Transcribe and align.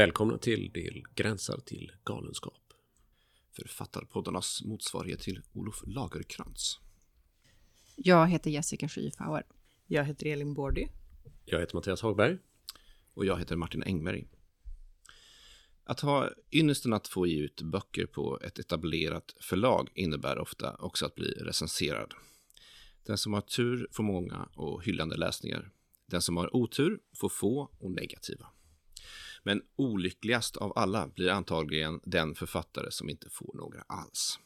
Välkomna 0.00 0.38
till 0.38 0.70
Del 0.72 1.02
gränsar 1.14 1.58
till 1.58 1.92
galenskap. 2.04 2.62
Författarpoddarnas 3.52 4.62
motsvarighet 4.64 5.20
till 5.20 5.42
Olof 5.52 5.82
Lagerkrans. 5.86 6.78
Jag 7.96 8.28
heter 8.28 8.50
Jessica 8.50 8.88
Skyfauer. 8.88 9.42
Jag 9.86 10.04
heter 10.04 10.26
Elin 10.26 10.54
Bordy. 10.54 10.86
Jag 11.44 11.60
heter 11.60 11.74
Mattias 11.74 12.02
Hagberg. 12.02 12.38
Och 13.14 13.24
jag 13.24 13.38
heter 13.38 13.56
Martin 13.56 13.82
Engberg. 13.82 14.26
Att 15.84 16.00
ha 16.00 16.30
ynnesten 16.52 16.92
att 16.92 17.08
få 17.08 17.26
ge 17.26 17.40
ut 17.40 17.62
böcker 17.62 18.06
på 18.06 18.40
ett 18.40 18.58
etablerat 18.58 19.34
förlag 19.40 19.88
innebär 19.94 20.38
ofta 20.38 20.76
också 20.76 21.06
att 21.06 21.14
bli 21.14 21.30
recenserad. 21.30 22.14
Den 23.06 23.18
som 23.18 23.32
har 23.32 23.40
tur 23.40 23.88
får 23.92 24.02
många 24.02 24.48
och 24.54 24.84
hyllande 24.84 25.16
läsningar. 25.16 25.70
Den 26.06 26.22
som 26.22 26.36
har 26.36 26.56
otur 26.56 27.00
får 27.16 27.28
få 27.28 27.70
och 27.78 27.90
negativa. 27.90 28.46
Men 29.42 29.62
olyckligast 29.76 30.56
av 30.56 30.72
alla 30.76 31.08
blir 31.08 31.28
antagligen 31.28 32.00
den 32.04 32.34
författare 32.34 32.90
som 32.90 33.08
inte 33.08 33.30
får 33.30 33.54
några 33.54 33.80
alls. 33.86 34.38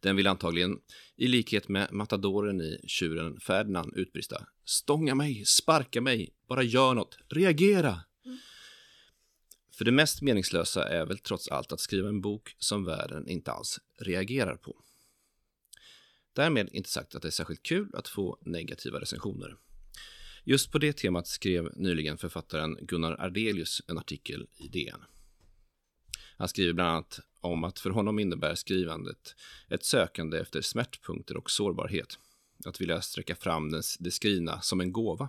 Den 0.00 0.16
vill 0.16 0.26
antagligen, 0.26 0.80
i 1.16 1.28
likhet 1.28 1.68
med 1.68 1.92
matadoren 1.92 2.60
i 2.60 2.80
Tjuren 2.86 3.40
Ferdinand, 3.40 3.92
utbrista 3.96 4.46
Stånga 4.64 5.14
mig, 5.14 5.44
sparka 5.44 6.00
mig, 6.00 6.34
bara 6.48 6.62
gör 6.62 6.94
något, 6.94 7.18
reagera! 7.28 8.00
Mm. 8.24 8.38
För 9.72 9.84
det 9.84 9.92
mest 9.92 10.22
meningslösa 10.22 10.88
är 10.88 11.06
väl 11.06 11.18
trots 11.18 11.48
allt 11.48 11.72
att 11.72 11.80
skriva 11.80 12.08
en 12.08 12.20
bok 12.20 12.54
som 12.58 12.84
världen 12.84 13.28
inte 13.28 13.52
alls 13.52 13.80
reagerar 13.98 14.56
på. 14.56 14.76
Därmed 16.32 16.68
inte 16.72 16.90
sagt 16.90 17.14
att 17.14 17.22
det 17.22 17.28
är 17.28 17.32
särskilt 17.32 17.62
kul 17.62 17.90
att 17.94 18.08
få 18.08 18.38
negativa 18.40 19.00
recensioner. 19.00 19.56
Just 20.44 20.72
på 20.72 20.78
det 20.78 20.92
temat 20.92 21.26
skrev 21.26 21.70
nyligen 21.76 22.18
författaren 22.18 22.78
Gunnar 22.80 23.20
Ardelius 23.20 23.82
en 23.88 23.98
artikel 23.98 24.46
i 24.56 24.68
DN. 24.68 25.04
Han 26.36 26.48
skriver 26.48 26.72
bland 26.72 26.90
annat 26.90 27.20
om 27.40 27.64
att 27.64 27.78
för 27.78 27.90
honom 27.90 28.18
innebär 28.18 28.54
skrivandet 28.54 29.34
ett 29.68 29.84
sökande 29.84 30.38
efter 30.38 30.60
smärtpunkter 30.60 31.36
och 31.36 31.50
sårbarhet. 31.50 32.18
Att 32.64 32.80
vilja 32.80 33.02
sträcka 33.02 33.36
fram 33.36 33.70
det 33.98 34.10
skrivna 34.10 34.60
som 34.60 34.80
en 34.80 34.92
gåva. 34.92 35.28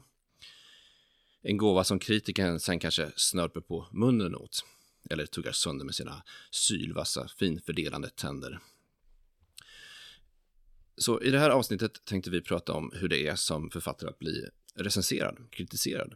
En 1.42 1.58
gåva 1.58 1.84
som 1.84 2.00
kritikern 2.00 2.60
sen 2.60 2.80
kanske 2.80 3.12
snörper 3.16 3.62
på 3.62 3.88
munnen 3.92 4.36
åt 4.36 4.66
eller 5.10 5.26
tuggar 5.26 5.52
sönder 5.52 5.86
med 5.86 5.96
sina 5.96 6.24
sylvassa, 6.52 7.28
finfördelande 7.28 8.10
tänder. 8.10 8.60
Så 10.98 11.22
i 11.22 11.32
det 11.32 11.40
här 11.40 11.50
avsnittet 11.50 12.06
tänkte 12.06 12.30
vi 12.30 12.42
prata 12.42 12.74
om 12.74 12.92
hur 12.96 13.08
det 13.08 13.28
är 13.28 13.36
som 13.36 13.70
författare 13.70 14.10
att 14.10 14.20
bli 14.20 14.50
recenserad, 14.76 15.38
kritiserad. 15.52 16.14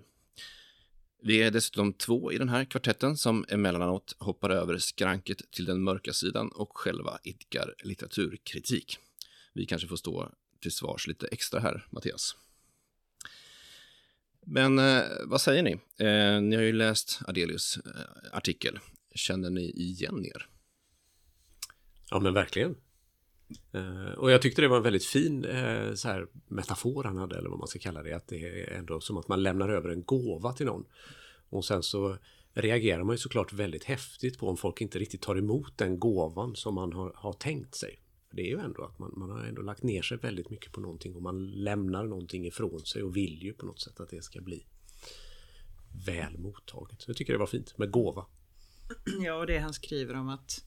Vi 1.21 1.41
är 1.41 1.51
dessutom 1.51 1.93
två 1.93 2.31
i 2.31 2.37
den 2.37 2.49
här 2.49 2.65
kvartetten 2.65 3.17
som 3.17 3.45
emellanåt 3.49 4.15
hoppar 4.19 4.49
över 4.49 4.77
skranket 4.77 5.51
till 5.51 5.65
den 5.65 5.83
mörka 5.83 6.13
sidan 6.13 6.47
och 6.47 6.77
själva 6.77 7.19
idkar 7.23 7.75
litteraturkritik. 7.83 8.97
Vi 9.53 9.65
kanske 9.65 9.87
får 9.87 9.95
stå 9.95 10.31
till 10.61 10.71
svars 10.71 11.07
lite 11.07 11.27
extra 11.27 11.59
här, 11.59 11.87
Mattias. 11.89 12.35
Men 14.45 14.79
eh, 14.79 15.03
vad 15.25 15.41
säger 15.41 15.63
ni? 15.63 15.71
Eh, 16.05 16.41
ni 16.41 16.55
har 16.55 16.63
ju 16.63 16.73
läst 16.73 17.19
Adelius 17.27 17.77
eh, 17.77 18.37
artikel. 18.37 18.79
Känner 19.15 19.49
ni 19.49 19.69
igen 19.69 20.25
er? 20.25 20.47
Ja, 22.09 22.19
men 22.19 22.33
verkligen. 22.33 22.75
Eh, 23.71 24.13
och 24.17 24.31
jag 24.31 24.41
tyckte 24.41 24.61
det 24.61 24.67
var 24.67 24.77
en 24.77 24.83
väldigt 24.83 25.05
fin 25.05 25.45
eh, 25.45 25.93
så 25.93 26.07
här, 26.07 26.27
metafor 26.47 27.03
han 27.03 27.17
hade, 27.17 27.37
eller 27.37 27.49
vad 27.49 27.59
man 27.59 27.67
ska 27.67 27.79
kalla 27.79 28.03
det. 28.03 28.13
Att 28.13 28.27
det 28.27 28.63
är 28.63 28.77
ändå 28.77 29.01
som 29.01 29.17
att 29.17 29.27
man 29.27 29.43
lämnar 29.43 29.69
över 29.69 29.89
en 29.89 30.03
gåva 30.03 30.53
till 30.53 30.65
någon. 30.65 30.85
Och 31.49 31.65
sen 31.65 31.83
så 31.83 32.17
reagerar 32.53 33.03
man 33.03 33.13
ju 33.13 33.17
såklart 33.17 33.53
väldigt 33.53 33.83
häftigt 33.83 34.39
på 34.39 34.49
om 34.49 34.57
folk 34.57 34.81
inte 34.81 34.99
riktigt 34.99 35.21
tar 35.21 35.35
emot 35.35 35.77
den 35.77 35.99
gåvan 35.99 36.55
som 36.55 36.75
man 36.75 36.93
har, 36.93 37.11
har 37.15 37.33
tänkt 37.33 37.75
sig. 37.75 38.01
För 38.29 38.35
Det 38.35 38.41
är 38.41 38.49
ju 38.49 38.59
ändå 38.59 38.83
att 38.83 38.99
man, 38.99 39.13
man 39.15 39.29
har 39.29 39.43
ändå 39.43 39.61
lagt 39.61 39.83
ner 39.83 40.01
sig 40.01 40.17
väldigt 40.17 40.49
mycket 40.49 40.71
på 40.71 40.81
någonting 40.81 41.15
och 41.15 41.21
man 41.21 41.51
lämnar 41.51 42.05
någonting 42.05 42.45
ifrån 42.45 42.85
sig 42.85 43.03
och 43.03 43.15
vill 43.15 43.43
ju 43.43 43.53
på 43.53 43.65
något 43.65 43.81
sätt 43.81 43.99
att 43.99 44.09
det 44.09 44.23
ska 44.23 44.41
bli 44.41 44.65
väl 46.05 46.37
mottaget. 46.37 47.01
Så 47.01 47.09
jag 47.09 47.17
tycker 47.17 47.33
det 47.33 47.39
var 47.39 47.47
fint 47.47 47.77
med 47.77 47.91
gåva. 47.91 48.25
Ja, 49.19 49.33
och 49.33 49.47
det 49.47 49.57
han 49.57 49.73
skriver 49.73 50.13
om 50.13 50.29
att 50.29 50.63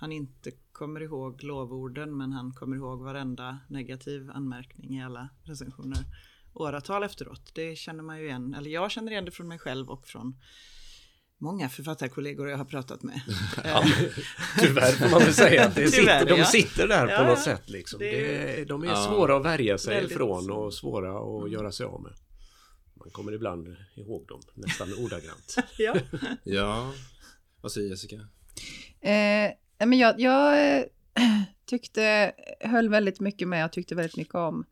han 0.00 0.12
inte 0.12 0.50
kommer 0.72 1.02
ihåg 1.02 1.42
lovorden 1.42 2.16
men 2.16 2.32
han 2.32 2.52
kommer 2.52 2.76
ihåg 2.76 3.02
varenda 3.02 3.58
negativ 3.68 4.30
anmärkning 4.30 4.98
i 4.98 5.04
alla 5.04 5.28
recensioner 5.42 6.04
åratal 6.54 7.02
efteråt. 7.02 7.50
Det 7.54 7.78
känner 7.78 8.02
man 8.02 8.18
ju 8.18 8.24
igen, 8.24 8.54
eller 8.54 8.70
jag 8.70 8.90
känner 8.90 9.12
igen 9.12 9.24
det 9.24 9.30
från 9.30 9.48
mig 9.48 9.58
själv 9.58 9.90
och 9.90 10.06
från 10.06 10.40
många 11.38 11.68
författarkollegor 11.68 12.48
jag 12.48 12.58
har 12.58 12.64
pratat 12.64 13.02
med. 13.02 13.20
ja, 13.64 13.84
tyvärr 14.58 14.92
får 14.92 15.10
man 15.10 15.20
väl 15.20 15.34
säga 15.34 15.66
att 15.66 15.74
det 15.74 15.90
sitter, 15.90 16.26
de 16.26 16.44
sitter 16.44 16.88
där 16.88 17.08
ja, 17.08 17.18
på 17.18 17.24
något 17.24 17.40
sätt. 17.40 17.68
Liksom. 17.70 17.98
Det, 17.98 18.64
de 18.68 18.82
är 18.82 18.86
ja, 18.86 18.96
svåra 18.96 19.36
att 19.36 19.44
värja 19.44 19.78
sig 19.78 19.94
väldigt. 19.94 20.12
ifrån 20.12 20.50
och 20.50 20.74
svåra 20.74 21.18
att 21.18 21.40
mm. 21.40 21.52
göra 21.52 21.72
sig 21.72 21.86
av 21.86 22.02
med. 22.02 22.12
Man 22.94 23.10
kommer 23.10 23.32
ibland 23.32 23.76
ihåg 23.94 24.26
dem 24.26 24.40
nästan 24.54 24.94
ordagrant. 24.98 25.56
ja. 25.78 25.96
ja, 26.44 26.92
vad 27.60 27.72
säger 27.72 27.88
Jessica? 27.88 28.16
Eh, 29.00 29.52
men 29.86 29.98
jag, 29.98 30.20
jag 30.20 30.76
eh, 30.76 30.84
tyckte, 31.66 32.32
höll 32.60 32.88
väldigt 32.88 33.20
mycket 33.20 33.48
med, 33.48 33.62
jag 33.62 33.72
tyckte 33.72 33.94
väldigt 33.94 34.16
mycket 34.16 34.34
om 34.34 34.64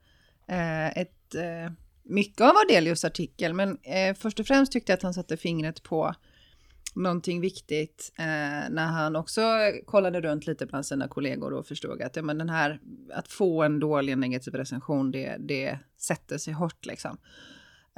eh, 0.49 0.99
ett, 0.99 1.35
eh, 1.35 1.73
mycket 2.03 2.41
av 2.41 2.53
Adelius 2.65 3.05
artikel, 3.05 3.53
men 3.53 3.79
eh, 3.83 4.15
först 4.15 4.41
och 4.41 4.47
främst 4.47 4.73
tyckte 4.73 4.93
jag 4.93 4.97
att 4.97 5.03
han 5.03 5.15
satte 5.15 5.37
fingret 5.37 5.83
på 5.83 6.15
någonting 6.95 7.41
viktigt 7.41 8.13
eh, 8.19 8.71
när 8.71 8.87
han 8.87 9.17
också 9.17 9.43
kollade 9.87 10.21
runt 10.21 10.47
lite 10.47 10.67
bland 10.67 10.87
sina 10.87 11.09
kollegor 11.09 11.53
och 11.53 11.67
förstod 11.67 12.03
att 12.03 12.17
ja, 12.17 12.23
men 12.23 12.39
den 12.39 12.49
här, 12.49 12.81
att 13.13 13.29
få 13.29 13.63
en 13.63 13.81
dålig 13.81 14.19
negativ 14.19 14.55
recension, 14.55 15.11
det, 15.11 15.37
det 15.39 15.79
sätter 15.97 16.39
sig 16.39 16.53
hårt 16.53 16.87
liksom. 16.87 17.19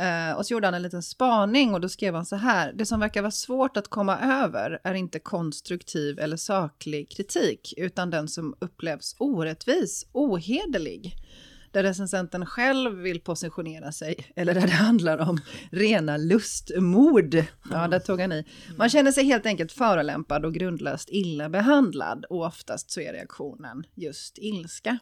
Uh, 0.02 0.36
och 0.36 0.46
så 0.46 0.52
gjorde 0.52 0.66
han 0.66 0.74
en 0.74 0.82
liten 0.82 1.02
spaning 1.02 1.74
och 1.74 1.80
då 1.80 1.88
skrev 1.88 2.14
han 2.14 2.26
så 2.26 2.36
här. 2.36 2.72
Det 2.72 2.86
som 2.86 3.00
verkar 3.00 3.22
vara 3.22 3.30
svårt 3.30 3.76
att 3.76 3.88
komma 3.88 4.18
över 4.18 4.80
är 4.84 4.94
inte 4.94 5.18
konstruktiv 5.18 6.18
eller 6.18 6.36
saklig 6.36 7.10
kritik, 7.10 7.74
utan 7.76 8.10
den 8.10 8.28
som 8.28 8.54
upplevs 8.60 9.16
orättvis, 9.18 10.06
ohederlig. 10.12 11.16
Där 11.72 11.82
recensenten 11.82 12.46
själv 12.46 12.92
vill 12.92 13.20
positionera 13.20 13.92
sig, 13.92 14.32
eller 14.36 14.54
där 14.54 14.60
det 14.60 14.72
handlar 14.72 15.18
om 15.18 15.40
rena 15.70 16.16
lustmord. 16.16 17.34
Ja, 17.70 17.88
där 17.88 17.98
tog 17.98 18.20
han 18.20 18.32
i. 18.32 18.44
Man 18.76 18.90
känner 18.90 19.12
sig 19.12 19.24
helt 19.24 19.46
enkelt 19.46 19.72
förolämpad 19.72 20.44
och 20.44 20.54
grundlöst 20.54 21.08
illa 21.12 21.48
behandlad 21.48 22.24
och 22.24 22.46
oftast 22.46 22.90
så 22.90 23.00
är 23.00 23.12
reaktionen 23.12 23.86
just 23.94 24.38
ilska. 24.38 24.98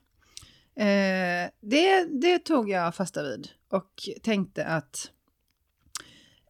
Eh, 0.76 1.50
det, 1.60 2.04
det 2.20 2.38
tog 2.38 2.70
jag 2.70 2.94
fasta 2.94 3.22
vid 3.22 3.48
och 3.68 4.08
tänkte 4.22 4.66
att 4.66 5.10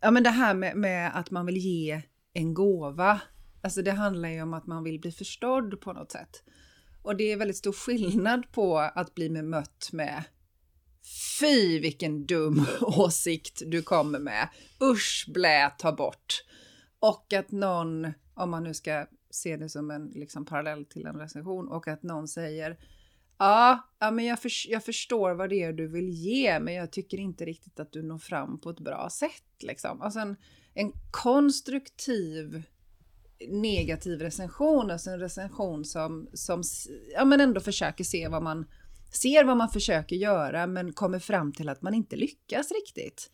ja, 0.00 0.10
men 0.10 0.22
det 0.22 0.30
här 0.30 0.54
med, 0.54 0.76
med, 0.76 1.18
att 1.18 1.30
man 1.30 1.46
vill 1.46 1.56
ge 1.56 2.02
en 2.32 2.54
gåva, 2.54 3.20
alltså 3.62 3.82
det 3.82 3.92
handlar 3.92 4.28
ju 4.28 4.42
om 4.42 4.54
att 4.54 4.66
man 4.66 4.84
vill 4.84 5.00
bli 5.00 5.12
förstådd 5.12 5.80
på 5.80 5.92
något 5.92 6.12
sätt. 6.12 6.42
Och 7.02 7.16
det 7.16 7.32
är 7.32 7.36
väldigt 7.36 7.56
stor 7.56 7.72
skillnad 7.72 8.52
på 8.52 8.78
att 8.78 9.14
bli 9.14 9.30
bemött 9.30 9.88
med 9.92 10.24
Fy 11.40 11.80
vilken 11.80 12.26
dum 12.26 12.66
åsikt 12.80 13.62
du 13.66 13.82
kommer 13.82 14.18
med. 14.18 14.48
Usch 14.82 15.24
blä, 15.34 15.70
ta 15.78 15.92
bort. 15.92 16.44
Och 16.98 17.32
att 17.32 17.50
någon, 17.50 18.12
om 18.34 18.50
man 18.50 18.62
nu 18.62 18.74
ska 18.74 19.06
se 19.30 19.56
det 19.56 19.68
som 19.68 19.90
en 19.90 20.06
liksom, 20.06 20.44
parallell 20.44 20.84
till 20.84 21.06
en 21.06 21.16
recension, 21.16 21.68
och 21.68 21.88
att 21.88 22.02
någon 22.02 22.28
säger 22.28 22.76
Ja, 23.38 23.88
ja 23.98 24.10
men 24.10 24.24
jag, 24.24 24.42
för, 24.42 24.50
jag 24.68 24.84
förstår 24.84 25.34
vad 25.34 25.50
det 25.50 25.62
är 25.62 25.72
du 25.72 25.86
vill 25.86 26.08
ge, 26.08 26.60
men 26.60 26.74
jag 26.74 26.92
tycker 26.92 27.18
inte 27.18 27.44
riktigt 27.44 27.80
att 27.80 27.92
du 27.92 28.02
når 28.02 28.18
fram 28.18 28.60
på 28.60 28.70
ett 28.70 28.80
bra 28.80 29.08
sätt. 29.12 29.62
Liksom. 29.62 30.02
Alltså 30.02 30.20
en, 30.20 30.36
en 30.74 30.92
konstruktiv 31.10 32.62
negativ 33.48 34.20
recension, 34.20 34.90
alltså 34.90 35.10
en 35.10 35.20
recension 35.20 35.84
som, 35.84 36.28
som 36.32 36.62
ja, 37.14 37.24
men 37.24 37.40
ändå 37.40 37.60
försöker 37.60 38.04
se 38.04 38.28
vad 38.28 38.42
man 38.42 38.66
ser 39.12 39.44
vad 39.44 39.56
man 39.56 39.68
försöker 39.68 40.16
göra, 40.16 40.66
men 40.66 40.92
kommer 40.92 41.18
fram 41.18 41.52
till 41.52 41.68
att 41.68 41.82
man 41.82 41.94
inte 41.94 42.16
lyckas 42.16 42.72
riktigt. 42.72 43.30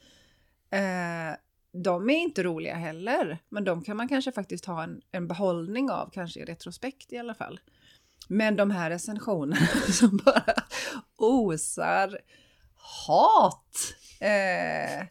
Eh, 0.70 1.36
de 1.72 2.10
är 2.10 2.18
inte 2.18 2.42
roliga 2.42 2.74
heller, 2.74 3.38
men 3.48 3.64
de 3.64 3.84
kan 3.84 3.96
man 3.96 4.08
kanske 4.08 4.32
faktiskt 4.32 4.64
ha 4.64 4.82
en, 4.82 5.00
en 5.10 5.28
behållning 5.28 5.90
av, 5.90 6.10
kanske 6.12 6.40
i 6.40 6.44
retrospekt 6.44 7.12
i 7.12 7.18
alla 7.18 7.34
fall. 7.34 7.60
Men 8.32 8.56
de 8.56 8.70
här 8.70 8.90
recensionerna 8.90 9.66
som 9.92 10.20
bara 10.24 10.54
osar 11.16 12.18
hat. 13.06 13.94
Eh, 14.20 15.06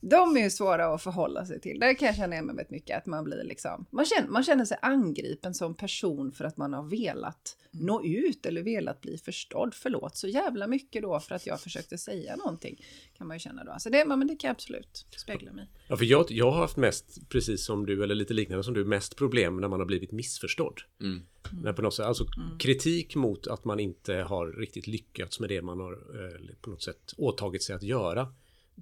de 0.00 0.36
är 0.36 0.40
ju 0.40 0.50
svåra 0.50 0.94
att 0.94 1.02
förhålla 1.02 1.46
sig 1.46 1.60
till. 1.60 1.80
Där 1.80 1.94
kan 1.94 2.06
jag 2.06 2.16
känna 2.16 2.34
igen 2.34 2.46
mig 2.46 2.56
väldigt 2.56 2.70
mycket. 2.70 2.98
Att 2.98 3.06
man 3.06 3.24
blir 3.24 3.44
liksom, 3.44 3.86
man 3.90 4.04
känner, 4.04 4.28
man 4.28 4.44
känner 4.44 4.64
sig 4.64 4.78
angripen 4.82 5.54
som 5.54 5.74
person 5.74 6.32
för 6.32 6.44
att 6.44 6.56
man 6.56 6.72
har 6.72 6.82
velat 6.82 7.56
Mm. 7.74 7.86
nå 7.86 8.04
ut 8.04 8.46
eller 8.46 8.62
velat 8.62 9.00
bli 9.00 9.18
förstådd. 9.18 9.74
Förlåt 9.74 10.16
så 10.16 10.28
jävla 10.28 10.66
mycket 10.66 11.02
då 11.02 11.20
för 11.20 11.34
att 11.34 11.46
jag 11.46 11.60
försökte 11.60 11.98
säga 11.98 12.36
någonting. 12.36 12.84
Kan 13.18 13.26
man 13.26 13.36
ju 13.36 13.38
känna 13.38 13.64
då. 13.64 13.74
Så 13.78 13.90
det, 13.90 14.04
men 14.04 14.26
det 14.26 14.36
kan 14.36 14.48
jag 14.48 14.54
absolut 14.54 15.06
spegla 15.16 15.52
mig. 15.52 15.68
Ja, 15.88 15.96
för 15.96 16.04
jag, 16.04 16.30
jag 16.30 16.50
har 16.50 16.60
haft 16.60 16.76
mest, 16.76 17.28
precis 17.28 17.64
som 17.64 17.86
du, 17.86 18.04
eller 18.04 18.14
lite 18.14 18.34
liknande 18.34 18.64
som 18.64 18.74
du, 18.74 18.84
mest 18.84 19.16
problem 19.16 19.56
när 19.56 19.68
man 19.68 19.80
har 19.80 19.86
blivit 19.86 20.12
missförstådd. 20.12 20.80
Mm. 21.00 21.22
När 21.62 21.72
på 21.72 21.82
något 21.82 21.94
sätt, 21.94 22.06
alltså 22.06 22.24
kritik 22.58 23.16
mot 23.16 23.46
att 23.46 23.64
man 23.64 23.80
inte 23.80 24.14
har 24.14 24.46
riktigt 24.46 24.86
lyckats 24.86 25.40
med 25.40 25.48
det 25.48 25.62
man 25.62 25.80
har 25.80 25.92
eh, 25.92 26.54
på 26.60 26.70
något 26.70 26.82
sätt 26.82 27.14
åtagit 27.16 27.62
sig 27.62 27.74
att 27.76 27.82
göra. 27.82 28.32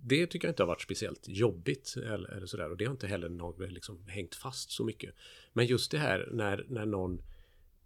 Det 0.03 0.27
tycker 0.27 0.49
jag 0.49 0.53
inte 0.53 0.63
har 0.63 0.69
varit 0.69 0.83
speciellt 0.83 1.29
jobbigt 1.29 1.95
eller, 1.97 2.29
eller 2.29 2.47
sådär 2.47 2.71
och 2.71 2.77
det 2.77 2.85
har 2.85 2.93
inte 2.93 3.07
heller 3.07 3.29
något, 3.29 3.73
liksom, 3.73 4.07
hängt 4.07 4.35
fast 4.35 4.71
så 4.71 4.85
mycket. 4.85 5.15
Men 5.53 5.67
just 5.67 5.91
det 5.91 5.99
här 5.99 6.29
när, 6.33 6.67
när 6.69 6.87
någon 6.87 7.23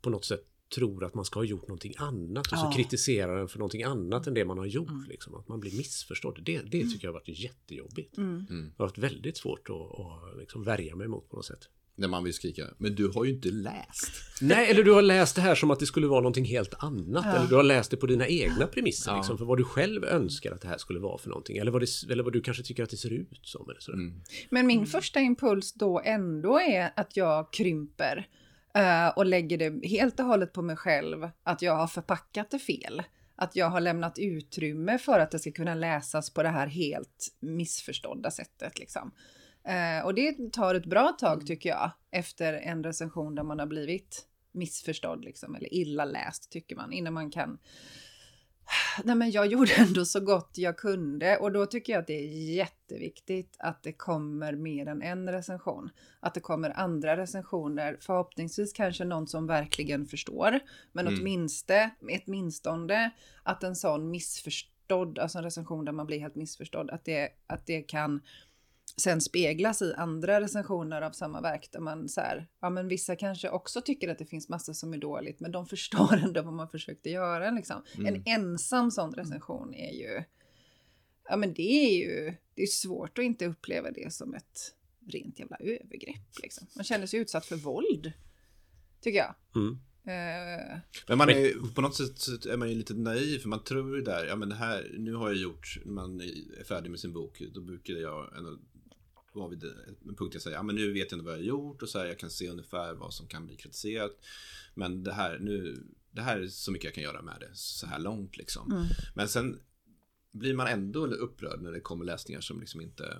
på 0.00 0.10
något 0.10 0.24
sätt 0.24 0.44
tror 0.74 1.04
att 1.04 1.14
man 1.14 1.24
ska 1.24 1.40
ha 1.40 1.44
gjort 1.44 1.68
någonting 1.68 1.94
annat 1.96 2.52
och 2.52 2.58
så 2.58 2.66
Ja. 2.66 2.72
kritiserar 2.76 3.36
den 3.36 3.48
för 3.48 3.58
någonting 3.58 3.82
annat 3.82 4.26
än 4.26 4.34
det 4.34 4.44
man 4.44 4.58
har 4.58 4.66
gjort. 4.66 5.08
Liksom, 5.08 5.34
att 5.34 5.48
man 5.48 5.60
blir 5.60 5.76
missförstådd. 5.76 6.42
Det, 6.42 6.58
det 6.62 6.70
tycker 6.70 7.06
jag 7.06 7.12
har 7.12 7.20
varit 7.20 7.28
jättejobbigt. 7.40 8.16
Mm. 8.16 8.46
Det 8.48 8.82
har 8.82 8.86
varit 8.88 8.98
väldigt 8.98 9.36
svårt 9.36 9.70
att, 9.70 10.00
att 10.00 10.38
liksom 10.38 10.62
värja 10.62 10.96
mig 10.96 11.08
mot 11.08 11.30
på 11.30 11.36
något 11.36 11.46
sätt. 11.46 11.68
När 11.94 12.08
man 12.08 12.24
vill 12.24 12.34
skrika, 12.34 12.62
men 12.78 12.94
du 12.94 13.08
har 13.08 13.24
ju 13.24 13.30
inte 13.30 13.48
läst. 13.48 14.12
Nej, 14.40 14.70
eller 14.70 14.82
du 14.82 14.92
har 14.92 15.02
läst 15.02 15.36
det 15.36 15.42
här 15.42 15.54
som 15.54 15.70
att 15.70 15.80
det 15.80 15.86
skulle 15.86 16.06
vara 16.06 16.20
någonting 16.20 16.44
helt 16.44 16.74
annat. 16.78 17.26
Eller 17.26 17.46
du 17.46 17.54
har 17.54 17.62
läst 17.62 17.90
det 17.90 17.96
på 17.96 18.06
dina 18.06 18.26
egna 18.26 18.66
premisser. 18.66 19.10
Ja. 19.10 19.16
Liksom, 19.16 19.38
för 19.38 19.44
vad 19.44 19.58
du 19.58 19.64
själv 19.64 20.04
önskar 20.04 20.52
att 20.52 20.60
det 20.60 20.68
här 20.68 20.78
skulle 20.78 21.00
vara 21.00 21.18
för 21.18 21.28
någonting. 21.28 21.56
Eller 21.56 21.70
vad, 21.70 21.82
det, 21.82 22.12
eller 22.12 22.22
vad 22.22 22.32
du 22.32 22.40
kanske 22.40 22.62
tycker 22.62 22.82
att 22.82 22.90
det 22.90 22.96
ser 22.96 23.12
ut 23.12 23.40
som. 23.42 23.70
Eller 23.70 23.80
sådär. 23.80 23.98
Mm. 23.98 24.20
Men 24.50 24.66
min 24.66 24.86
första 24.86 25.20
impuls 25.20 25.72
då 25.72 26.00
ändå 26.04 26.60
är 26.60 26.92
att 26.96 27.16
jag 27.16 27.52
krymper 27.52 28.28
eh, 28.74 29.08
och 29.08 29.26
lägger 29.26 29.58
det 29.58 29.88
helt 29.88 30.20
och 30.20 30.26
hållet 30.26 30.52
på 30.52 30.62
mig 30.62 30.76
själv. 30.76 31.28
Att 31.42 31.62
jag 31.62 31.76
har 31.76 31.86
förpackat 31.86 32.50
det 32.50 32.58
fel. 32.58 33.02
Att 33.36 33.56
jag 33.56 33.70
har 33.70 33.80
lämnat 33.80 34.18
utrymme 34.18 34.98
för 34.98 35.18
att 35.18 35.30
det 35.30 35.38
ska 35.38 35.52
kunna 35.52 35.74
läsas 35.74 36.30
på 36.30 36.42
det 36.42 36.48
här 36.48 36.66
helt 36.66 37.36
missförstådda 37.40 38.30
sättet. 38.30 38.78
Liksom. 38.78 39.12
Eh, 39.64 40.04
och 40.04 40.14
det 40.14 40.52
tar 40.52 40.74
ett 40.74 40.86
bra 40.86 41.08
tag 41.18 41.46
tycker 41.46 41.68
jag. 41.68 41.90
Efter 42.10 42.52
en 42.52 42.84
recension 42.84 43.34
där 43.34 43.42
man 43.42 43.58
har 43.58 43.66
blivit 43.66 44.26
missförstådd 44.52 45.24
liksom, 45.24 45.54
eller 45.54 45.74
illa 45.74 46.04
läst 46.04 46.50
tycker 46.50 46.76
man 46.76 46.92
innan 46.92 47.12
man 47.12 47.30
kan 47.30 47.58
Nej 49.04 49.16
men 49.16 49.30
jag 49.30 49.46
gjorde 49.52 49.72
ändå 49.78 50.04
så 50.04 50.20
gott 50.20 50.50
jag 50.54 50.76
kunde 50.76 51.36
och 51.36 51.52
då 51.52 51.66
tycker 51.66 51.92
jag 51.92 52.00
att 52.00 52.06
det 52.06 52.24
är 52.24 52.54
jätteviktigt 52.54 53.56
att 53.58 53.82
det 53.82 53.92
kommer 53.92 54.52
mer 54.52 54.86
än 54.86 55.02
en 55.02 55.30
recension. 55.32 55.90
Att 56.20 56.34
det 56.34 56.40
kommer 56.40 56.78
andra 56.78 57.16
recensioner, 57.16 57.96
förhoppningsvis 58.00 58.72
kanske 58.72 59.04
någon 59.04 59.26
som 59.26 59.46
verkligen 59.46 60.06
förstår. 60.06 60.60
Men 60.92 61.06
Mm. 61.06 61.20
åtminstone, 61.20 61.90
åtminstone 62.26 63.10
att 63.42 63.62
en 63.62 63.76
sån 63.76 64.10
missförstådd, 64.10 65.18
alltså 65.18 65.38
en 65.38 65.44
recension 65.44 65.84
där 65.84 65.92
man 65.92 66.06
blir 66.06 66.20
helt 66.20 66.34
missförstådd, 66.34 66.90
att 66.90 67.04
det, 67.04 67.28
att 67.46 67.66
det 67.66 67.82
kan 67.82 68.20
sen 68.96 69.20
speglas 69.20 69.82
i 69.82 69.94
andra 69.96 70.40
recensioner 70.40 71.02
av 71.02 71.10
samma 71.10 71.40
verk 71.40 71.68
där 71.72 71.80
man 71.80 72.08
så 72.08 72.20
här, 72.20 72.48
ja 72.60 72.70
men 72.70 72.88
vissa 72.88 73.16
kanske 73.16 73.50
också 73.50 73.80
tycker 73.80 74.08
att 74.08 74.18
det 74.18 74.26
finns 74.26 74.48
massor 74.48 74.72
som 74.72 74.94
är 74.94 74.98
dåligt 74.98 75.40
men 75.40 75.52
de 75.52 75.66
förstår 75.76 76.16
ändå 76.24 76.42
vad 76.42 76.54
man 76.54 76.68
försökte 76.68 77.10
göra 77.10 77.50
liksom. 77.50 77.82
Mm. 77.94 78.14
En 78.14 78.22
ensam 78.26 78.90
sån 78.90 79.14
recension 79.14 79.74
är 79.74 79.92
ju, 79.92 80.24
ja 81.28 81.36
men 81.36 81.54
det 81.54 81.72
är 81.72 81.98
ju, 81.98 82.34
det 82.54 82.62
är 82.62 82.66
svårt 82.66 83.18
att 83.18 83.24
inte 83.24 83.46
uppleva 83.46 83.90
det 83.90 84.12
som 84.12 84.34
ett 84.34 84.74
rent 85.06 85.38
jävla 85.38 85.56
övergrepp 85.56 86.38
liksom. 86.42 86.66
Man 86.76 86.84
känner 86.84 87.06
sig 87.06 87.20
utsatt 87.20 87.46
för 87.46 87.56
våld, 87.56 88.12
tycker 89.00 89.18
jag. 89.18 89.34
Mm. 89.54 89.78
Eh, 90.04 90.78
Men 91.08 91.18
man 91.18 91.30
är 91.30 91.38
ju, 91.38 91.60
på 91.74 91.80
något 91.80 91.96
sätt 91.96 92.46
är 92.46 92.56
man 92.56 92.68
ju 92.68 92.74
lite 92.74 92.94
naiv 92.94 93.38
för 93.38 93.48
man 93.48 93.64
tror 93.64 93.96
ju 93.96 94.02
där, 94.02 94.26
ja 94.26 94.36
men 94.36 94.48
det 94.48 94.54
här, 94.54 94.94
nu 94.98 95.14
har 95.14 95.28
jag 95.28 95.38
gjort, 95.38 95.78
man 95.84 96.20
är 96.20 96.64
färdig 96.64 96.90
med 96.90 97.00
sin 97.00 97.12
bok, 97.12 97.42
då 97.54 97.60
brukar 97.60 97.94
jag 97.94 98.36
ändå 98.36 98.58
vara 99.34 99.48
vid 99.48 99.64
en 99.64 100.14
punkt 100.16 100.30
jag 100.34 100.42
säger, 100.42 100.56
ja 100.56 100.62
men 100.62 100.74
nu 100.74 100.92
vet 100.92 101.10
jag 101.12 101.18
ändå 101.18 101.24
vad 101.24 101.34
jag 101.34 101.38
har 101.38 101.44
gjort 101.46 101.82
och 101.82 101.88
så 101.88 101.98
här, 101.98 102.06
jag 102.06 102.18
kan 102.18 102.30
se 102.30 102.48
ungefär 102.48 102.94
vad 102.94 103.14
som 103.14 103.26
kan 103.26 103.46
bli 103.46 103.56
kritiserat. 103.56 104.18
Men 104.74 105.02
det 105.02 105.12
här, 105.12 105.38
nu, 105.38 105.86
det 106.10 106.22
här 106.22 106.40
är 106.40 106.46
så 106.48 106.72
mycket 106.72 106.84
jag 106.84 106.94
kan 106.94 107.02
göra 107.02 107.22
med 107.22 107.36
det 107.40 107.50
så 107.54 107.86
här 107.86 107.98
långt 107.98 108.36
liksom. 108.36 108.72
Mm. 108.72 108.84
Men 109.14 109.28
sen 109.28 109.60
blir 110.32 110.54
man 110.54 110.66
ändå 110.66 111.06
upprörd 111.06 111.62
när 111.62 111.72
det 111.72 111.80
kommer 111.80 112.04
läsningar 112.04 112.40
som 112.40 112.60
liksom 112.60 112.80
inte 112.80 113.18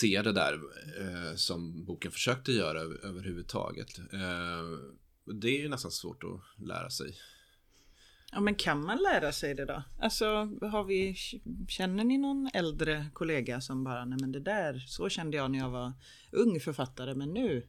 ser 0.00 0.22
det 0.22 0.32
där 0.32 0.54
eh, 1.00 1.34
som 1.36 1.84
boken 1.84 2.10
försökte 2.12 2.52
göra 2.52 2.80
över- 2.80 3.04
överhuvudtaget. 3.04 3.98
Eh, 3.98 4.78
det 5.34 5.48
är 5.48 5.62
ju 5.62 5.68
nästan 5.68 5.90
svårt 5.90 6.24
att 6.24 6.66
lära 6.66 6.90
sig. 6.90 7.18
Ja 8.32 8.40
men 8.40 8.54
kan 8.54 8.82
man 8.84 8.98
lära 8.98 9.32
sig 9.32 9.54
det 9.54 9.64
då? 9.64 9.82
Alltså 10.00 10.24
har 10.62 10.84
vi, 10.84 11.14
känner 11.68 12.04
ni 12.04 12.18
någon 12.18 12.50
äldre 12.54 13.06
kollega 13.12 13.60
som 13.60 13.84
bara, 13.84 14.04
nej 14.04 14.18
men 14.20 14.32
det 14.32 14.40
där, 14.40 14.84
så 14.86 15.08
kände 15.08 15.36
jag 15.36 15.50
när 15.50 15.58
jag 15.58 15.70
var 15.70 15.92
ung 16.32 16.60
författare 16.60 17.14
men 17.14 17.28
nu? 17.28 17.68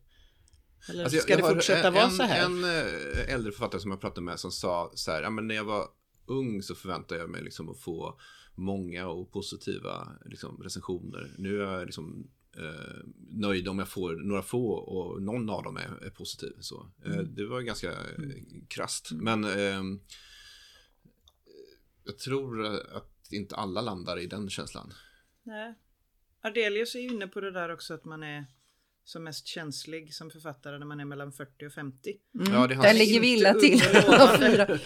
Eller 0.90 1.04
Alltså, 1.04 1.16
jag- 1.18 1.24
ska 1.24 1.32
jag 1.34 1.40
det 1.40 1.44
har 1.46 1.54
fortsätta 1.54 1.88
en, 1.88 1.94
vara 1.94 2.10
så 2.10 2.24
här? 2.24 2.46
En 2.46 2.64
eh, 2.64 3.34
äldre 3.34 3.52
författare 3.52 3.82
som 3.82 3.92
jag 3.92 4.02
pratade 4.02 4.22
med 4.22 4.40
som 4.40 4.52
sa 4.52 4.92
så 4.96 5.12
här, 5.12 5.22
ja 5.22 5.30
men 5.30 5.48
när 5.48 5.56
jag 5.56 5.64
var 5.64 5.88
ung 6.26 6.62
så 6.62 6.76
förväntade 6.76 7.22
jag 7.22 7.30
mig 7.30 7.44
liksom 7.44 7.70
att 7.70 7.80
få 7.80 8.20
många 8.56 9.08
och 9.08 9.32
positiva 9.32 10.08
liksom, 10.26 10.64
recensioner. 10.64 11.32
Nu 11.38 11.62
är 11.62 11.72
jag 11.74 11.86
liksom 11.86 12.28
eh, 12.58 13.06
nöjd 13.30 13.68
om 13.68 13.80
jag 13.80 13.88
får 13.88 14.16
några 14.16 14.42
få 14.42 14.72
och 14.72 15.22
någon 15.22 15.50
av 15.50 15.64
dem 15.64 15.78
är, 15.78 16.04
är 16.06 16.10
positiv. 16.10 16.54
Så, 16.60 16.90
eh, 17.06 17.12
Mm. 17.14 17.36
Det 17.36 17.46
var 17.46 17.62
ganska 17.62 17.92
eh, 17.92 17.98
krasst. 18.68 19.12
Men 19.12 19.44
ehm, 19.44 20.00
jag 22.04 22.18
tror 22.18 22.66
att 22.98 23.32
inte 23.32 23.56
alla 23.56 23.82
landar 23.82 24.20
i 24.20 24.28
den 24.28 24.50
känslan. 24.50 24.94
Nej. 25.44 25.74
Ardelius 26.44 26.96
är 26.96 27.00
ju 27.00 27.08
inne 27.10 27.28
på 27.28 27.42
det 27.42 27.52
där 27.52 27.70
också 27.74 27.94
att 27.94 28.06
man 28.06 28.24
är 28.24 28.46
som 29.04 29.24
mest 29.24 29.48
känslig 29.48 30.14
som 30.14 30.32
författare 30.32 30.80
när 30.80 30.86
man 30.86 31.00
är 31.00 31.06
mellan 31.06 31.32
40 31.32 31.68
och 31.68 31.74
50. 31.74 32.14
mm. 32.40 32.54
Ja, 32.54 32.68
det 32.68 32.76
Där 32.76 32.94
ligger 32.94 33.20
vi 33.20 33.34
illa 33.34 33.54
till. 33.54 33.82
Ja, 33.94 34.38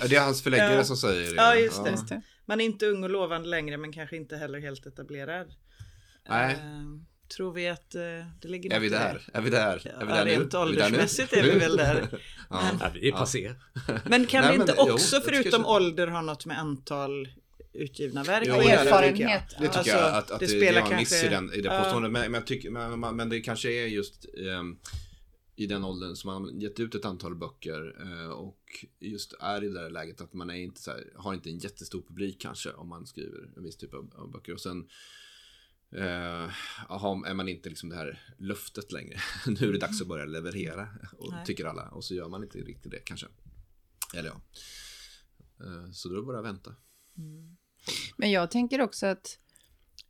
Det 0.07 0.15
är 0.15 0.23
hans 0.25 0.43
förläggare 0.43 0.73
Ja. 0.75 0.83
som 0.83 0.97
säger 0.97 1.29
det. 1.29 1.35
Ja, 1.35 1.55
just 1.55 1.83
det. 1.83 1.89
Just 1.91 2.07
det. 2.09 2.21
Man 2.45 2.61
är 2.61 2.65
inte 2.65 2.85
ung 2.87 3.03
och 3.03 3.09
lovande 3.09 3.47
längre 3.49 3.77
men 3.77 3.93
kanske 3.93 4.15
inte 4.15 4.37
heller 4.37 4.59
helt 4.59 4.85
etablerad. 4.85 5.53
Nej. 6.29 6.53
Eh, 6.53 6.59
tror 7.27 7.53
vi 7.53 7.67
att 7.69 7.95
eh, 7.95 8.01
det 8.41 8.47
ligger 8.47 8.69
Är 8.69 8.75
något 8.75 8.83
vi 8.83 8.89
där? 8.89 9.21
Är 9.33 9.41
vi 9.41 9.49
där? 9.49 9.81
Ja, 9.85 9.91
är 9.91 10.05
vi 10.05 10.11
där 10.11 10.25
nu? 10.25 10.31
rent 10.31 10.53
Är 10.53 10.65
vi 10.65 10.75
där 10.75 10.81
nu? 10.81 10.87
åldersmässigt 10.87 11.33
är 11.33 11.43
vi 11.43 11.59
väl 11.59 11.77
där. 11.77 12.07
ja. 12.49 12.71
Ja, 12.79 12.89
vi 12.93 13.07
är 13.07 13.11
passé. 13.11 13.53
Men 14.05 14.25
kan 14.25 14.41
Nej, 14.41 14.51
men 14.57 14.61
inte 14.61 14.73
jo, 14.77 14.93
också 14.93 15.15
jag 15.15 15.23
tycker 15.25 15.41
förutom 15.43 15.65
ålder 15.65 16.07
ha 16.07 16.21
något 16.21 16.45
med 16.45 16.59
antal 16.59 17.27
utgivna 17.73 18.23
verk 18.23 18.43
Jo, 18.47 18.55
det- 18.55 18.63
göra, 18.63 18.79
erfarenhet. 18.79 19.15
tycker 19.17 19.29
jag. 19.29 19.41
Det 19.41 19.67
tycker 19.67 19.77
Alltså, 19.77 19.95
jag 19.95 20.13
att, 20.15 20.31
att 20.31 20.39
det 20.39 20.45
det, 20.45 20.53
det, 20.53 20.59
spelar 20.59 20.81
var 20.81 20.91
en 20.91 20.97
miss 20.97 21.09
kanske- 21.09 21.27
i, 21.27 21.29
den, 21.29 21.53
i 21.53 21.61
det 21.61 21.69
Ja. 21.73 21.83
påståendet. 21.83 22.11
Men, 22.11 22.21
men, 22.21 22.33
jag 22.33 22.47
tycker, 22.47 22.69
men, 22.71 22.99
men, 22.99 23.15
men 23.15 23.29
det 23.29 23.41
kanske 23.41 23.71
är 23.71 23.85
just 23.87 24.25
ehm, 24.37 24.77
i 25.55 25.65
den 25.65 25.83
åldern 25.83 26.15
som 26.15 26.31
man 26.33 26.43
har 26.43 26.61
gett 26.63 26.79
ut 26.79 26.95
ett 26.95 27.05
antal 27.05 27.35
böcker 27.35 27.95
eh, 28.01 28.29
och 28.29 28.59
just 28.99 29.33
är 29.39 29.63
i 29.63 29.67
det 29.67 29.81
där 29.81 29.89
läget 29.89 30.21
att 30.21 30.33
man 30.33 30.49
är 30.49 30.53
inte 30.55 30.81
så 30.81 30.91
här, 30.91 31.03
har 31.15 31.33
inte 31.33 31.49
en 31.49 31.57
jättestor 31.57 32.01
publik 32.07 32.41
kanske 32.41 32.71
om 32.71 32.89
man 32.89 33.05
skriver 33.07 33.39
en 33.57 33.63
viss 33.63 33.77
typ 33.77 33.93
av, 33.93 34.11
av 34.15 34.31
böcker. 34.31 34.53
Och 34.53 34.61
sen 34.61 34.87
eh, 35.95 36.51
aha, 36.89 37.23
är 37.27 37.33
man 37.33 37.49
inte 37.49 37.69
liksom 37.69 37.89
det 37.89 37.95
här 37.95 38.19
löftet 38.37 38.91
längre. 38.91 39.17
nu 39.47 39.67
är 39.67 39.71
det 39.71 39.79
dags 39.79 40.01
att 40.01 40.07
börja 40.07 40.25
leverera, 40.25 40.87
och 41.17 41.31
Nej. 41.31 41.45
tycker 41.45 41.65
alla. 41.65 41.89
Och 41.89 42.03
så 42.03 42.15
gör 42.15 42.29
man 42.29 42.43
inte 42.43 42.57
riktigt 42.57 42.91
det 42.91 42.99
kanske. 42.99 43.27
Eller 44.15 44.29
ja. 44.29 44.41
Eh, 45.65 45.91
så 45.91 46.09
då 46.09 46.15
är 46.15 46.19
det 46.19 46.25
bara 46.25 46.39
att 46.39 46.45
vänta. 46.45 46.75
Men 48.17 48.31
jag 48.31 48.51
tänker 48.51 48.81
också 48.81 49.05
att 49.05 49.39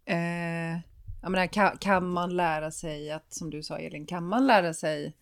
eh, 0.06 0.80
jag 1.22 1.32
menar, 1.32 1.48
kan, 1.48 1.78
kan 1.78 2.10
man 2.10 2.36
lära 2.36 2.72
sig 2.72 3.12
att, 3.12 3.34
som 3.34 3.50
du 3.50 3.63
sa 3.63 3.78
Elin, 3.78 4.06
kan 4.06 4.28
man 4.28 4.48
lära 4.48 4.74
sig 4.74 5.18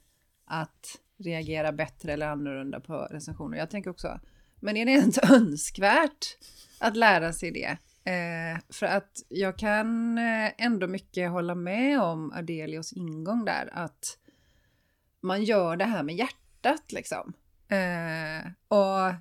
att 0.46 1.00
reagera 1.18 1.72
bättre 1.72 2.14
eller 2.14 2.28
annorlunda 2.28 2.80
på 2.80 3.08
recensioner? 3.12 3.58
Jag 3.58 3.70
tänker 3.70 3.90
också, 3.90 4.20
men 4.60 4.78
är 4.78 4.86
det 4.86 4.92
ens 4.92 5.18
önskvärt 5.32 6.38
att 6.80 6.98
lära 6.98 7.34
sig 7.34 7.52
det? 7.52 7.78
Eh, 8.04 8.60
för 8.70 8.86
att 8.86 9.24
jag 9.30 9.58
kan 9.58 10.18
eh, 10.18 10.52
ändå 10.58 10.88
mycket 10.88 11.32
hålla 11.32 11.56
med 11.56 12.02
om 12.02 12.32
Adelios 12.32 12.94
ingång 12.94 13.46
där, 13.46 13.70
att 13.74 14.18
man 15.22 15.44
gör 15.44 15.76
det 15.76 15.86
här 15.86 16.04
med 16.04 16.16
hjärtat 16.16 16.92
liksom. 16.92 17.34
Eh, 17.68 18.52
och 18.68 19.14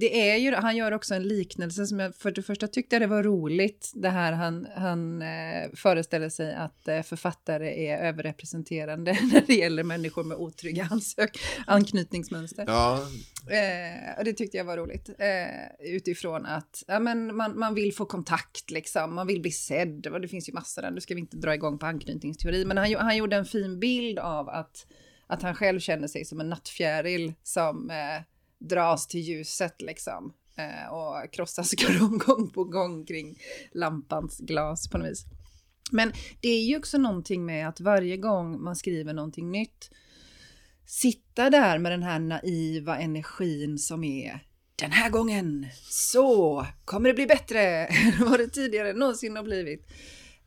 det 0.00 0.30
är 0.30 0.36
ju, 0.36 0.54
han 0.54 0.76
gör 0.76 0.92
också 0.92 1.14
en 1.14 1.28
liknelse 1.28 1.86
som 1.86 1.98
jag 1.98 2.14
för 2.14 2.30
det 2.30 2.42
första 2.42 2.68
tyckte 2.68 2.98
det 2.98 3.06
var 3.06 3.22
roligt. 3.22 3.92
Det 3.94 4.08
här 4.08 4.32
han, 4.32 4.66
han 4.76 5.22
eh, 5.22 5.70
föreställer 5.74 6.28
sig 6.28 6.54
att 6.54 6.88
eh, 6.88 7.02
författare 7.02 7.86
är 7.86 7.98
överrepresenterande 7.98 9.12
när 9.32 9.42
det 9.46 9.54
gäller 9.54 9.82
människor 9.82 10.24
med 10.24 10.36
otrygga 10.36 10.88
ansök, 10.90 11.38
anknytningsmönster. 11.66 12.64
Ja, 12.66 13.06
Eh, 13.50 14.18
och 14.18 14.24
det 14.24 14.32
tyckte 14.32 14.56
jag 14.56 14.64
var 14.64 14.76
roligt. 14.76 15.08
Eh, 15.08 15.94
utifrån 15.94 16.46
att 16.46 16.84
ja, 16.86 17.00
men 17.00 17.36
man, 17.36 17.58
man 17.58 17.74
vill 17.74 17.94
få 17.94 18.06
kontakt, 18.06 18.70
liksom. 18.70 19.14
man 19.14 19.26
vill 19.26 19.40
bli 19.40 19.50
sedd. 19.50 20.06
Och 20.06 20.20
det 20.20 20.28
finns 20.28 20.48
ju 20.48 20.52
massor 20.52 20.82
där, 20.82 20.90
nu 20.90 21.00
ska 21.00 21.14
vi 21.14 21.20
inte 21.20 21.36
dra 21.36 21.54
igång 21.54 21.78
på 21.78 21.86
anknytningsteori. 21.86 22.64
Men 22.64 22.76
han, 22.76 22.94
han 22.94 23.16
gjorde 23.16 23.36
en 23.36 23.44
fin 23.44 23.80
bild 23.80 24.18
av 24.18 24.48
att, 24.48 24.86
att 25.26 25.42
han 25.42 25.54
själv 25.54 25.80
känner 25.80 26.08
sig 26.08 26.24
som 26.24 26.40
en 26.40 26.48
nattfjäril 26.48 27.34
som 27.42 27.90
eh, 27.90 28.22
dras 28.58 29.06
till 29.06 29.20
ljuset 29.20 29.82
liksom. 29.82 30.32
Eh, 30.56 30.92
och 30.92 31.32
krossas 31.32 31.74
gång 32.26 32.50
på 32.50 32.64
gång 32.64 33.06
kring 33.06 33.38
lampans 33.72 34.38
glas 34.38 34.88
på 34.88 34.98
något 34.98 35.10
vis. 35.10 35.24
Men 35.90 36.12
det 36.40 36.48
är 36.48 36.64
ju 36.64 36.76
också 36.76 36.98
någonting 36.98 37.46
med 37.46 37.68
att 37.68 37.80
varje 37.80 38.16
gång 38.16 38.62
man 38.62 38.76
skriver 38.76 39.12
någonting 39.12 39.50
nytt 39.50 39.90
sitta 40.86 41.50
där 41.50 41.78
med 41.78 41.92
den 41.92 42.02
här 42.02 42.18
naiva 42.18 42.98
energin 42.98 43.78
som 43.78 44.04
är 44.04 44.40
den 44.76 44.92
här 44.92 45.10
gången 45.10 45.66
så 45.90 46.66
kommer 46.84 47.08
det 47.08 47.14
bli 47.14 47.26
bättre 47.26 47.86
än 47.86 48.12
vad 48.30 48.40
det 48.40 48.48
tidigare 48.48 48.92
någonsin 48.92 49.36
har 49.36 49.42
blivit. 49.42 49.86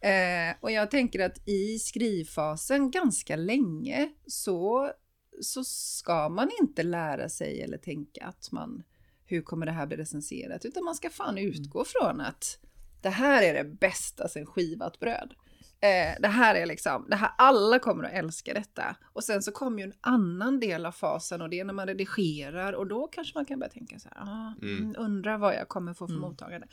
Eh, 0.01 0.56
och 0.60 0.72
jag 0.72 0.92
tänker 0.92 1.20
att 1.20 1.48
i 1.48 1.80
skrivfasen 1.80 2.92
ganska 2.92 3.36
länge 3.36 4.10
så, 4.28 4.92
så 5.41 5.63
ska 5.63 6.29
man 6.29 6.50
inte 6.62 6.84
lära 6.84 7.29
sig 7.29 7.62
eller 7.62 7.77
tänka 7.77 8.25
att 8.25 8.51
man 8.51 8.84
hur 9.25 9.41
kommer 9.41 9.65
det 9.65 9.72
här 9.72 9.86
bli 9.86 9.98
recenserat 9.98 10.65
utan 10.65 10.84
man 10.84 10.96
ska 10.96 11.10
fan 11.10 11.38
utgå 11.38 11.86
från 11.86 12.22
att 12.22 12.60
det 13.01 13.10
här 13.10 13.43
är 13.43 13.53
det 13.53 13.69
bästa 13.69 14.27
sen 14.27 14.46
skivat 14.46 15.00
bröd. 15.00 15.34
Eh, 15.81 16.22
det 16.22 16.27
här 16.27 16.55
är 16.55 16.65
liksom, 16.65 17.05
det 17.10 17.15
här, 17.15 17.31
alla 17.38 17.79
kommer 17.79 18.03
att 18.03 18.12
älska 18.12 18.53
detta. 18.53 18.96
Och 19.13 19.24
sen 19.24 19.41
så 19.41 19.51
kommer 19.51 19.77
ju 19.77 19.84
en 19.84 19.93
annan 20.01 20.60
del 20.60 20.86
av 20.86 20.91
fasen 20.91 21.41
och 21.41 21.50
det 21.50 21.60
är 21.60 21.63
när 21.63 21.74
man 21.74 21.88
redigerar 21.88 22.74
och 22.74 22.88
då 22.88 23.08
kanske 23.08 23.38
man 23.38 23.46
kan 23.46 23.60
börja 23.60 23.72
tänka 23.72 24.00
så 24.00 24.10
här, 24.10 24.22
ah, 24.22 24.53
mm. 24.62 24.96
undrar 24.98 25.38
vad 25.38 25.55
jag 25.55 25.67
kommer 25.67 25.93
få 25.93 26.08
för 26.08 26.13
mm. 26.13 26.22
mottagande. 26.22 26.67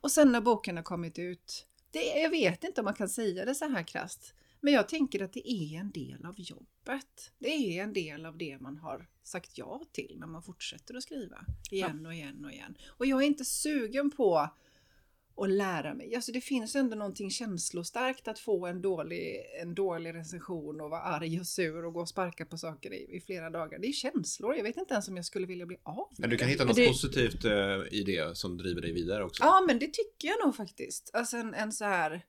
Och 0.00 0.10
sen 0.10 0.32
när 0.32 0.40
boken 0.40 0.76
har 0.76 0.84
kommit 0.84 1.18
ut, 1.18 1.66
det, 1.90 2.20
jag 2.20 2.30
vet 2.30 2.64
inte 2.64 2.80
om 2.80 2.84
man 2.84 2.94
kan 2.94 3.08
säga 3.08 3.44
det 3.44 3.54
så 3.54 3.68
här 3.68 3.82
krasst, 3.82 4.34
men 4.64 4.72
jag 4.72 4.88
tänker 4.88 5.22
att 5.22 5.32
det 5.32 5.50
är 5.50 5.80
en 5.80 5.90
del 5.90 6.26
av 6.26 6.34
jobbet. 6.36 7.32
Det 7.38 7.48
är 7.48 7.82
en 7.82 7.92
del 7.92 8.26
av 8.26 8.38
det 8.38 8.58
man 8.60 8.76
har 8.76 9.08
sagt 9.22 9.58
ja 9.58 9.82
till 9.92 10.16
när 10.18 10.26
man 10.26 10.42
fortsätter 10.42 10.94
att 10.94 11.02
skriva 11.02 11.44
igen 11.70 12.06
och 12.06 12.14
igen 12.14 12.44
och 12.44 12.52
igen. 12.52 12.78
Och 12.86 13.06
jag 13.06 13.22
är 13.22 13.26
inte 13.26 13.44
sugen 13.44 14.10
på 14.10 14.50
och 15.34 15.48
lära 15.48 15.94
mig. 15.94 16.14
Alltså 16.14 16.32
det 16.32 16.40
finns 16.40 16.76
ändå 16.76 16.96
någonting 16.96 17.30
känslostarkt 17.30 18.28
att 18.28 18.38
få 18.38 18.66
en 18.66 18.82
dålig, 18.82 19.42
en 19.62 19.74
dålig 19.74 20.14
recension 20.14 20.80
och 20.80 20.90
vara 20.90 21.00
arg 21.00 21.40
och 21.40 21.46
sur 21.46 21.84
och 21.84 21.92
gå 21.92 22.00
och 22.00 22.08
sparka 22.08 22.46
på 22.46 22.58
saker 22.58 22.92
i, 22.92 23.16
i 23.16 23.20
flera 23.20 23.50
dagar. 23.50 23.78
Det 23.78 23.86
är 23.86 23.92
känslor. 23.92 24.56
Jag 24.56 24.62
vet 24.62 24.76
inte 24.76 24.94
ens 24.94 25.08
om 25.08 25.16
jag 25.16 25.24
skulle 25.24 25.46
vilja 25.46 25.66
bli 25.66 25.76
av 25.82 26.08
med 26.10 26.20
Men 26.20 26.30
du 26.30 26.36
kan 26.36 26.48
hitta 26.48 26.64
något 26.64 26.76
det... 26.76 26.88
positivt 26.88 27.44
uh, 27.44 27.52
i 27.90 28.02
det 28.06 28.36
som 28.36 28.58
driver 28.58 28.80
dig 28.80 28.92
vidare 28.92 29.24
också. 29.24 29.42
Ja, 29.42 29.64
men 29.66 29.78
det 29.78 29.92
tycker 29.92 30.28
jag 30.28 30.36
nog 30.44 30.56
faktiskt. 30.56 31.10
Alltså 31.12 31.36
en, 31.36 31.54
en 31.54 31.72
så 31.72 31.84
här 31.84 32.24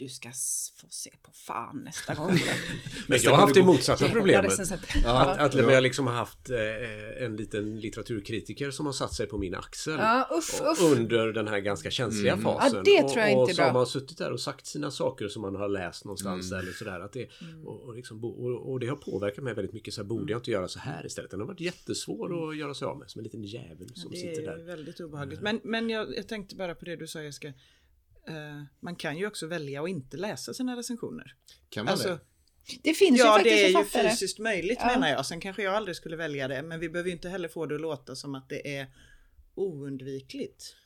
du 0.00 0.08
ska 0.08 0.28
få 0.76 0.86
se 0.90 1.10
på 1.22 1.30
fan 1.32 1.82
nästa 1.84 2.14
gång. 2.14 2.30
Men 3.06 3.18
jag 3.22 3.30
har 3.30 3.38
haft 3.38 3.54
det 3.54 3.62
motsatta 3.62 4.08
problemet. 4.08 4.60
Att, 5.04 5.38
att 5.38 5.54
jag 5.54 5.82
liksom 5.82 6.06
har 6.06 6.14
haft 6.14 6.50
eh, 6.50 7.24
en 7.24 7.36
liten 7.36 7.80
litteraturkritiker 7.80 8.70
som 8.70 8.86
har 8.86 8.92
satt 8.92 9.14
sig 9.14 9.26
på 9.26 9.38
min 9.38 9.54
axel. 9.54 9.98
Ja, 9.98 10.28
uff, 10.38 10.60
uff. 10.60 10.82
Under 10.82 11.32
den 11.32 11.48
här 11.48 11.58
ganska 11.58 11.90
känsliga 11.90 12.32
mm. 12.32 12.44
fasen. 12.44 12.72
Ja, 12.74 12.82
det 12.82 13.08
tror 13.08 13.24
jag 13.24 13.36
och, 13.36 13.40
inte 13.40 13.52
och 13.52 13.56
så 13.56 13.62
har 13.62 13.72
man 13.72 13.86
suttit 13.86 14.18
där 14.18 14.32
och 14.32 14.40
sagt 14.40 14.66
sina 14.66 14.90
saker 14.90 15.28
som 15.28 15.42
man 15.42 15.54
har 15.54 15.68
läst 15.68 16.04
någonstans 16.04 16.52
mm. 16.52 16.62
eller 16.62 16.72
sådär. 16.72 17.00
Att 17.00 17.12
det, 17.12 17.28
mm. 17.40 17.66
och, 17.66 17.80
och, 17.80 17.94
liksom, 17.94 18.24
och, 18.24 18.70
och, 18.70 18.80
det 18.80 18.86
har 18.86 18.96
påverkat 18.96 19.44
mig 19.44 19.54
väldigt 19.54 19.74
mycket. 19.74 19.94
Så 19.94 20.02
här, 20.02 20.08
borde 20.08 20.32
jag 20.32 20.38
inte 20.38 20.50
göra 20.50 20.68
så 20.68 20.78
här 20.78 21.06
istället? 21.06 21.30
Den 21.30 21.40
har 21.40 21.46
varit 21.46 21.60
jättesvår 21.60 22.50
att 22.50 22.56
göra 22.56 22.74
sig 22.74 22.86
av 22.86 22.98
med. 22.98 23.10
Som 23.10 23.18
en 23.18 23.24
liten 23.24 23.44
djävul 23.44 23.92
som 23.94 24.10
sitter 24.10 24.42
där. 24.42 24.56
Det 24.56 24.62
är 24.62 24.66
väldigt 24.66 25.00
obehagligt. 25.00 25.40
Men, 25.40 25.60
men 25.64 25.90
jag, 25.90 26.16
jag 26.16 26.28
tänkte 26.28 26.56
bara 26.56 26.74
på 26.74 26.84
det 26.84 26.96
du 26.96 27.06
sa 27.06 27.22
Jessica. 27.22 27.52
Uh, 28.30 28.62
man 28.80 28.96
kan 28.96 29.18
ju 29.18 29.26
också 29.26 29.46
välja 29.46 29.82
att 29.82 29.88
inte 29.88 30.16
läsa 30.16 30.54
sina 30.54 30.76
recensioner. 30.76 31.34
Kan 31.68 31.84
man 31.84 31.92
alltså, 31.92 32.08
det? 32.08 32.20
Det 32.82 32.94
finns 32.94 33.18
ja, 33.18 33.24
ju 33.24 33.30
faktiskt 33.32 33.56
det 33.56 33.64
är 33.64 33.72
författare. 33.72 34.02
ju 34.02 34.10
fysiskt 34.10 34.38
möjligt 34.38 34.78
ja. 34.80 34.86
menar 34.86 35.08
jag. 35.08 35.26
Sen 35.26 35.40
kanske 35.40 35.62
jag 35.62 35.74
aldrig 35.74 35.96
skulle 35.96 36.16
välja 36.16 36.48
det. 36.48 36.62
Men 36.62 36.80
vi 36.80 36.88
behöver 36.88 37.08
ju 37.08 37.16
inte 37.16 37.28
heller 37.28 37.48
få 37.48 37.66
det 37.66 37.74
att 37.74 37.80
låta 37.80 38.16
som 38.16 38.34
att 38.34 38.48
det 38.48 38.76
är 38.76 38.86
oundvikligt. 39.54 40.76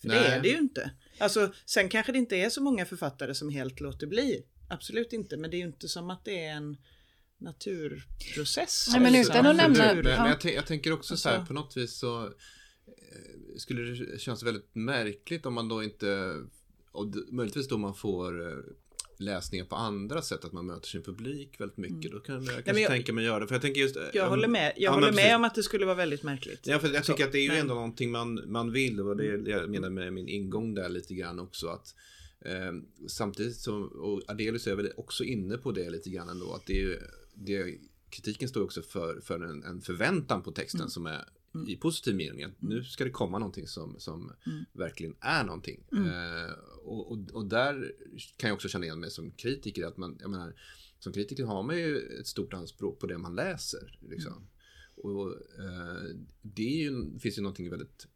För 0.00 0.08
Nej. 0.08 0.20
det 0.20 0.26
är 0.26 0.40
det 0.40 0.48
ju 0.48 0.58
inte. 0.58 0.90
Alltså, 1.18 1.52
sen 1.66 1.88
kanske 1.88 2.12
det 2.12 2.18
inte 2.18 2.36
är 2.36 2.50
så 2.50 2.62
många 2.62 2.86
författare 2.86 3.34
som 3.34 3.48
helt 3.48 3.80
låter 3.80 4.06
bli. 4.06 4.42
Absolut 4.68 5.12
inte. 5.12 5.36
Men 5.36 5.50
det 5.50 5.56
är 5.56 5.58
ju 5.58 5.66
inte 5.66 5.88
som 5.88 6.10
att 6.10 6.24
det 6.24 6.44
är 6.44 6.52
en 6.52 6.76
naturprocess. 7.38 8.88
Nej, 8.92 9.00
men 9.00 9.14
utan 9.14 9.46
att 9.46 9.56
nämna... 9.56 9.94
Men, 9.94 10.04
men 10.04 10.36
jag, 10.42 10.54
jag, 10.54 10.66
tänker 10.66 10.92
också 10.92 11.16
så 11.16 11.28
här, 11.28 11.36
alltså- 11.36 11.46
på 11.46 11.54
något 11.54 11.76
vis 11.76 11.98
så 11.98 12.26
eh, 12.26 12.32
skulle 13.56 13.82
det 13.82 14.18
kännas 14.18 14.42
väldigt 14.42 14.74
märkligt 14.74 15.46
om 15.46 15.54
man 15.54 15.68
då 15.68 15.82
inte 15.82 16.34
och 16.92 17.06
möjligtvis 17.30 17.68
då 17.68 17.78
man 17.78 17.94
får 17.94 18.48
eh, 18.48 18.58
läsningar 19.18 19.64
på 19.64 19.76
andra 19.76 20.22
sätt, 20.22 20.44
att 20.44 20.52
man 20.52 20.66
möter 20.66 20.88
sin 20.88 21.02
publik 21.02 21.60
väldigt 21.60 21.76
mycket. 21.76 22.10
Mm. 22.10 22.10
Då 22.10 22.20
kan 22.20 22.44
jag 22.44 22.64
kanske 22.64 22.82
jag, 22.82 22.90
tänka 22.90 23.12
mig 23.12 23.24
göra 23.24 23.40
det. 23.40 23.46
För 23.46 23.54
jag 23.54 23.62
tänker 23.62 23.80
just... 23.80 23.96
Jag 24.12 24.24
um, 24.24 24.30
håller 24.30 24.48
med. 24.48 24.72
Jag 24.76 24.90
ja, 24.90 24.94
håller 24.94 25.12
med 25.12 25.36
om 25.36 25.44
att 25.44 25.54
det 25.54 25.62
skulle 25.62 25.86
vara 25.86 25.96
väldigt 25.96 26.22
märkligt. 26.22 26.66
Ja, 26.66 26.78
för 26.78 26.88
jag 26.88 27.04
tycker 27.04 27.24
att 27.24 27.32
det 27.32 27.38
är 27.38 27.42
ju 27.42 27.48
men... 27.48 27.58
ändå 27.58 27.74
någonting 27.74 28.10
man, 28.10 28.42
man 28.46 28.72
vill. 28.72 29.00
Och 29.00 29.16
det 29.16 29.26
är 29.26 29.38
det 29.38 29.50
jag 29.50 29.70
menar 29.70 29.90
med 29.90 30.12
min 30.12 30.28
ingång 30.28 30.74
där 30.74 30.88
lite 30.88 31.14
grann 31.14 31.38
också. 31.38 31.68
att 31.68 31.94
eh, 32.44 32.72
Samtidigt 33.08 33.56
som, 33.56 33.86
och 33.86 34.22
Adelius 34.28 34.66
är 34.66 34.74
väl 34.74 34.92
också 34.96 35.24
inne 35.24 35.58
på 35.58 35.72
det 35.72 35.90
lite 35.90 36.10
grann 36.10 36.28
ändå, 36.28 36.52
att 36.52 36.66
det 36.66 36.82
är 36.82 36.98
det 37.34 37.78
kritiken 38.10 38.48
står 38.48 38.62
också 38.62 38.82
för, 38.82 39.20
för 39.20 39.40
en, 39.40 39.64
en 39.64 39.80
förväntan 39.80 40.42
på 40.42 40.52
texten 40.52 40.80
mm. 40.80 40.90
som 40.90 41.06
är 41.06 41.24
Mm. 41.58 41.68
i 41.68 41.76
positiv 41.76 42.14
mening. 42.14 42.44
Att 42.44 42.62
nu 42.62 42.84
ska 42.84 43.04
det 43.04 43.10
komma 43.10 43.38
någonting 43.38 43.66
som, 43.66 44.00
som 44.00 44.32
mm. 44.46 44.64
verkligen 44.72 45.14
är 45.20 45.44
någonting. 45.44 45.84
Mm. 45.92 46.06
Eh, 46.06 46.52
och, 46.84 47.12
och, 47.12 47.18
och, 47.32 47.46
där 47.46 47.92
kan 48.36 48.48
jag 48.48 48.54
också 48.54 48.68
känna 48.68 48.84
igen 48.84 49.00
mig 49.00 49.10
som 49.10 49.30
kritiker. 49.30 49.86
Att 49.86 49.96
man, 49.96 50.16
jag 50.20 50.30
menar, 50.30 50.54
som 50.98 51.12
kritiker 51.12 51.44
har 51.44 51.62
man 51.62 51.76
ju 51.76 51.98
ett 52.20 52.26
stort 52.26 52.54
anspråk 52.54 52.98
på 52.98 53.06
det 53.06 53.18
man 53.18 53.34
läser. 53.34 53.98
Liksom. 54.08 54.32
Mm. 54.32 54.46
Och 54.96 55.32
eh, 55.58 56.16
det 56.42 56.62
ju, 56.62 57.18
finns 57.18 57.38
ju 57.38 57.42
någonting 57.42 57.70
väldigt 57.70 58.06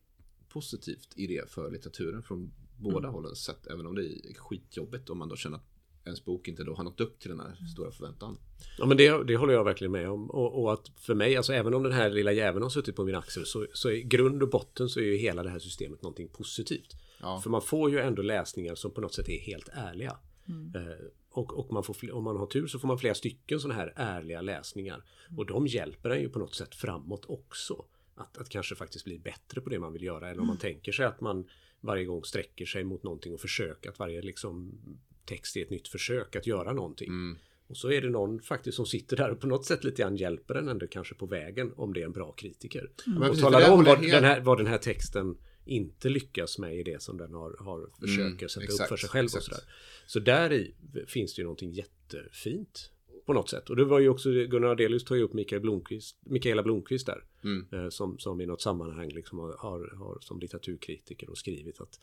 positivt 0.49 1.09
i 1.17 1.27
det 1.27 1.51
för 1.51 1.71
litteraturen 1.71 2.23
från 2.23 2.53
båda 2.79 3.09
mm. 3.09 3.13
hållen 3.13 3.37
sett. 3.37 3.67
Även 3.67 3.87
om 3.87 3.95
det 3.95 4.05
är 4.05 4.35
skitjobbigt 4.35 5.11
om 5.11 5.19
man 5.19 5.29
då 5.29 5.37
känner 5.37 5.57
att 5.57 5.72
ens 6.05 6.25
bok 6.25 6.49
inte 6.49 6.65
då 6.65 6.75
har 6.75 6.85
nått 6.85 7.01
upp 7.01 7.21
till 7.21 7.31
den 7.31 7.41
här 7.41 7.57
stora 7.73 7.91
förväntan. 7.91 8.39
Ja 8.79 8.87
men 8.87 8.97
det, 8.97 9.25
det 9.25 9.37
håller 9.37 9.55
jag 9.55 9.65
verkligen 9.65 9.93
med 9.93 10.11
om. 10.11 10.31
Och, 10.31 10.63
och, 10.63 10.73
att 10.73 10.91
för 10.97 11.15
mig, 11.15 11.37
alltså 11.37 11.53
även 11.53 11.75
om 11.75 11.83
den 11.83 11.93
här 11.93 12.11
lilla 12.11 12.33
jäveln 12.33 12.63
har 12.63 12.71
suttit 12.71 12.97
på 12.97 13.05
min 13.05 13.15
axel 13.15 13.47
så, 13.47 13.67
så 13.73 13.91
i 13.91 14.03
grund 14.03 14.43
och 14.43 14.49
botten 14.49 14.89
så 14.89 15.01
är 15.01 15.05
ju 15.05 15.17
hela 15.17 15.43
det 15.43 15.51
här 15.51 15.59
systemet 15.59 16.03
någonting 16.03 16.29
positivt. 16.29 16.97
Ja. 17.21 17.41
För 17.41 17.51
man 17.51 17.63
får 17.63 17.91
ju 17.91 18.01
ändå 18.01 18.23
läsningar 18.23 18.75
som 18.75 18.91
på 18.91 19.01
något 19.01 19.15
sätt 19.15 19.29
är 19.29 19.39
helt 19.39 19.69
ärliga. 19.73 20.17
Mm. 20.49 20.75
Eh, 20.75 20.97
och, 21.31 21.59
och 21.59 21.73
man 21.73 21.85
får, 21.85 22.13
om 22.13 22.25
man 22.25 22.37
har 22.37 22.47
tur 22.47 22.67
så 22.67 22.79
får 22.79 22.89
man 22.89 22.99
flera 22.99 23.15
stycken 23.15 23.61
sådana 23.61 23.81
här 23.81 23.93
ärliga 23.97 24.41
läsningar. 24.41 25.05
Mm. 25.29 25.39
Och 25.39 25.47
de 25.47 25.67
hjälper 25.67 26.11
en 26.11 26.21
ju 26.21 26.29
på 26.29 26.39
något 26.39 26.55
sätt 26.55 26.75
framåt 26.75 27.25
också. 27.29 27.85
Att, 28.15 28.39
att 28.39 28.49
kanske 28.49 28.75
faktiskt 28.75 29.05
bli 29.05 29.19
bättre 29.19 29.61
på 29.61 29.71
det 29.71 29.79
man 29.79 29.93
vill 29.93 30.03
göra. 30.03 30.31
Än 30.31 30.41
om 30.41 30.47
man 30.47 30.59
tänker 30.59 30.93
sig 30.93 31.07
att 31.07 31.21
man 31.21 31.49
varje 31.81 32.05
gång 32.05 32.25
sträcker 32.25 32.67
sig 32.67 32.85
mot 32.85 33.03
någonting 33.03 33.35
och 33.35 33.41
försöker 33.41 33.91
att 33.91 33.99
varje 33.99 34.23
liksom 34.23 34.79
text 35.27 35.57
är 35.57 35.63
ett 35.63 35.71
nytt 35.71 35.89
försök 35.89 36.37
att 36.37 36.47
göra 36.47 36.73
någonting. 36.73 37.09
Mm. 37.09 37.39
Och 37.67 37.77
så 37.77 37.93
är 37.93 38.01
det 38.01 38.11
någon 38.11 38.41
faktiskt 38.41 38.77
som 38.77 38.87
sitter 38.87 39.17
där 39.17 39.31
och 39.31 39.41
på 39.41 39.47
något 39.47 39.67
sätt 39.67 39.85
lite 39.85 40.03
grann 40.03 40.17
hjälper 40.17 40.55
en 40.55 40.69
ändå 40.69 40.87
kanske 40.87 41.15
på 41.15 41.27
vägen 41.27 41.73
om 41.77 41.93
det 41.93 42.01
är 42.01 42.05
en 42.05 42.13
bra 42.13 42.33
kritiker. 42.33 42.91
Mm. 43.07 43.31
Och 43.31 43.39
talar 43.39 43.71
om 43.71 43.85
vad, 43.85 44.03
den 44.03 44.25
här, 44.25 44.41
vad 44.41 44.59
den 44.59 44.67
här 44.67 44.79
texten 44.79 45.37
inte 45.65 46.09
lyckas 46.09 46.59
med 46.59 46.77
i 46.77 46.83
det 46.83 47.03
som 47.03 47.17
den 47.17 47.35
har, 47.35 47.57
har 47.59 47.89
försöker 48.01 48.23
mm, 48.23 48.49
sätta 48.49 48.65
exakt, 48.65 48.81
upp 48.81 48.89
för 48.89 48.97
sig 48.97 49.09
själv 49.09 49.25
och 49.25 49.43
sådär. 49.43 49.61
Så 50.07 50.21
där 50.21 50.53
i 50.53 50.75
finns 51.07 51.35
det 51.35 51.41
ju 51.41 51.45
någonting 51.45 51.71
jättefint 51.71 52.91
på 53.27 53.33
något 53.33 53.51
sätt. 53.51 53.71
Och 53.71 53.77
det 53.77 53.85
var 53.85 54.01
ju 54.01 54.09
också 54.09 54.31
Gunnar 54.31 54.69
Adelius 54.69 55.05
tar 55.05 55.17
ju 55.17 55.23
upp 55.23 55.33
Mikael 55.33 55.63
Blomqvist, 55.63 56.17
Mikaela 56.21 56.63
Blomqvist 56.63 57.07
där. 57.07 57.25
Mm. 57.45 57.67
Eh, 57.73 57.89
som, 57.89 58.19
som 58.19 58.41
i 58.41 58.47
något 58.47 58.63
sammanhang 58.63 59.09
liksom 59.09 59.39
har, 59.39 59.57
har, 59.59 59.95
har 59.97 60.19
som 60.21 60.41
litteraturkritiker 60.41 61.31
och 61.31 61.39
skrivit 61.39 61.81
att 61.81 62.01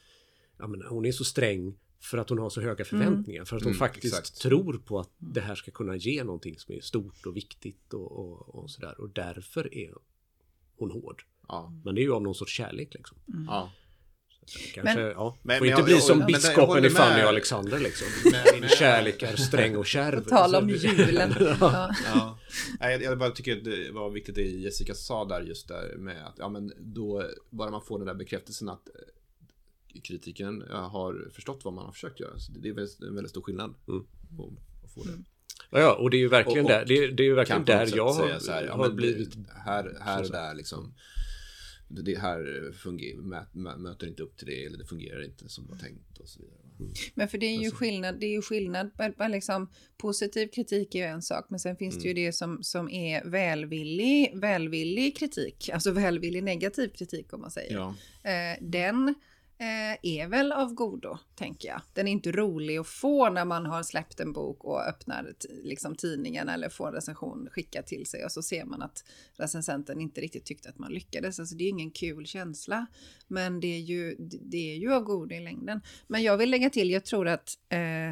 ja, 0.57 0.67
men 0.67 0.81
hon 0.81 1.05
är 1.05 1.11
så 1.11 1.23
sträng 1.23 1.77
för 2.01 2.18
att 2.18 2.29
hon 2.29 2.38
har 2.39 2.50
så 2.50 2.62
höga 2.62 2.86
förväntningar. 2.86 3.39
Mm. 3.39 3.46
För 3.46 3.56
att 3.58 3.63
hon 3.63 3.72
mm, 3.72 3.79
faktiskt 3.79 4.20
exakt. 4.20 4.41
tror 4.41 4.77
på 4.86 5.00
att 5.00 5.10
det 5.18 5.41
här 5.41 5.56
ska 5.56 5.72
kunna 5.72 5.96
ge 5.96 6.24
någonting 6.24 6.60
som 6.60 6.75
är 6.75 6.82
stort 6.82 7.25
och 7.25 7.36
viktigt 7.38 7.94
och, 7.94 8.12
och, 8.12 8.56
och 8.56 8.70
sådär. 8.72 9.01
Och 9.01 9.10
därför 9.10 9.74
är 9.77 9.94
hon 10.77 10.91
hård. 10.91 11.24
Ja. 11.48 11.74
Men 11.86 11.96
det 11.96 12.01
är 12.01 12.03
ju 12.03 12.13
av 12.13 12.22
någon 12.22 12.36
sorts 12.36 12.53
kärlek 12.53 12.94
liksom. 12.94 13.18
Mm. 13.34 13.46
Ja. 13.46 13.72
Kanske, 14.74 14.96
Men- 14.96 15.08
ja. 15.12 15.38
Men- 15.44 15.58
får 15.58 15.65
men 15.65 15.70
inte 15.70 15.79
jag- 15.79 15.86
bli 15.86 15.94
jag- 15.94 16.03
som 16.03 16.24
biskopen 16.27 16.86
i 16.86 16.89
Fanny 16.89 17.24
och 17.24 17.27
Alexander 17.29 17.79
liksom. 17.79 18.08
Men- 18.32 18.60
Min 18.62 18.70
kärlek 18.70 19.24
är 19.24 19.36
sträng 19.36 19.75
och 19.77 19.86
kärv. 19.86 20.24
På 20.24 20.29
tal 20.29 20.56
om 20.56 20.70
julen. 20.70 21.34
Ja. 21.60 21.91
Ja. 22.06 22.39
Nej, 22.79 22.91
jag- 22.94 23.01
jag 23.03 23.20
bara 23.20 23.29
tycker 23.32 23.58
att 23.58 23.63
det 23.63 23.91
var 23.91 24.10
viktigt 24.10 24.36
det 24.36 24.41
Jessica 24.41 24.94
sa 24.94 25.25
där 25.25 25.41
just 25.41 25.68
där 25.68 25.96
med 25.98 26.27
att 26.27 26.36
ja, 26.38 26.50
men 26.50 26.74
då 26.79 27.24
bara 27.50 27.72
man 27.72 27.82
får 27.82 27.98
den 27.98 28.08
där 28.08 28.13
bekräftelsen 28.15 28.70
att 28.70 28.88
kritiken 30.03 30.62
eh, 30.62 30.89
har 30.89 31.29
förstått 31.34 31.62
vad 31.65 31.74
man 31.74 31.86
har 31.86 31.91
försökt 31.91 32.19
göra. 32.19 32.39
Så 32.39 32.51
det 32.51 32.69
är 32.69 32.74
väldigt- 32.74 33.01
en 33.01 33.15
väldigt 33.15 33.29
stor 33.31 33.41
skillnad 33.41 33.75
Mm. 33.88 34.05
på 34.38 34.53
att 34.84 34.91
få 34.93 35.03
det. 35.03 35.12
Ja, 35.72 35.79
ja, 35.79 35.96
och 35.96 36.10
det 36.10 36.17
är 36.17 36.19
ju 36.19 36.27
verkligen 36.27 36.65
Och- 36.65 36.72
och 36.72 36.77
där, 36.77 36.86
det 36.86 36.98
är, 36.98 37.12
det 37.12 37.24
är 37.24 37.25
ju 37.25 37.36
verkligen 37.36 37.65
där 37.65 37.89
jag 37.96 38.08
har, 38.13 38.50
här, 38.51 38.63
ja, 38.65 38.75
har 38.75 38.89
blivit... 38.89 39.31
det- 39.34 39.51
här, 39.65 39.98
här 40.01 40.19
och 40.19 40.25
sagt. 40.27 40.31
där 40.34 40.53
liksom. 40.55 40.93
Det 41.88 42.19
här 42.19 42.72
funger, 42.72 43.15
mö, 43.17 43.41
mö, 43.51 43.77
möter 43.77 44.08
inte 44.08 44.24
upp 44.24 44.38
till 44.38 44.48
det 44.48 44.65
eller 44.65 44.77
det 44.77 44.86
fungerar 44.86 45.25
inte 45.25 45.50
som 45.50 45.65
det 45.65 45.72
var 45.72 45.77
tänkt 45.79 46.17
och 46.19 46.29
så 46.29 46.39
vidare. 46.39 46.55
Men 47.15 47.27
för 47.27 47.38
det 47.38 47.46
är 47.46 47.51
ju 47.51 47.58
Alltså. 47.58 47.75
skillnad, 47.75 48.19
det 48.19 48.25
är 48.25 48.31
ju 48.31 48.41
skillnad, 48.41 48.91
liksom, 49.31 49.69
positiv 49.98 50.48
kritik 50.48 50.96
är 50.96 51.00
ju 51.00 51.05
en 51.05 51.22
sak, 51.22 51.46
men 51.50 51.60
sen 51.60 51.75
finns 51.77 51.96
det 51.96 52.03
ju 52.03 52.12
Mm. 52.12 52.25
det 52.25 52.34
som, 52.34 52.63
som 52.63 52.89
är 52.89 53.24
välvillig, 53.25 54.31
välvillig 54.36 55.17
kritik, 55.17 55.69
alltså 55.74 55.91
välvillig 55.91 56.43
negativ 56.43 56.88
kritik 56.89 57.34
om 57.34 57.41
man 57.41 57.51
säger. 57.51 57.74
Ja. 57.74 57.96
Eh, 58.24 58.58
den 58.62 59.15
Eh, 59.61 59.97
är 60.01 60.27
väl 60.27 60.51
av 60.51 60.73
godo, 60.73 61.17
tänker 61.35 61.67
jag. 61.67 61.81
Den 61.93 62.07
är 62.07 62.11
inte 62.11 62.31
rolig 62.31 62.77
att 62.77 62.87
få 62.87 63.29
när 63.29 63.45
man 63.45 63.65
har 63.65 63.83
släppt 63.83 64.19
en 64.19 64.33
bok 64.33 64.63
och 64.63 64.87
öppnar 64.87 65.33
liksom, 65.63 65.95
tidningen 65.95 66.49
eller 66.49 66.69
får 66.69 66.87
en 66.87 66.93
recension 66.93 67.47
skickad 67.51 67.85
till 67.85 68.05
sig 68.05 68.25
och 68.25 68.31
så 68.31 68.41
ser 68.41 68.65
man 68.65 68.81
att 68.81 69.03
recensenten 69.33 70.01
inte 70.01 70.21
riktigt 70.21 70.45
tyckte 70.45 70.69
att 70.69 70.79
man 70.79 70.93
lyckades. 70.93 71.39
Alltså 71.39 71.55
det 71.55 71.63
är 71.63 71.69
ingen 71.69 71.91
kul 71.91 72.25
känsla, 72.25 72.85
men 73.27 73.59
det 73.59 73.67
är 73.67 73.79
ju, 73.79 74.15
det 74.19 74.71
är 74.71 74.75
ju 74.75 74.93
av 74.93 75.03
godo 75.03 75.35
i 75.35 75.39
längden. 75.39 75.81
Men 76.07 76.23
jag 76.23 76.37
vill 76.37 76.51
lägga 76.51 76.69
till, 76.69 76.89
jag 76.89 77.05
tror 77.05 77.27
att 77.27 77.49
eh, 77.69 78.09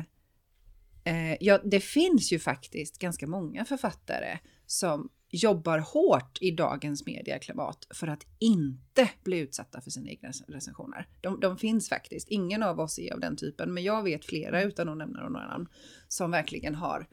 eh, 1.14 1.38
ja, 1.40 1.60
det 1.64 1.80
finns 1.80 2.32
ju 2.34 2.40
faktiskt 2.40 3.00
ganska 3.00 3.28
många 3.28 3.66
författare 3.66 4.40
som 4.66 5.10
jobbar 5.30 5.80
hårt 5.80 6.38
i 6.42 6.52
dagens 6.52 7.06
medieklimat 7.06 7.88
för 7.90 8.08
att 8.08 8.26
inte 8.40 9.10
bli 9.24 9.38
utsatta 9.40 9.82
för 9.82 9.92
sina 9.92 10.10
egna 10.10 10.32
recensioner. 10.48 11.08
De, 11.22 11.40
de 11.40 11.58
finns 11.58 11.90
faktiskt. 11.90 12.28
Ingen 12.30 12.64
av 12.64 12.80
oss 12.80 13.00
är 13.00 13.14
av 13.14 13.20
den 13.20 13.36
typen, 13.36 13.74
men 13.74 13.84
jag 13.84 14.04
vet 14.04 14.26
flera 14.26 14.64
utan 14.64 14.90
att 14.90 14.98
nämna 14.98 15.30
några 15.30 15.48
namn 15.48 15.68
som 16.08 16.32
verkligen 16.32 16.76
har 16.76 17.08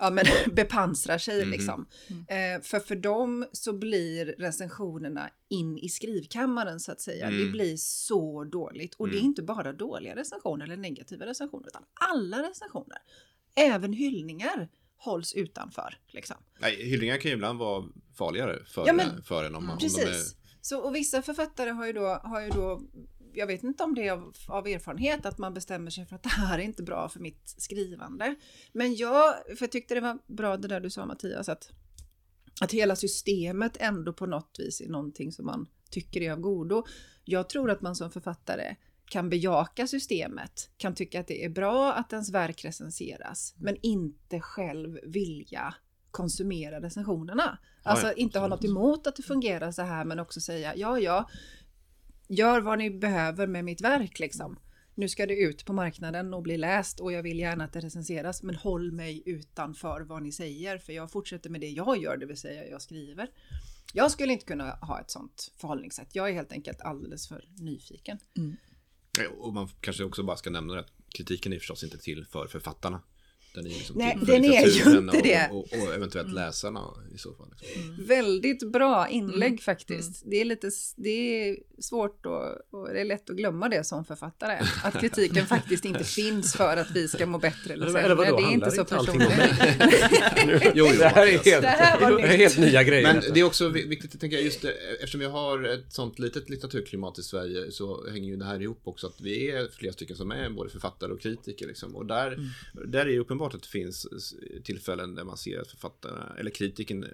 ja, 0.00 0.10
men 0.10 0.24
bepansrar 0.54 1.18
sig 1.18 1.42
Mhm. 1.42 1.50
liksom. 1.50 1.86
Eh, 2.28 2.62
för 2.62 2.80
för 2.80 2.96
dem 2.96 3.46
så 3.52 3.72
blir 3.72 4.26
recensionerna 4.26 5.30
in 5.48 5.78
i 5.78 5.88
skrivkammaren 5.88 6.80
så 6.80 6.92
att 6.92 7.00
säga. 7.00 7.30
Det 7.30 7.36
Mm. 7.40 7.52
blir 7.52 7.76
så 7.76 8.44
dåligt. 8.44 8.94
Och 8.94 9.08
det 9.08 9.14
är 9.14 9.18
Mm. 9.18 9.26
inte 9.26 9.42
bara 9.42 9.72
dåliga 9.72 10.16
recensioner 10.16 10.64
eller 10.64 10.76
negativa 10.76 11.26
recensioner, 11.26 11.66
utan 11.66 11.82
alla 12.10 12.42
recensioner. 12.50 12.98
Även 13.54 13.92
hyllningar 13.92 14.68
hålls 14.96 15.34
utanför. 15.34 15.98
Liksom. 16.06 16.36
Nej, 16.58 16.76
hyllningar 16.88 17.16
kan 17.16 17.30
ju 17.30 17.34
ibland 17.34 17.58
vara 17.58 17.84
farligare 18.18 18.64
för, 18.64 18.86
Ja, 18.86 18.92
men- 18.92 19.22
för 19.22 19.44
en 19.44 19.54
om, 19.54 19.66
man, 19.66 19.72
om 19.72 19.78
de 19.78 19.84
Precis. 19.84 20.32
är... 20.32 20.46
Så, 20.60 20.78
och 20.78 20.94
vissa 20.94 21.22
författare 21.22 21.70
har 21.70 21.86
ju 21.86 21.92
då, 21.92 22.06
har 22.06 22.40
ju 22.40 22.50
då 22.50 22.82
jag 23.36 23.46
vet 23.46 23.62
inte 23.62 23.84
om 23.84 23.94
det 23.94 24.08
är 24.08 24.12
av, 24.12 24.32
av 24.48 24.66
erfarenhet 24.66 25.26
att 25.26 25.38
man 25.38 25.54
bestämmer 25.54 25.90
sig 25.90 26.06
för 26.06 26.16
att 26.16 26.22
det 26.22 26.28
här 26.28 26.58
är 26.58 26.62
inte 26.62 26.82
bra 26.82 27.08
för 27.08 27.20
mitt 27.20 27.54
skrivande. 27.58 28.34
Men 28.72 28.94
jag, 28.94 29.34
för 29.46 29.56
jag 29.60 29.72
tyckte 29.72 29.94
det 29.94 30.00
var 30.00 30.18
bra 30.26 30.56
det 30.56 30.68
där 30.68 30.80
du 30.80 30.90
sa 30.90 31.06
Mattias, 31.06 31.48
att, 31.48 31.70
att 32.60 32.72
hela 32.72 32.96
systemet 32.96 33.76
ändå 33.80 34.12
på 34.12 34.26
något 34.26 34.56
vis 34.58 34.80
är 34.80 34.88
någonting 34.88 35.32
som 35.32 35.46
man 35.46 35.66
tycker 35.90 36.20
är 36.20 36.32
av 36.32 36.40
godo. 36.40 36.84
Jag 37.24 37.48
tror 37.48 37.70
att 37.70 37.80
man 37.80 37.96
som 37.96 38.10
författare 38.10 38.76
kan 39.06 39.30
bejaka 39.30 39.86
systemet, 39.86 40.70
kan 40.76 40.94
tycka 40.94 41.20
att 41.20 41.26
det 41.26 41.44
är 41.44 41.48
bra 41.48 41.92
att 41.92 42.12
ens 42.12 42.30
verk 42.30 42.64
recenseras, 42.64 43.54
men 43.56 43.76
inte 43.82 44.40
själv 44.40 44.98
vilja 45.02 45.74
konsumera 46.10 46.80
recensionerna. 46.80 47.58
Alltså 47.82 48.06
ja, 48.06 48.12
inte 48.12 48.38
ha 48.38 48.48
något 48.48 48.64
emot 48.64 49.06
att 49.06 49.16
det 49.16 49.22
fungerar 49.22 49.72
så 49.72 49.82
här, 49.82 50.04
men 50.04 50.18
också 50.18 50.40
säga 50.40 50.76
ja, 50.76 50.98
ja, 50.98 51.28
gör 52.28 52.60
vad 52.60 52.78
ni 52.78 52.90
behöver 52.90 53.46
med 53.46 53.64
mitt 53.64 53.80
verk 53.80 54.18
liksom. 54.18 54.58
Nu 54.94 55.08
ska 55.08 55.26
det 55.26 55.36
ut 55.36 55.64
på 55.64 55.72
marknaden 55.72 56.34
och 56.34 56.42
bli 56.42 56.56
läst 56.56 57.00
och 57.00 57.12
jag 57.12 57.22
vill 57.22 57.38
gärna 57.38 57.64
att 57.64 57.72
det 57.72 57.80
recenseras, 57.80 58.42
men 58.42 58.54
håll 58.54 58.92
mig 58.92 59.22
utanför 59.26 60.00
vad 60.00 60.22
ni 60.22 60.32
säger, 60.32 60.78
för 60.78 60.92
jag 60.92 61.10
fortsätter 61.10 61.50
med 61.50 61.60
det 61.60 61.68
jag 61.68 62.02
gör, 62.02 62.16
det 62.16 62.26
vill 62.26 62.36
säga 62.36 62.66
jag 62.66 62.82
skriver. 62.82 63.28
Jag 63.92 64.10
skulle 64.10 64.32
inte 64.32 64.44
kunna 64.44 64.70
ha 64.70 65.00
ett 65.00 65.10
sånt 65.10 65.52
förhållningssätt. 65.56 66.08
Jag 66.12 66.28
är 66.28 66.32
helt 66.32 66.52
enkelt 66.52 66.80
alldeles 66.80 67.28
för 67.28 67.48
nyfiken. 67.58 68.18
Ja, 68.34 68.42
Eh, 69.18 69.26
och 69.26 69.54
man 69.54 69.68
kanske 69.80 70.04
också 70.04 70.22
bara 70.22 70.36
ska 70.36 70.50
nämna 70.50 70.78
att 70.78 70.92
kritiken 71.08 71.52
är 71.52 71.58
förstås 71.58 71.84
inte 71.84 71.98
till 71.98 72.24
för 72.24 72.46
författarna. 72.46 73.02
Den 73.56 73.66
är 73.66 73.70
liksom 73.70 73.96
Nej, 73.98 74.12
till 74.18 74.26
för 74.26 74.32
den 74.32 74.44
är 74.44 74.66
ju 74.66 74.98
inte 74.98 75.16
och, 75.16 75.22
det. 75.22 75.48
Och, 75.52 75.58
och, 75.88 75.94
eventuellt 75.94 76.32
läsarna 76.32 76.80
i 77.14 77.18
så 77.18 77.32
fall. 77.34 77.46
Liksom. 77.60 78.04
Väldigt 78.06 78.72
bra 78.72 79.08
inlägg 79.08 79.46
Mm. 79.48 79.58
faktiskt. 79.58 80.22
Det 80.26 80.40
är 80.40 80.44
lite 80.44 80.70
det 80.96 81.08
är 81.48 81.56
svårt 81.78 82.26
och, 82.26 82.44
och 82.80 82.88
det 82.92 83.00
är 83.00 83.04
lätt 83.04 83.30
att 83.30 83.36
glömma 83.36 83.68
det 83.68 83.84
som 83.84 84.04
författare. 84.04 84.58
Att 84.84 85.00
kritiken 85.00 85.46
faktiskt 85.56 85.84
inte 85.84 86.04
finns 86.04 86.54
för 86.56 86.76
att 86.76 86.90
vi 86.90 87.08
ska 87.08 87.26
må 87.26 87.38
bättre 87.38 87.74
eller 87.74 87.86
Eller, 87.86 87.86
sämre. 87.86 88.04
eller 88.04 88.14
vadå, 88.14 88.36
det 88.36 88.42
är 88.42 88.52
inte 88.52 88.70
så 88.70 88.84
personligt. 88.84 89.28
Jo, 90.46 90.58
jo, 90.74 90.86
det 90.98 91.08
här 91.08 91.26
är 91.26 91.30
helt, 91.30 91.44
Det 91.62 91.66
här 91.68 92.00
var 92.12 92.18
helt 92.20 92.58
nya 92.58 92.82
grejer. 92.82 93.02
Men 93.14 93.34
det 93.34 93.40
är 93.40 93.44
också 93.44 93.68
vi- 93.68 93.86
viktigt 93.86 94.14
att 94.14 94.20
tänka 94.20 94.40
just 94.40 94.62
det, 94.62 94.72
eftersom 95.00 95.20
vi 95.20 95.26
har 95.26 95.62
ett 95.64 95.92
sånt 95.92 96.18
litet 96.18 96.50
litteraturklimat 96.50 97.18
i 97.18 97.22
Sverige 97.22 97.70
så 97.72 98.08
hänger 98.10 98.28
ju 98.30 98.36
det 98.36 98.44
här 98.44 98.62
ihop 98.62 98.80
också 98.84 99.06
att 99.06 99.20
vi 99.20 99.50
är 99.50 99.68
flera 99.78 99.92
stycken 99.92 100.16
som 100.16 100.30
är 100.30 100.50
både 100.50 100.70
författare 100.70 101.12
och 101.12 101.20
kritiker 101.20 101.66
liksom. 101.66 101.96
Och 101.96 102.06
där, 102.06 102.38
där 102.86 103.00
är 103.00 103.04
det 103.04 103.18
uppenbart 103.18 103.45
att 103.54 103.62
det 103.62 103.68
finns 103.68 104.06
tillfällen 104.64 105.14
där 105.14 105.24
man 105.24 105.36
ser 105.36 105.60
att 105.60 105.68
författarna 105.70 106.34
eller 106.38 106.50
kritiken 106.50 107.04
eh, 107.04 107.10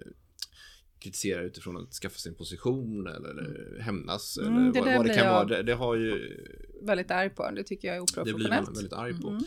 kritiserar 0.99 1.43
utifrån 1.43 1.77
att 1.77 1.93
skaffa 1.95 2.19
sig 2.19 2.31
en 2.31 2.37
position 2.37 3.07
eller, 3.07 3.29
eller 3.31 3.81
hämnas 3.81 4.39
Mm, 4.39 4.53
eller 4.55 4.73
det 4.73 4.81
vad, 4.81 4.89
där 4.89 4.97
vad 4.97 5.07
det 5.07 5.09
blir 5.09 5.15
kan 5.15 5.25
jag- 5.27 5.33
vara. 5.33 5.45
Det, 5.45 5.63
det 5.63 5.75
har 5.75 5.95
ju 5.97 6.39
Väldigt 6.83 7.11
arg 7.11 7.31
på. 7.31 7.51
Det 7.51 7.65
tycker 7.65 7.89
jag 7.89 7.97
är 7.97 8.25
det 8.25 8.35
blir 8.35 8.49
man 8.49 8.59
oprofessionellt. 8.59 8.77
väldigt 8.79 8.93
arg 8.93 9.21
på. 9.23 9.29
Mm. 9.29 9.43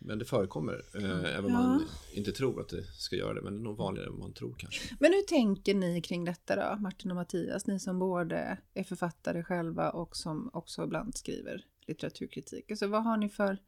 Men 0.00 0.18
det 0.18 0.24
förekommer, 0.24 0.84
eh, 0.94 1.34
även 1.38 1.44
om 1.44 1.50
Ja. 1.52 1.58
man 1.68 1.84
inte 2.14 2.32
tror 2.32 2.60
att 2.60 2.68
det 2.68 2.82
ska 2.84 3.16
göra 3.16 3.34
det. 3.34 3.42
Men 3.42 3.52
det 3.54 3.60
är 3.60 3.62
nog 3.62 3.76
vanligare 3.76 4.08
än 4.08 4.18
man 4.18 4.32
tror 4.32 4.54
kanske. 4.58 4.96
Men 5.00 5.12
hur 5.12 5.22
tänker 5.22 5.74
ni 5.74 6.02
kring 6.02 6.24
detta 6.24 6.56
då, 6.56 6.82
Martin 6.82 7.10
och 7.10 7.16
Mattias? 7.16 7.66
Ni 7.66 7.80
som 7.80 7.98
både 7.98 8.58
är 8.74 8.84
författare 8.84 9.42
själva 9.42 9.90
och 9.90 10.16
som 10.16 10.50
också 10.52 10.84
ibland 10.84 11.16
skriver 11.16 11.64
litteraturkritik. 11.86 12.70
Alltså 12.70 12.86
vad 12.86 13.04
har 13.04 13.16
ni 13.16 13.28
för, 13.28 13.58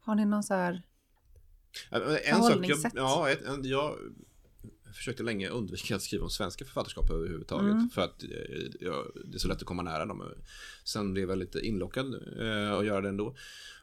har 0.00 0.14
ni 0.14 0.24
någon 0.24 0.42
så 0.42 0.54
här, 0.54 0.82
En 1.90 2.42
sak, 2.42 2.68
jag, 2.68 2.78
ja, 2.94 3.28
en, 3.46 3.64
jag 3.64 3.98
försökte 4.94 5.22
länge 5.22 5.48
undvika 5.48 5.96
att 5.96 6.02
skriva 6.02 6.24
om 6.24 6.30
svenska 6.30 6.64
författarskap 6.64 7.10
överhuvudtaget. 7.10 7.72
Mm. 7.72 7.90
För 7.90 8.02
att 8.02 8.22
eh, 8.22 8.30
jag, 8.80 9.06
det 9.24 9.36
är 9.36 9.38
så 9.38 9.48
lätt 9.48 9.58
att 9.58 9.64
komma 9.64 9.82
nära 9.82 10.06
dem. 10.06 10.22
Sen 10.84 11.12
blev 11.12 11.28
jag 11.28 11.38
lite 11.38 11.60
inlockad 11.60 12.14
eh, 12.40 12.72
att 12.72 12.86
göra 12.86 13.00
det 13.00 13.08
ändå. 13.08 13.36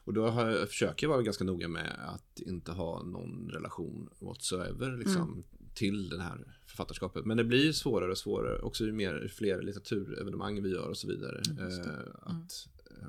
Och 0.04 0.14
då 0.14 0.28
har 0.28 0.50
jag, 0.50 0.68
försöker 0.68 1.06
jag 1.06 1.12
vara 1.12 1.22
ganska 1.22 1.44
noga 1.44 1.68
med 1.68 1.98
att 2.08 2.40
inte 2.40 2.72
ha 2.72 3.02
någon 3.02 3.50
relation 3.50 4.08
whatsoever 4.18 4.96
liksom, 4.96 5.22
Mm. 5.22 5.44
till 5.74 6.08
det 6.08 6.22
här 6.22 6.56
författarskapet. 6.66 7.24
Men 7.24 7.36
det 7.36 7.44
blir 7.44 7.72
svårare 7.72 8.10
och 8.10 8.18
svårare, 8.18 8.58
också 8.58 8.84
ju 8.84 8.92
mer, 8.92 9.32
fler 9.36 9.62
litteraturevenemang 9.62 10.62
vi 10.62 10.70
gör 10.70 10.88
och 10.88 10.96
så 10.96 11.08
vidare. 11.08 11.42
Mm. 11.50 11.80
Eh, 11.80 11.88
att 12.22 12.68
eh, 12.90 13.08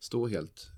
stå 0.00 0.26
helt 0.26 0.70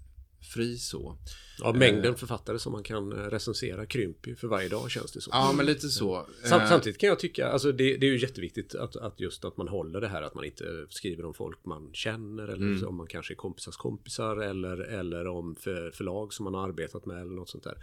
fri 0.47 0.77
så. 0.77 1.19
Ja, 1.59 1.73
mängden 1.73 2.15
författare 2.17 2.59
som 2.59 2.73
man 2.73 2.83
kan 2.83 3.13
eh, 3.13 3.17
recensera 3.17 3.87
krymper 3.87 4.31
ju 4.31 4.37
för 4.37 4.49
varje 4.49 4.69
dag 4.69 4.91
känns 4.91 5.13
det 5.13 5.21
som. 5.21 5.31
Ja, 5.35 5.53
men 5.57 5.67
lite 5.67 5.89
så. 5.89 6.27
Sam, 6.45 6.61
Eh, 6.61 6.69
samtidigt 6.69 7.01
kan 7.01 7.09
jag 7.09 7.19
tycka, 7.19 7.49
alltså 7.49 7.73
det, 7.73 7.97
det 7.97 8.07
är 8.07 8.11
ju 8.11 8.19
jätteviktigt 8.21 8.75
att, 8.75 8.97
att 8.97 9.21
just 9.21 9.45
att 9.45 9.57
man 9.57 9.69
håller 9.69 10.01
det 10.01 10.09
här 10.09 10.23
att 10.23 10.35
man 10.35 10.45
inte 10.45 10.87
skriver 10.89 11.25
om 11.25 11.35
folk 11.35 11.65
man 11.65 11.91
känner 11.93 12.43
eller 12.49 12.67
Mm. 12.67 12.89
om 12.89 12.97
man 12.97 13.07
kanske 13.07 13.33
är 13.33 13.37
kompisars 13.37 13.77
kompisar 13.77 14.37
eller, 14.37 14.77
eller 14.79 15.27
om 15.27 15.55
för, 15.57 15.91
förlag 15.91 16.33
som 16.33 16.45
man 16.45 16.55
har 16.55 16.69
arbetat 16.69 17.07
med 17.07 17.21
eller 17.23 17.35
något 17.35 17.51
sånt 17.51 17.65
där. 17.65 17.77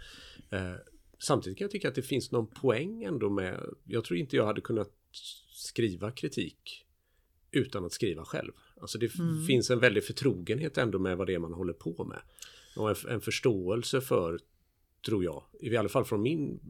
Eh, 0.50 0.74
samtidigt 1.18 1.58
kan 1.58 1.64
jag 1.64 1.70
tycka 1.72 1.88
att 1.88 1.94
det 1.94 2.02
finns 2.02 2.30
någon 2.32 2.46
poäng 2.46 3.02
ändå 3.04 3.30
med, 3.30 3.60
jag 3.84 4.04
tror 4.04 4.18
inte 4.18 4.36
jag 4.36 4.46
hade 4.46 4.60
kunnat 4.60 4.90
skriva 5.52 6.10
kritik 6.10 6.80
utan 7.50 7.84
att 7.84 7.92
skriva 7.92 8.24
själv. 8.24 8.52
Alltså 8.80 8.98
det 8.98 9.18
Mm. 9.18 9.46
finns 9.46 9.70
en 9.70 9.78
väldig 9.78 10.04
förtrogenhet 10.04 10.78
ändå 10.78 10.98
med 10.98 11.16
vad 11.16 11.26
det 11.26 11.34
är 11.34 11.38
man 11.38 11.52
håller 11.52 11.72
på 11.72 12.04
med. 12.04 12.20
Och 12.76 12.90
en, 12.90 12.96
en 13.08 13.20
förståelse 13.20 14.00
för, 14.00 14.38
tror 15.06 15.24
jag, 15.24 15.42
i 15.60 15.76
alla 15.76 15.88
fall 15.88 16.04
från 16.04 16.22
min 16.22 16.60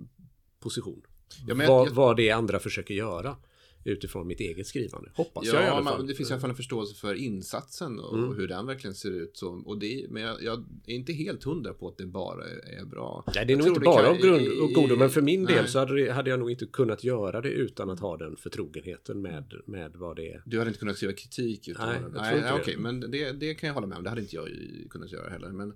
position, 0.61 1.03
Ja, 1.47 1.55
men 1.55 1.69
vad, 1.69 1.87
jag- 1.89 1.93
vad 1.95 2.17
det 2.17 2.31
andra 2.31 2.59
försöker 2.59 2.95
göra. 2.95 3.37
Utifrån 3.85 4.27
mitt 4.27 4.41
eget 4.41 4.67
skrivande. 4.67 5.11
Hoppas 5.15 5.45
jag 5.47 5.55
i 5.55 5.57
Ja, 5.67 5.71
alla 5.71 5.85
fall. 5.85 5.99
man, 5.99 6.07
det 6.07 6.15
finns 6.15 6.31
i 6.31 6.33
alla 6.33 6.41
fall 6.41 6.51
en 6.51 6.57
förståelse 6.57 6.95
för 6.95 7.15
insatsen 7.15 7.99
och 8.01 8.19
Mm. 8.19 8.37
hur 8.37 8.49
den 8.49 8.67
verkligen 8.67 8.95
ser 8.95 9.11
ut. 9.11 9.37
Så, 9.37 9.49
och 9.67 9.79
det, 9.79 10.07
men 10.11 10.23
jag, 10.23 10.43
jag 10.43 10.65
är 10.87 10.95
inte 10.95 11.13
helt 11.13 11.45
hundra 11.45 11.75
på 11.75 11.89
att 11.89 11.99
det 11.99 12.07
bara 12.07 12.45
är 12.51 12.85
bra. 12.85 13.25
Nej, 13.27 13.47
det 13.47 13.53
är 13.53 13.57
Jag 13.57 13.59
nog 13.59 13.69
inte 13.69 13.81
bara 13.81 14.09
av 14.09 14.17
grund 14.17 14.49
och 14.63 14.73
godo, 14.73 14.97
men 14.97 15.11
för 15.11 15.23
min 15.23 15.43
nej. 15.43 15.55
del 15.55 15.69
så 15.69 15.79
hade, 15.79 16.13
hade 16.13 16.31
jag 16.31 16.39
nog 16.39 16.51
inte 16.51 16.67
kunnat 16.67 17.05
göra 17.05 17.41
det 17.41 17.51
utan 17.51 17.91
att 17.91 18.01
ha 18.01 18.17
den 18.17 18.37
förtrogenheten 18.37 19.23
med, 19.23 19.55
med 19.67 19.93
vad 19.97 20.17
det 20.17 20.33
är. 20.33 20.43
Du 20.47 20.59
hade 20.59 20.69
inte 20.69 20.81
kunnat 20.81 20.97
skriva 20.97 21.13
kritik 21.13 21.69
utan 21.69 21.89
Nej, 21.89 21.99
jag 22.03 22.13
nej, 22.23 22.41
nej, 22.41 22.53
okej, 22.53 22.77
men 22.79 23.01
det, 23.01 23.33
det 23.33 23.55
kan 23.55 23.67
jag 23.67 23.75
hålla 23.75 23.87
med 23.87 23.99
om. 23.99 24.05
Det 24.05 24.11
hade 24.11 24.23
inte 24.23 24.37
jag 24.37 24.49
kunnat 24.91 25.13
göra 25.13 25.31
heller. 25.31 25.49
Men, 25.53 25.73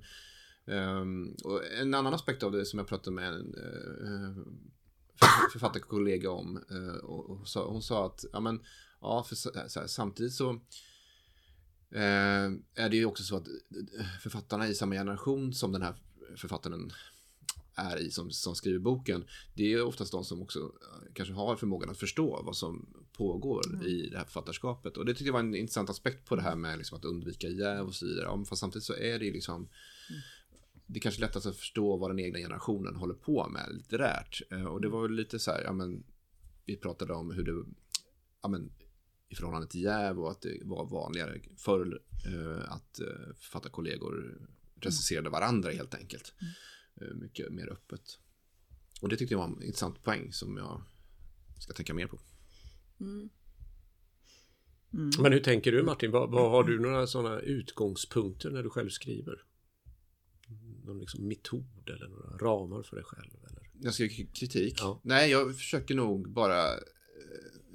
och 1.44 1.60
en 1.80 1.94
annan 1.94 2.14
aspekt 2.14 2.42
av 2.42 2.52
det 2.52 2.64
som 2.64 2.78
jag 2.78 2.88
pratade 2.88 3.14
med 3.16 3.28
en 3.32 3.54
uh, 3.54 4.46
författarkollega 5.52 6.30
om. 6.30 6.56
eh, 6.70 7.04
och, 7.04 7.48
sa, 7.48 7.68
hon 7.68 7.82
sa 7.82 8.06
att 8.06 8.24
ja, 8.32 8.40
men, 8.40 8.60
ja, 9.00 9.24
för, 9.28 9.36
så, 9.36 9.50
så 9.68 9.80
här, 9.80 9.86
samtidigt 9.86 10.32
så 10.32 10.50
eh, 11.90 12.50
är 12.74 12.88
det 12.88 12.96
ju 12.96 13.04
också 13.04 13.22
så 13.22 13.36
att 13.36 13.48
eh, 13.98 14.06
författarna 14.20 14.68
i 14.68 14.74
samma 14.74 14.94
generation 14.94 15.54
som 15.54 15.72
den 15.72 15.82
här 15.82 15.94
författaren 16.36 16.92
är 17.74 17.96
i 17.96 18.10
som, 18.10 18.30
som 18.30 18.54
skriver 18.54 18.78
boken, 18.78 19.24
det 19.54 19.72
är 19.72 19.82
oftast 19.82 20.12
de 20.12 20.24
som 20.24 20.42
också 20.42 20.72
kanske 21.14 21.34
har 21.34 21.56
förmågan 21.56 21.90
att 21.90 21.98
förstå 21.98 22.42
vad 22.42 22.56
som 22.56 22.86
pågår 23.12 23.86
i 23.86 24.08
det 24.08 24.18
här 24.18 24.24
författarskapet. 24.24 24.96
Och 24.96 25.04
det 25.04 25.12
tyckte 25.12 25.24
jag 25.24 25.32
var 25.32 25.40
en 25.40 25.54
intressant 25.54 25.90
aspekt 25.90 26.28
på 26.28 26.36
det 26.36 26.42
här 26.42 26.56
med 26.56 26.78
liksom 26.78 26.98
att 26.98 27.04
undvika 27.04 27.48
jäv 27.48 27.86
och 27.86 27.94
så 27.94 28.06
vidare. 28.06 28.24
Ja, 28.24 28.44
fast 28.44 28.60
samtidigt 28.60 28.84
så 28.84 28.94
är 28.94 29.18
det 29.18 29.24
ju 29.24 29.32
liksom 29.32 29.68
det 30.90 30.98
är 30.98 31.00
kanske 31.00 31.20
lättast 31.20 31.46
att 31.46 31.56
förstå 31.56 31.96
vad 31.96 32.10
den 32.10 32.18
egna 32.18 32.38
generationen 32.38 32.96
håller 32.96 33.14
på 33.14 33.48
med 33.48 33.68
litterärt. 33.72 34.42
Eh, 34.50 34.64
Och 34.64 34.80
det 34.80 34.88
var 34.88 35.02
väl 35.02 35.12
lite 35.12 35.38
så 35.38 35.50
här, 35.50 35.62
ja 35.64 35.72
men 35.72 36.04
vi 36.64 36.76
pratade 36.76 37.12
om 37.12 37.30
hur 37.30 37.44
det, 37.44 37.64
ja 38.42 38.48
men 38.48 38.72
i 39.28 39.34
förhållande 39.34 39.68
till 39.68 39.82
jäv 39.82 40.20
och 40.20 40.30
att 40.30 40.40
det 40.42 40.60
var 40.64 40.86
vanligare 40.86 41.40
förr 41.56 42.00
eh, 42.26 42.72
att 42.72 43.00
eh, 43.00 43.34
författarkollegor 43.36 44.38
recenserade 44.80 45.30
varandra 45.30 45.70
helt 45.70 45.94
enkelt. 45.94 46.34
Eh, 47.00 47.14
mycket 47.14 47.52
mer 47.52 47.72
öppet. 47.72 48.18
Och 49.02 49.08
det 49.08 49.16
tyckte 49.16 49.34
jag 49.34 49.38
var 49.38 49.46
en 49.46 49.62
intressant 49.62 50.02
poäng 50.04 50.32
som 50.32 50.56
jag 50.56 50.82
ska 51.60 51.72
tänka 51.72 51.94
mer 51.94 52.06
på. 52.06 52.18
Men 55.18 55.32
hur 55.32 55.40
tänker 55.40 55.72
du 55.72 55.82
Martin? 55.82 56.10
Vad, 56.10 56.30
vad 56.30 56.50
har 56.50 56.64
du 56.64 56.78
några 56.80 57.06
sådana 57.06 57.40
utgångspunkter 57.40 58.50
när 58.50 58.62
du 58.62 58.70
själv 58.70 58.88
skriver? 58.88 59.44
Någon 60.88 61.00
liksom 61.00 61.28
metod 61.28 61.90
eller 61.90 62.08
några 62.08 62.36
ramar 62.36 62.82
för 62.82 62.96
dig 62.96 63.04
själv? 63.04 63.30
Eller? 63.50 63.70
Jag 63.80 63.94
skriver 63.94 64.34
kritik. 64.34 64.74
Ja. 64.78 65.00
Nej, 65.04 65.30
jag 65.30 65.56
försöker 65.56 65.94
nog 65.94 66.32
bara 66.32 66.72
eh, 66.74 66.78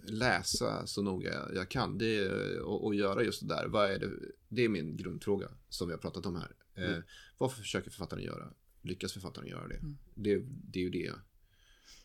läsa 0.06 0.88
så 0.88 1.02
noga 1.02 1.50
jag 1.56 1.70
kan. 1.70 1.98
Det 1.98 2.30
och, 2.60 2.86
och 2.86 2.96
göra 2.96 3.24
just 3.24 3.42
det 3.42 3.48
där. 3.48 3.68
Vad 3.68 3.92
är 3.92 4.00
det? 4.00 4.10
det 4.50 4.62
är 4.62 4.70
min 4.70 4.98
grundfråga 4.98 5.50
som 5.70 5.88
vi 5.88 5.94
har 5.94 6.00
pratat 6.00 6.26
om 6.26 6.36
här. 6.36 6.56
Eh, 6.76 6.98
varför 7.38 7.62
försöker 7.62 7.90
författaren 7.90 8.24
göra? 8.24 8.54
Lyckas 8.82 9.14
författaren 9.14 9.48
göra 9.48 9.68
det? 9.68 9.80
det? 10.16 10.46
Det 10.46 10.80
är 10.80 10.84
ju 10.84 10.90
det 10.90 11.12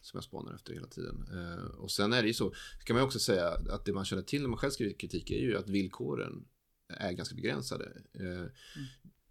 som 0.00 0.16
jag 0.16 0.24
spanar 0.24 0.54
efter 0.54 0.74
hela 0.74 0.86
tiden. 0.86 1.28
Eh, 1.32 1.64
och 1.64 1.90
sen 1.90 2.12
är 2.12 2.22
det 2.22 2.28
ju 2.28 2.34
så, 2.34 2.52
ska 2.80 2.94
man 2.94 3.02
också 3.02 3.18
säga 3.18 3.48
att 3.48 3.84
det 3.84 3.92
man 3.92 4.04
känner 4.04 4.22
till 4.22 4.42
när 4.42 4.48
man 4.48 4.58
själv 4.58 4.70
skriver 4.70 4.98
kritik 4.98 5.30
är 5.30 5.40
ju 5.40 5.56
att 5.56 5.68
villkoren 5.68 6.44
är 6.88 7.12
ganska 7.12 7.34
begränsade. 7.34 8.02
Eh, 8.14 8.46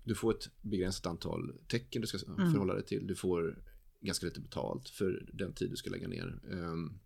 Du 0.07 0.15
får 0.15 0.33
ett 0.35 0.49
begränsat 0.61 1.05
antal 1.05 1.53
tecken 1.67 2.01
du 2.01 2.07
ska 2.07 2.17
förhålla 2.19 2.73
dig 2.73 2.85
till. 2.85 3.07
Du 3.07 3.15
får 3.15 3.63
ganska 3.99 4.25
lite 4.25 4.39
betalt 4.39 4.89
för 4.89 5.29
den 5.33 5.53
tid 5.53 5.69
du 5.69 5.75
ska 5.75 5.89
lägga 5.89 6.07
ner. 6.07 6.39
Ehm, 6.51 6.99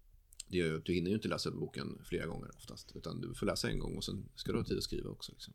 Det 0.48 0.58
gör 0.58 0.68
ju 0.68 0.78
att 0.78 0.86
du 0.86 0.94
hinner 0.94 1.10
ju 1.10 1.16
inte 1.16 1.28
läsa 1.28 1.52
boken 1.52 2.02
flera 2.06 2.26
gånger 2.26 2.52
oftast. 2.56 2.96
Utan 2.96 3.22
du 3.22 3.34
får 3.34 3.46
läsa 3.46 3.70
en 3.70 3.80
gång 3.80 3.98
och 3.98 4.04
sen 4.04 4.30
ska 4.36 4.52
du 4.52 4.58
ha 4.58 4.66
tid 4.66 4.78
att 4.78 4.84
skriva 4.84 5.10
också. 5.10 5.32
Liksom. 5.32 5.54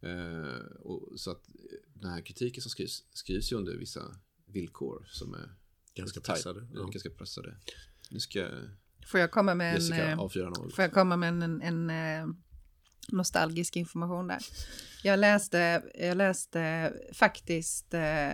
Eh, 0.00 0.66
och 0.80 1.20
så 1.20 1.30
att 1.30 1.48
den 1.94 2.10
här 2.10 2.20
kritiken 2.20 2.62
som 2.62 2.70
skrivs, 2.70 3.04
skrivs 3.12 3.52
ju 3.52 3.56
under 3.56 3.76
vissa 3.76 4.16
villkor 4.46 5.06
som 5.10 5.34
är 5.34 5.54
Ganska 5.94 6.20
pressade, 6.20 6.68
ja. 6.74 6.84
Ganska 6.86 7.10
pressade. 7.10 7.56
Nu 8.10 8.20
ska 8.20 8.48
Får 9.06 9.20
jag 9.20 9.30
komma 9.30 9.54
med 9.54 9.68
en... 9.68 9.74
Jessica 9.74 10.10
eh, 10.10 10.18
avfyra 10.18 10.50
noll. 10.50 10.72
Får 10.72 10.82
jag 10.82 10.92
komma 10.92 11.16
med 11.16 11.28
en, 11.28 11.42
en, 11.42 11.62
en 11.62 11.90
eh, 11.90 12.34
nostalgisk 13.08 13.76
information 13.76 14.26
där? 14.26 14.38
Jag 15.02 15.18
läste, 15.18 15.82
jag 15.94 16.16
läste 16.16 16.92
faktiskt 17.12 17.94
eh, 17.94 18.30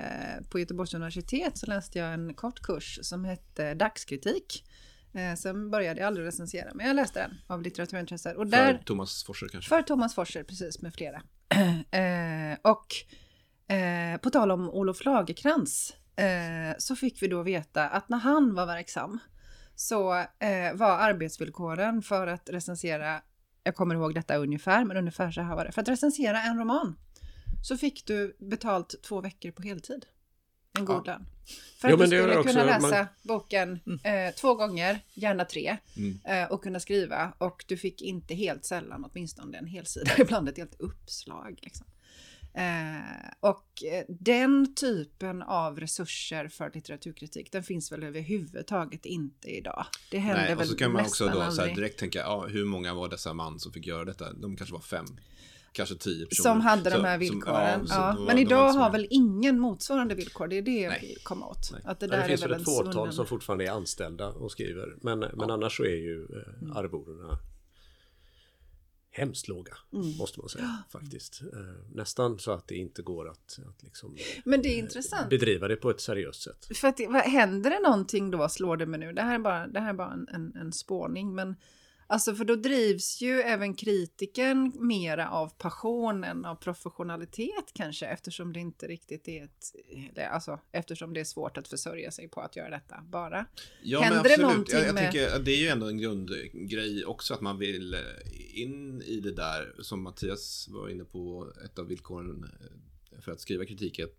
på 0.50 0.58
Göteborgs 0.58 0.94
universitet 0.94 1.58
så 1.58 1.66
läste 1.66 1.98
jag 1.98 2.14
en 2.14 2.34
kort 2.34 2.60
kurs 2.60 2.98
som 3.02 3.24
hette 3.24 3.74
dagskritik. 3.74 4.64
Eh, 5.14 5.34
sen 5.34 5.70
började 5.70 6.00
jag 6.00 6.06
aldrig 6.06 6.26
recensera, 6.26 6.70
men 6.74 6.86
jag 6.86 6.96
läste 6.96 7.20
den 7.20 7.34
av 7.46 7.62
litteraturintresse. 7.62 8.34
Och 8.34 8.46
där, 8.46 8.74
För 8.74 8.84
Thomas 8.84 9.24
Forser 9.24 9.48
kanske. 9.48 9.68
för 9.68 9.82
Thomas 9.82 10.14
Forser, 10.14 10.42
precis, 10.42 10.82
med 10.82 10.94
flera. 10.94 11.22
eh, 11.90 12.58
och 12.62 12.86
eh, 13.76 14.20
på 14.20 14.30
tal 14.30 14.50
om 14.50 14.70
Olof 14.70 15.04
Lagerkrans 15.04 15.96
eh, 16.16 16.76
så 16.78 16.96
fick 16.96 17.22
vi 17.22 17.28
då 17.28 17.42
veta 17.42 17.88
att 17.88 18.08
när 18.08 18.18
han 18.18 18.54
var 18.54 18.66
verksam 18.66 19.18
så 19.74 20.14
eh, 20.14 20.74
var 20.74 20.98
arbetsvillkoren 20.98 22.02
för 22.02 22.26
att 22.26 22.50
recensera, 22.50 23.22
jag 23.64 23.74
kommer 23.74 23.94
ihåg 23.94 24.14
detta 24.14 24.36
ungefär, 24.36 24.84
men 24.84 24.96
ungefär 24.96 25.30
så 25.30 25.40
här 25.42 25.56
var 25.56 25.64
det. 25.64 25.72
För 25.72 25.82
att 25.82 25.88
recensera 25.88 26.42
en 26.42 26.58
roman 26.58 26.96
så 27.62 27.76
fick 27.76 28.06
du 28.06 28.36
betalt 28.38 28.94
två 29.02 29.20
veckor 29.20 29.50
på 29.50 29.62
heltid. 29.62 30.06
En 30.78 30.84
god 30.84 31.06
lön. 31.06 31.26
För 31.80 31.88
Jo, 31.88 31.94
att 31.94 32.00
du 32.00 32.06
skulle 32.06 32.42
kunna 32.42 32.64
läsa 32.64 32.88
man- 32.96 33.06
boken 33.22 33.80
eh, 34.04 34.34
två 34.34 34.54
gånger, 34.54 35.00
gärna 35.14 35.44
tre, 35.44 35.76
Mm. 35.96 36.18
eh, 36.24 36.52
och 36.52 36.62
kunna 36.62 36.80
skriva. 36.80 37.32
Och 37.38 37.64
du 37.68 37.76
fick 37.76 38.02
inte 38.02 38.34
helt 38.34 38.64
sällan 38.64 39.04
åtminstone 39.12 39.58
en 39.58 39.66
hel 39.66 39.86
sida, 39.86 40.10
ibland 40.18 40.48
ett 40.48 40.56
helt 40.56 40.80
uppslag. 40.80 41.58
Liksom. 41.62 41.86
Eh, 42.58 43.30
och 43.40 43.84
eh, 43.84 44.04
den 44.08 44.74
typen 44.74 45.42
av 45.42 45.80
resurser 45.80 46.48
för 46.48 46.70
litteraturkritik, 46.74 47.52
den 47.52 47.62
finns 47.62 47.92
väl 47.92 48.02
överhuvudtaget 48.02 49.06
inte 49.06 49.48
idag. 49.48 49.86
Det 50.10 50.18
händer 50.18 50.42
Nej, 50.42 50.54
och 50.54 50.60
väl 50.60 50.68
så 50.68 50.76
kan 50.76 50.92
man 50.92 51.02
också 51.02 51.26
då 51.28 51.50
så 51.50 51.64
direkt 51.64 51.98
tänka, 51.98 52.18
ja, 52.18 52.46
hur 52.46 52.64
många 52.64 52.94
var 52.94 53.08
dessa 53.08 53.34
man 53.34 53.58
som 53.58 53.72
fick 53.72 53.86
göra 53.86 54.04
detta? 54.04 54.32
De 54.32 54.56
kanske 54.56 54.72
var 54.72 54.80
fem, 54.80 55.06
kanske 55.72 55.94
tio 55.94 56.26
personer. 56.26 56.50
Som 56.54 56.60
hade 56.60 56.90
Så- 56.90 56.96
de 56.96 57.04
här 57.04 57.12
som- 57.14 57.20
villkoren. 57.20 57.86
så 57.88 57.94
ja, 57.94 58.12
då 58.12 58.18
var- 58.20 58.26
Men 58.26 58.38
idag 58.38 58.72
som- 58.72 58.80
har 58.82 58.90
väl 58.90 59.06
ingen 59.10 59.58
motsvarande 59.58 60.14
villkor. 60.14 60.48
Det 60.48 60.58
är 60.58 60.62
det 60.62 60.88
Nej. 60.88 61.00
vill 61.00 61.16
komma 61.22 61.46
åt. 61.46 61.68
Nej. 61.72 61.80
Att 61.84 62.00
det 62.00 62.06
Ja, 62.06 62.10
där 62.12 62.18
det 62.22 62.28
finns 62.28 62.42
är 62.42 62.48
väl 62.48 62.60
ett 62.60 62.64
fåtal 62.64 63.12
som 63.12 63.26
fortfarande 63.26 63.64
är 63.66 63.70
anställda 63.70 64.28
och 64.28 64.52
skriver. 64.52 64.96
Men, 65.02 65.18
men 65.18 65.50
annars 65.50 65.76
så 65.76 65.82
är 65.84 65.96
ju 65.96 66.22
eh, 66.24 66.62
Mm. 66.62 66.76
arvodena 66.76 67.38
hemskt 69.18 69.48
låga, 69.48 69.72
Mm. 69.92 70.16
måste 70.16 70.40
man 70.40 70.48
säga 70.48 70.78
faktiskt. 70.90 71.42
Eh, 71.42 71.58
nästan 71.94 72.38
så 72.38 72.50
att 72.52 72.68
det 72.68 72.74
inte 72.74 73.02
går 73.02 73.28
att, 73.28 73.58
att 73.68 73.82
liksom 73.82 74.16
Men 74.44 74.62
det 74.62 74.68
är 74.68 74.78
intressant. 74.78 75.30
bedriva 75.30 75.68
det 75.68 75.76
på 75.76 75.90
ett 75.90 76.00
seriöst 76.00 76.42
sätt. 76.42 76.76
För 76.76 76.88
att, 76.88 77.00
vad, 77.08 77.22
händer 77.22 77.70
det 77.70 77.80
någonting 77.80 78.30
då, 78.30 78.48
slår 78.48 78.76
det 78.76 78.86
mig 78.86 79.00
nu, 79.00 79.12
det 79.12 79.22
här 79.22 79.34
är 79.34 79.38
bara, 79.38 79.66
det 79.66 79.80
här 79.80 79.88
är 79.88 79.92
bara 79.94 80.12
en, 80.12 80.28
en, 80.32 80.56
en 80.56 80.72
spåning, 80.72 81.34
men 81.34 81.56
alltså 82.08 82.34
för 82.34 82.44
då 82.44 82.56
drivs 82.56 83.20
ju 83.20 83.40
även 83.40 83.74
kritiken 83.74 84.72
mera 84.78 85.30
av 85.30 85.48
passion 85.48 86.24
än 86.24 86.44
av 86.44 86.54
professionalitet 86.54 87.72
kanske, 87.74 88.06
eftersom 88.06 88.52
det 88.52 88.60
inte 88.60 88.86
riktigt 88.86 89.28
är 89.28 89.44
ett, 89.44 90.28
alltså 90.32 90.60
eftersom 90.72 91.14
det 91.14 91.20
är 91.20 91.24
svårt 91.24 91.56
att 91.56 91.68
försörja 91.68 92.10
sig 92.10 92.28
på 92.28 92.40
att 92.40 92.56
göra 92.56 92.70
detta 92.70 93.00
bara. 93.08 93.46
Ja, 93.82 94.00
Händer 94.00 94.14
men 94.16 94.22
det 94.24 94.30
absolut. 94.30 94.50
någonting 94.50 94.78
jag, 94.78 94.86
jag 94.86 94.94
med- 94.94 95.12
tänker 95.12 95.38
det 95.38 95.50
är 95.52 95.60
ju 95.60 95.68
ändå 95.68 95.86
en 95.86 95.98
grundgrej 95.98 97.04
också 97.04 97.34
att 97.34 97.40
man 97.40 97.58
vill 97.58 97.94
eh, 97.94 98.00
in 98.54 99.02
i 99.02 99.20
det 99.20 99.32
där 99.32 99.74
som 99.82 100.02
Mattias 100.02 100.68
var 100.70 100.88
inne 100.88 101.04
på, 101.04 101.52
ett 101.64 101.78
av 101.78 101.86
villkoren 101.86 102.44
eh, 102.44 103.20
för 103.20 103.32
att 103.32 103.40
skriva 103.40 103.64
kritik 103.64 103.98
att 104.00 104.14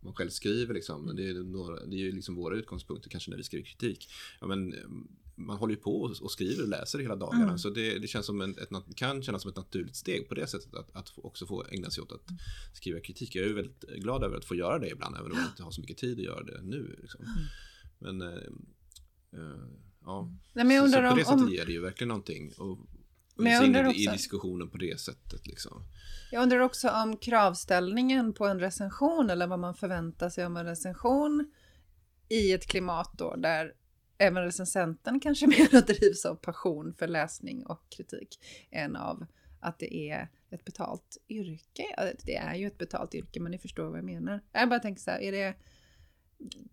man 0.00 0.14
själv 0.14 0.30
skriver 0.30 0.74
liksom. 0.74 1.16
Det 1.16 1.28
är, 1.28 1.34
några, 1.34 1.86
det 1.86 1.96
är 1.96 2.00
ju 2.00 2.12
liksom 2.12 2.34
våra 2.34 2.56
utgångspunkter 2.56 3.10
kanske 3.10 3.30
när 3.30 3.36
vi 3.36 3.44
skriver 3.44 3.64
kritik. 3.64 4.08
Ja, 4.40 4.46
men, 4.46 4.74
eh, 4.74 4.80
man 5.34 5.56
håller 5.56 5.74
ju 5.74 5.80
på 5.80 6.00
och 6.22 6.30
skriver 6.30 6.62
och 6.62 6.68
läser 6.68 6.98
hela 6.98 7.16
dagarna. 7.16 7.44
Mm. 7.44 7.58
Så 7.58 7.70
det, 7.70 7.98
det 7.98 8.08
känns 8.08 8.26
som 8.26 8.40
en, 8.40 8.50
ett, 8.50 8.96
kan 8.96 9.22
kännas 9.22 9.42
som 9.42 9.50
ett 9.50 9.56
naturligt 9.56 9.96
steg 9.96 10.28
på 10.28 10.34
det 10.34 10.46
sättet 10.46 10.74
att, 10.74 10.96
att 10.96 11.12
också 11.16 11.46
få 11.46 11.64
ägna 11.70 11.90
sig 11.90 12.02
åt 12.02 12.12
att 12.12 12.28
skriva 12.74 13.00
kritik. 13.00 13.34
Jag 13.34 13.46
är 13.46 13.52
väldigt 13.52 13.84
glad 13.96 14.24
över 14.24 14.36
att 14.36 14.44
få 14.44 14.54
göra 14.54 14.78
det 14.78 14.90
ibland, 14.90 15.16
även 15.16 15.32
om 15.32 15.38
jag 15.38 15.46
inte 15.46 15.62
har 15.62 15.70
så 15.70 15.80
mycket 15.80 15.98
tid 15.98 16.18
att 16.18 16.24
göra 16.24 16.42
det 16.42 16.62
nu. 16.62 16.96
Liksom. 17.00 17.24
Men 17.98 18.22
eh, 18.22 18.28
eh, 19.32 19.64
ja, 20.04 20.32
Nej, 20.52 20.64
men 20.64 20.76
jag 20.76 20.90
så, 20.90 20.96
undrar 20.96 21.10
så 21.10 21.14
på 21.14 21.18
det 21.18 21.24
sättet 21.24 21.42
om- 21.42 21.52
ger 21.52 21.66
det 21.66 21.72
ju 21.72 21.80
verkligen 21.80 22.08
någonting. 22.08 22.52
Och 22.58 22.78
Men 23.42 23.52
jag 23.52 23.64
undrar 23.64 23.84
i, 23.84 24.02
i 24.02 24.06
också- 24.08 24.12
diskussionen 24.12 24.70
på 24.70 24.78
det 24.78 25.00
sättet. 25.00 25.46
Liksom. 25.46 25.82
Jag 26.30 26.42
undrar 26.42 26.58
också 26.58 26.88
om 26.88 27.16
kravställningen 27.16 28.32
på 28.32 28.46
en 28.46 28.60
recension 28.60 29.30
eller 29.30 29.46
vad 29.46 29.58
man 29.58 29.74
förväntar 29.74 30.30
sig 30.30 30.46
om 30.46 30.56
en 30.56 30.66
recension 30.66 31.52
i 32.28 32.52
ett 32.52 32.66
klimat 32.66 33.12
då 33.18 33.36
där 33.36 33.74
även 34.18 34.42
recensenten 34.44 35.20
kanske 35.20 35.46
mer 35.46 35.82
drivs 35.86 36.24
av 36.24 36.34
passion 36.34 36.94
för 36.98 37.08
läsning 37.08 37.66
och 37.66 37.90
kritik 37.96 38.38
än 38.70 38.96
av 38.96 39.26
att 39.60 39.78
det 39.78 39.94
är 40.10 40.28
ett 40.50 40.64
betalt 40.64 41.16
yrke. 41.28 42.12
Det 42.24 42.36
är 42.36 42.54
ju 42.54 42.66
ett 42.66 42.78
betalt 42.78 43.14
yrke, 43.14 43.40
men 43.40 43.52
ni 43.52 43.58
förstår 43.58 43.84
vad 43.84 43.98
jag 43.98 44.04
menar. 44.04 44.40
Jag 44.52 44.68
bara 44.68 44.80
tänker 44.80 45.02
så 45.02 45.10
här, 45.10 45.20
är 45.20 45.32
det, 45.32 45.54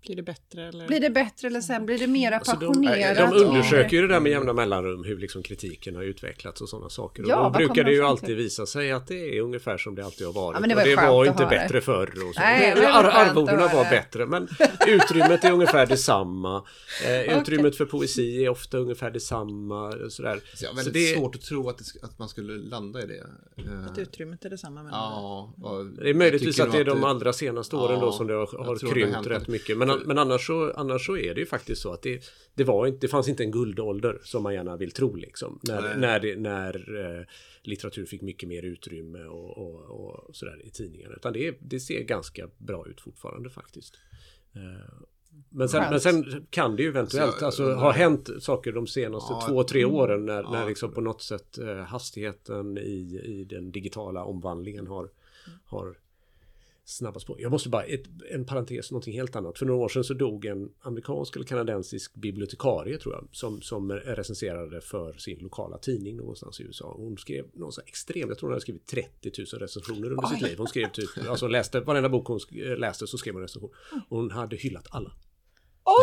Blir 0.02 0.16
det 0.16 0.24
bättre 0.24 0.68
eller? 0.68 0.88
Blir 0.88 1.00
det 1.00 1.10
bättre 1.10 1.48
eller 1.48 1.62
sämre? 1.62 1.86
Blir 1.86 1.98
det 2.00 2.08
mera 2.08 2.36
Alltså 2.38 2.56
de, 2.60 2.68
passionerat? 2.68 3.32
de 3.32 3.38
undersöker 3.46 3.98
ju 3.98 4.02
det 4.02 4.08
där 4.08 4.20
med 4.20 4.32
jämna 4.32 4.54
mellanrum 4.54 5.04
hur 5.04 5.18
liksom 5.18 5.44
kritiken 5.44 5.96
har 5.96 6.04
utvecklats 6.04 6.62
och 6.62 6.70
sådana 6.70 6.90
saker. 6.90 7.24
Och 7.24 7.30
Ja, 7.30 7.36
då 7.36 7.42
vad 7.44 7.54
brukar 7.54 7.84
det 7.84 7.90
de 7.90 7.96
ju 7.96 8.04
alltid 8.04 8.26
till? 8.26 8.36
visa 8.36 8.66
sig 8.66 8.92
att 8.92 9.08
det 9.08 9.38
är 9.38 9.42
ungefär 9.42 9.78
som 9.78 9.96
det 9.96 10.06
alltid 10.06 10.28
har 10.28 10.34
varit. 10.34 10.56
Ja, 10.56 10.60
men 10.60 10.70
det 10.70 10.76
var 10.76 10.82
och 10.84 10.88
det 10.90 10.96
var 11.10 11.26
inte 11.26 11.44
höra. 11.44 11.50
bättre 11.50 11.82
förr. 11.82 12.10
Och 12.30 12.36
så. 12.36 12.40
Nej, 12.42 12.74
det 12.76 12.82
var 12.82 12.88
Ar- 12.90 13.30
arvodena 13.30 13.68
var 13.74 13.84
bättre 13.90 14.26
men 14.26 14.48
utrymmet 14.88 15.44
är 15.44 15.52
ungefär 15.52 15.86
detsamma. 15.86 16.64
Eh, 17.06 17.38
utrymmet 17.42 17.76
för 17.76 17.86
poesi 17.86 18.46
är 18.46 18.50
ofta 18.50 18.78
ungefär 18.78 19.12
detsamma. 19.12 19.92
Sådär. 20.10 20.42
Så 20.54 20.66
jag 20.66 20.70
har 20.70 20.76
Så 20.76 20.76
väldigt 20.76 20.94
det, 20.94 21.16
svårt 21.20 21.36
att 21.36 21.42
tro 21.42 21.70
att, 21.70 21.80
att 22.02 22.20
man 22.20 22.30
skulle 22.30 22.54
landa 22.54 23.02
i 23.02 23.06
det. 23.06 23.18
Eh, 23.64 23.86
Att 23.92 23.98
utrymmet 23.98 24.46
är 24.46 24.50
detsamma 24.50 24.84
men 24.84 24.92
Ja, 24.92 25.54
och 25.64 25.86
det 25.86 26.10
är 26.10 26.14
möjligtvis 26.14 26.60
att 26.60 26.72
det 26.72 26.78
är 26.78 26.84
de 26.86 27.04
allra 27.04 27.34
senaste 27.34 27.76
åren 27.76 27.96
Ja, 28.00 28.06
då 28.06 28.12
som 28.12 28.28
det 28.28 28.34
har, 28.34 28.64
har 28.66 28.94
krympt 28.94 29.28
rätt 29.28 29.48
mycket. 29.48 29.57
Men, 29.76 30.00
men 30.06 30.18
annars, 30.18 30.48
så, 30.48 30.72
annars 30.76 31.06
så 31.06 31.18
är 31.18 31.34
det 31.34 31.40
ju 31.40 31.46
faktiskt 31.46 31.82
så 31.82 31.94
att 31.94 32.02
det, 32.02 32.24
det, 32.54 32.64
var 32.64 32.88
inte, 32.88 33.00
det 33.02 33.08
fanns 33.08 33.28
inte 33.28 33.44
en 33.44 33.52
guldålder 33.52 34.20
som 34.24 34.44
man 34.44 34.54
gärna 34.54 34.78
vill 34.78 34.92
tro 34.92 35.16
liksom. 35.16 35.60
När, 35.64 35.82
Nej. 35.82 35.98
när, 35.98 36.20
det, 36.20 36.36
när 36.36 36.76
eh, 37.20 37.26
litteratur 37.62 38.06
fick 38.06 38.22
mycket 38.22 38.50
mer 38.50 38.64
utrymme 38.64 39.24
och, 39.24 39.58
och, 39.58 39.82
och 39.82 40.36
sådär 40.36 40.62
i 40.66 40.70
tidningarna. 40.70 41.16
Utan 41.16 41.34
det, 41.34 41.58
det 41.60 41.80
ser 41.80 42.04
ganska 42.04 42.50
bra 42.58 42.88
ut 42.88 43.02
fortfarande 43.02 43.50
faktiskt. 43.50 43.96
Eh, 44.56 45.06
men 45.50 45.70
sen, 45.70 45.84
men 45.90 46.00
sen 46.00 46.46
kan 46.50 46.76
det 46.76 46.84
ju 46.84 46.90
eventuellt 46.90 47.42
alltså, 47.42 47.64
undrar- 47.64 47.78
ha 47.78 47.92
hänt 47.92 48.30
saker 48.40 48.72
de 48.72 48.88
senaste 48.88 49.34
Ja, 49.34 49.46
två, 49.48 49.64
tre 49.64 49.86
åren 49.86 50.26
när, 50.26 50.44
ja, 50.44 50.52
när 50.52 50.68
liksom 50.68 50.94
på 50.94 51.02
något 51.02 51.22
sätt 51.22 51.58
eh, 51.58 51.78
hastigheten 51.78 52.78
i, 52.78 53.22
i 53.24 53.44
den 53.50 53.72
digitala 53.72 54.24
omvandlingen 54.24 54.88
har, 54.88 55.10
har 55.66 55.98
snabbast 56.90 57.28
på. 57.28 57.36
Jag 57.40 57.52
måste 57.52 57.70
bara, 57.70 57.84
ett, 57.84 58.04
en 58.32 58.46
parentes, 58.46 58.92
någonting 58.92 59.14
helt 59.14 59.36
annat. 59.36 59.58
För 59.58 59.66
några 59.66 59.80
år 59.80 59.90
sedan 59.90 60.04
så 60.04 60.14
dog 60.14 60.46
en 60.46 60.70
amerikansk 60.82 61.36
eller 61.36 61.46
kanadensisk 61.46 62.16
bibliotekarie 62.16 62.98
tror 62.98 63.16
jag. 63.16 63.28
Som, 63.32 63.62
som 63.62 63.92
recenserade 63.92 64.82
för 64.82 65.14
sin 65.14 65.40
lokala 65.40 65.78
tidning 65.78 66.18
någonstans 66.18 66.60
i 66.60 66.64
USA. 66.64 66.94
Hon 66.98 67.18
skrev 67.18 67.46
någon 67.54 67.72
så 67.72 67.82
extrem, 67.86 68.30
jag 68.30 68.38
tror 68.38 68.48
hon 68.48 68.54
hade 68.54 68.62
skrivit 68.62 68.88
30 68.88 69.32
000 69.54 69.62
recensioner 69.62 70.12
under 70.12 70.28
sitt 70.28 70.42
liv. 70.42 70.58
Hon 70.58 70.68
skrev 70.68 70.92
typ, 70.92 71.10
alltså 71.30 71.48
läste, 71.48 71.80
varenda 71.80 72.10
bok 72.10 72.28
hon 72.28 72.40
läste 72.78 73.08
så 73.08 73.18
skrev 73.18 73.34
hon 73.34 73.42
recension. 73.42 73.70
Och 74.10 74.18
hon 74.18 74.32
hade 74.32 74.56
hyllat 74.56 74.88
alla. 74.90 75.12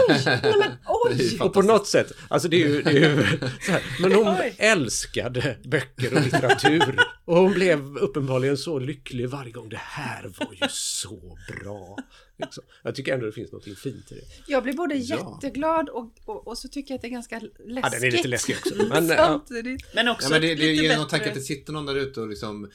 Oj! 0.09 0.23
Nej 0.27 0.55
men 0.59 0.73
oj! 0.87 1.39
Och 1.41 1.53
på 1.53 1.63
något 1.63 1.87
sätt, 1.87 2.13
alltså 2.29 2.49
det 2.49 2.57
är 2.63 2.69
ju, 2.69 2.83
det 2.83 2.91
är 2.91 2.95
ju 2.95 3.27
så 3.61 3.73
här, 3.73 3.83
men 4.01 4.13
hon 4.13 4.29
Oj. 4.29 4.55
älskade 4.59 5.57
böcker 5.65 6.15
och 6.15 6.23
litteratur. 6.23 6.97
Och 7.25 7.37
hon 7.37 7.53
blev 7.53 7.97
uppenbarligen 7.97 8.57
så 8.57 8.79
lycklig 8.79 9.29
varje 9.29 9.53
gång. 9.53 9.69
Det 9.69 9.81
här 9.81 10.23
var 10.39 10.53
ju 10.53 10.67
så 10.71 11.39
bra. 11.49 11.97
Liksom. 12.39 12.65
Jag 12.83 12.95
tycker 12.95 13.15
ändå 13.15 13.27
det 13.27 13.33
finns 13.33 13.53
något 13.53 13.65
fint 13.65 14.13
i 14.13 14.15
det. 14.15 14.23
Jag 14.47 14.63
blir 14.63 14.73
både 14.73 14.95
Ja. 14.95 15.39
jätteglad 15.43 15.89
och, 15.89 16.13
och, 16.25 16.47
och 16.49 16.59
så 16.59 16.69
tycker 16.69 16.95
jag 16.95 16.97
att 16.99 17.03
det 17.03 17.09
är 17.09 17.11
ganska 17.11 17.39
läskigt. 17.41 17.61
Ja, 17.83 17.89
den 17.91 18.05
är 18.05 18.11
lite 18.11 18.29
läskig 18.29 18.57
också. 18.57 18.75
Men. 18.89 19.09
Samtidigt. 19.09 19.95
Men 19.95 20.09
också 20.09 20.27
Ja, 20.27 20.31
men 20.31 20.41
det, 20.41 20.49
det 20.49 20.55
lite 20.55 20.83
ger 20.83 20.97
någon 20.97 21.09
tanke 21.09 21.29
att 21.29 21.35
det 21.35 21.41
sitter 21.41 21.73
någon 21.73 21.87
där 21.87 21.97
ute 21.97 22.21
och 22.21 22.29
liksom 22.29 22.71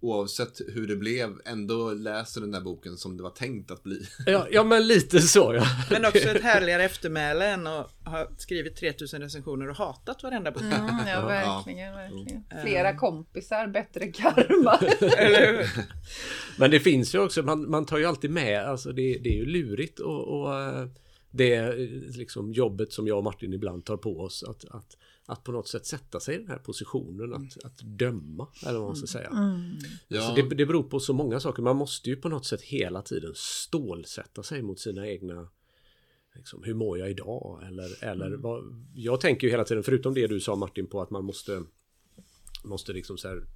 oavsett 0.00 0.60
hur 0.68 0.86
det 0.86 0.96
blev 0.96 1.40
ändå 1.44 1.90
läser 1.92 2.40
den 2.40 2.50
där 2.50 2.60
boken 2.60 2.96
som 2.96 3.16
det 3.16 3.22
var 3.22 3.30
tänkt 3.30 3.70
att 3.70 3.82
bli. 3.82 4.06
Ja, 4.26 4.46
ja, 4.50 4.64
men 4.64 4.86
lite 4.86 5.20
så 5.20 5.54
ja. 5.54 5.66
Men 5.90 6.04
också 6.04 6.28
ett 6.28 6.42
härligare 6.42 6.84
eftermäle 6.84 7.46
än 7.46 7.66
att 7.66 7.90
ha 8.04 8.28
skrivit 8.38 8.76
3000 8.76 9.20
recensioner 9.22 9.68
och 9.70 9.76
hatat 9.76 10.22
varenda 10.22 10.50
bok. 10.50 10.62
Mm, 10.62 10.72
ja, 11.06 11.08
Ja. 11.08 11.26
verkligen, 11.26 11.94
verkligen. 11.94 12.44
Flera 12.64 12.96
kompisar, 12.96 13.66
bättre 13.66 14.06
karma. 14.12 14.76
Eller 15.18 15.52
hur? 15.52 15.66
Men 16.58 16.70
det 16.70 16.80
finns 16.80 17.14
ju 17.14 17.18
också, 17.18 17.42
man, 17.42 17.70
man 17.70 17.86
tar 17.86 17.98
ju 17.98 18.04
alltid 18.04 18.30
med, 18.30 18.64
alltså 18.64 18.92
det, 18.92 19.18
det 19.22 19.28
är 19.28 19.36
ju 19.36 19.46
lurigt 19.46 19.98
och, 19.98 20.40
och 20.40 20.60
eh, 20.60 20.86
det 21.30 21.54
är 21.54 21.76
liksom 22.18 22.52
jobbet 22.52 22.92
som 22.92 23.06
jag 23.06 23.18
och 23.18 23.24
Martin 23.24 23.52
ibland 23.52 23.84
tar 23.84 23.96
på 23.96 24.20
oss 24.20 24.44
att, 24.48 24.64
att, 24.64 24.96
att 25.28 25.44
på 25.44 25.52
något 25.52 25.68
sätt 25.68 25.86
sätta 25.86 26.20
sig 26.20 26.34
i 26.34 26.38
den 26.38 26.48
här 26.48 26.58
positionen 26.58 27.34
att, 27.34 27.64
att 27.64 27.78
döma, 27.78 28.48
eller 28.66 28.78
vad 28.78 28.88
man 28.88 28.96
ska 28.96 29.06
säga. 29.06 29.30
Ja, 30.08 30.20
Så 30.20 30.34
det, 30.34 30.54
det 30.54 30.66
beror 30.66 30.82
på 30.82 31.00
så 31.00 31.12
många 31.12 31.40
saker. 31.40 31.62
Man 31.62 31.76
måste 31.76 32.10
ju 32.10 32.16
på 32.16 32.28
något 32.28 32.46
sätt 32.46 32.62
hela 32.62 33.02
tiden 33.02 33.32
stålsätta 33.34 34.42
sig 34.42 34.62
mot 34.62 34.80
sina 34.80 35.08
egna 35.08 35.48
liksom, 36.34 36.62
hur 36.62 36.74
mår 36.74 36.98
jag 36.98 37.10
idag? 37.10 37.62
Eller, 37.66 38.04
eller 38.04 38.36
vad, 38.36 38.86
jag 38.94 39.20
tänker 39.20 39.46
ju 39.46 39.50
hela 39.50 39.64
tiden, 39.64 39.82
förutom 39.82 40.14
det 40.14 40.26
du 40.26 40.40
sa 40.40 40.56
Martin 40.56 40.86
på 40.86 41.02
att 41.02 41.10
man 41.10 41.24
måste 41.24 41.62
måste 42.64 42.92
liksom 42.92 43.18
så 43.18 43.28
här 43.28 43.46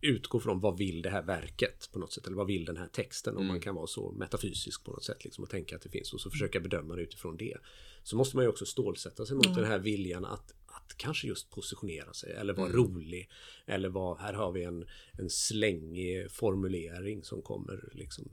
utgå 0.00 0.40
från 0.40 0.60
vad 0.60 0.78
vill 0.78 1.02
det 1.02 1.10
här 1.10 1.22
verket 1.22 1.90
på 1.92 1.98
något 1.98 2.12
sätt? 2.12 2.26
Eller 2.26 2.36
vad 2.36 2.46
vill 2.46 2.64
den 2.64 2.76
här 2.76 2.88
texten? 2.88 3.36
Om 3.36 3.46
man 3.46 3.60
kan 3.60 3.74
vara 3.74 3.86
så 3.86 4.12
metafysisk 4.12 4.84
på 4.84 4.90
något 4.92 5.04
sätt 5.04 5.24
liksom 5.24 5.44
och 5.44 5.50
tänka 5.50 5.76
att 5.76 5.82
det 5.82 5.88
finns 5.88 6.12
och 6.12 6.20
så 6.20 6.30
försöka 6.30 6.60
bedöma 6.60 6.96
det 6.96 7.02
utifrån 7.02 7.36
det. 7.36 7.56
Så 8.02 8.16
måste 8.16 8.36
man 8.36 8.44
ju 8.44 8.48
också 8.48 8.66
stålsätta 8.66 9.26
sig 9.26 9.36
mot 9.36 9.54
den 9.54 9.64
här 9.64 9.78
viljan 9.78 10.24
att, 10.24 10.54
att 10.92 10.98
kanske 10.98 11.26
just 11.26 11.50
positionera 11.50 12.12
sig 12.12 12.32
eller 12.32 12.54
vara 12.54 12.72
rolig 12.72 13.30
eller 13.66 13.88
vara, 13.88 14.18
här 14.18 14.32
har 14.32 14.52
vi 14.52 14.64
en, 14.64 14.86
en 15.18 15.30
slängig 15.30 16.30
formulering 16.30 17.24
som 17.24 17.42
kommer 17.42 17.90
liksom 17.92 18.30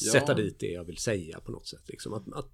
Ja. 0.00 0.12
sätta 0.12 0.34
dit 0.34 0.58
det 0.58 0.66
jag 0.66 0.84
vill 0.84 0.96
säga 0.96 1.40
på 1.40 1.52
något 1.52 1.66
sätt. 1.66 1.82
Liksom 1.88 2.12
att, 2.12 2.28
att, 2.28 2.50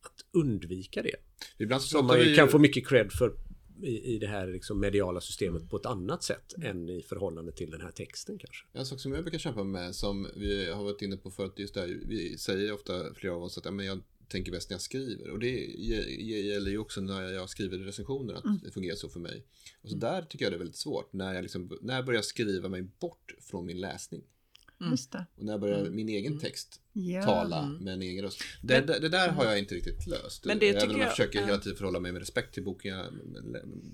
att 0.00 0.24
undvika 0.32 1.02
det. 1.02 1.16
ibland 1.58 1.82
Som 1.82 2.06
man 2.06 2.20
ju 2.20 2.36
kan 2.36 2.48
få 2.48 2.58
mycket 2.58 2.88
cred 2.88 3.12
för 3.12 3.36
i, 3.82 4.14
i 4.14 4.18
det 4.18 4.26
här 4.26 4.46
liksom 4.46 4.80
mediala 4.80 5.20
systemet 5.20 5.70
på 5.70 5.76
ett 5.76 5.86
annat 5.86 6.22
sätt 6.22 6.54
än 6.62 6.88
i 6.88 7.02
förhållande 7.02 7.52
till 7.52 7.70
den 7.70 7.80
här 7.80 7.90
texten 7.90 8.38
kanske. 8.38 8.66
En 8.72 8.86
sak 8.86 9.00
som 9.00 9.12
jag 9.12 9.22
brukar 9.22 9.38
kämpa 9.38 9.64
med 9.64 9.94
som 9.94 10.28
vi 10.36 10.70
har 10.70 10.84
varit 10.84 11.02
inne 11.02 11.16
på 11.16 11.30
förut, 11.30 11.52
just 11.56 11.74
det 11.74 11.80
här, 11.80 12.00
vi 12.08 12.38
säger 12.38 12.72
ofta 12.72 13.14
flera 13.14 13.34
av 13.34 13.42
oss 13.42 13.58
att 13.58 13.64
ja, 13.64 13.70
men 13.70 13.86
jag 13.86 14.00
tänker 14.28 14.52
bäst 14.52 14.70
när 14.70 14.74
jag 14.74 14.80
skriver 14.82 15.30
och 15.30 15.38
det 15.38 15.64
gäller 16.20 16.70
ju 16.70 16.78
också 16.78 17.00
när 17.00 17.22
jag 17.32 17.50
skriver 17.50 17.78
recensioner 17.78 18.34
att 18.34 18.44
det 18.64 18.70
fungerar 18.70 18.96
så 18.96 19.08
för 19.08 19.20
mig. 19.20 19.44
Och 19.82 19.90
så 19.90 19.96
där 19.96 20.22
tycker 20.22 20.44
jag 20.44 20.52
det 20.52 20.56
är 20.56 20.58
väldigt 20.58 20.76
svårt 20.76 21.12
när 21.12 21.34
jag, 21.34 21.42
liksom, 21.42 21.78
när 21.82 21.94
jag 21.94 22.06
börjar 22.06 22.22
skriva 22.22 22.68
mig 22.68 22.82
bort 22.82 23.34
från 23.40 23.66
min 23.66 23.80
läsning 23.80 24.22
Just 24.90 25.12
det. 25.12 25.26
och 25.36 25.44
när 25.44 25.52
jag 25.52 25.60
börjar 25.60 25.90
min 25.90 26.08
egen 26.08 26.38
text 26.38 26.80
Ja. 26.92 27.22
tala 27.24 27.66
med 27.80 27.94
en 27.94 28.02
egen 28.02 28.24
röst. 28.24 28.40
Det, 28.62 28.80
det, 28.80 28.98
det 28.98 29.08
där 29.08 29.28
har 29.28 29.44
jag 29.44 29.58
inte 29.58 29.74
riktigt 29.74 30.06
löst. 30.06 30.44
Men 30.44 30.58
det 30.58 30.68
Även 30.68 30.80
tycker 30.80 30.94
om 30.94 31.00
jag 31.00 31.06
jag- 31.06 31.16
försöker 31.16 31.38
ja. 31.40 31.46
hela 31.46 31.58
tiden 31.58 31.76
förhålla 31.78 32.00
mig 32.00 32.12
med 32.12 32.18
respekt 32.20 32.54
till 32.54 32.64
boken 32.64 32.94
jag 32.98 33.06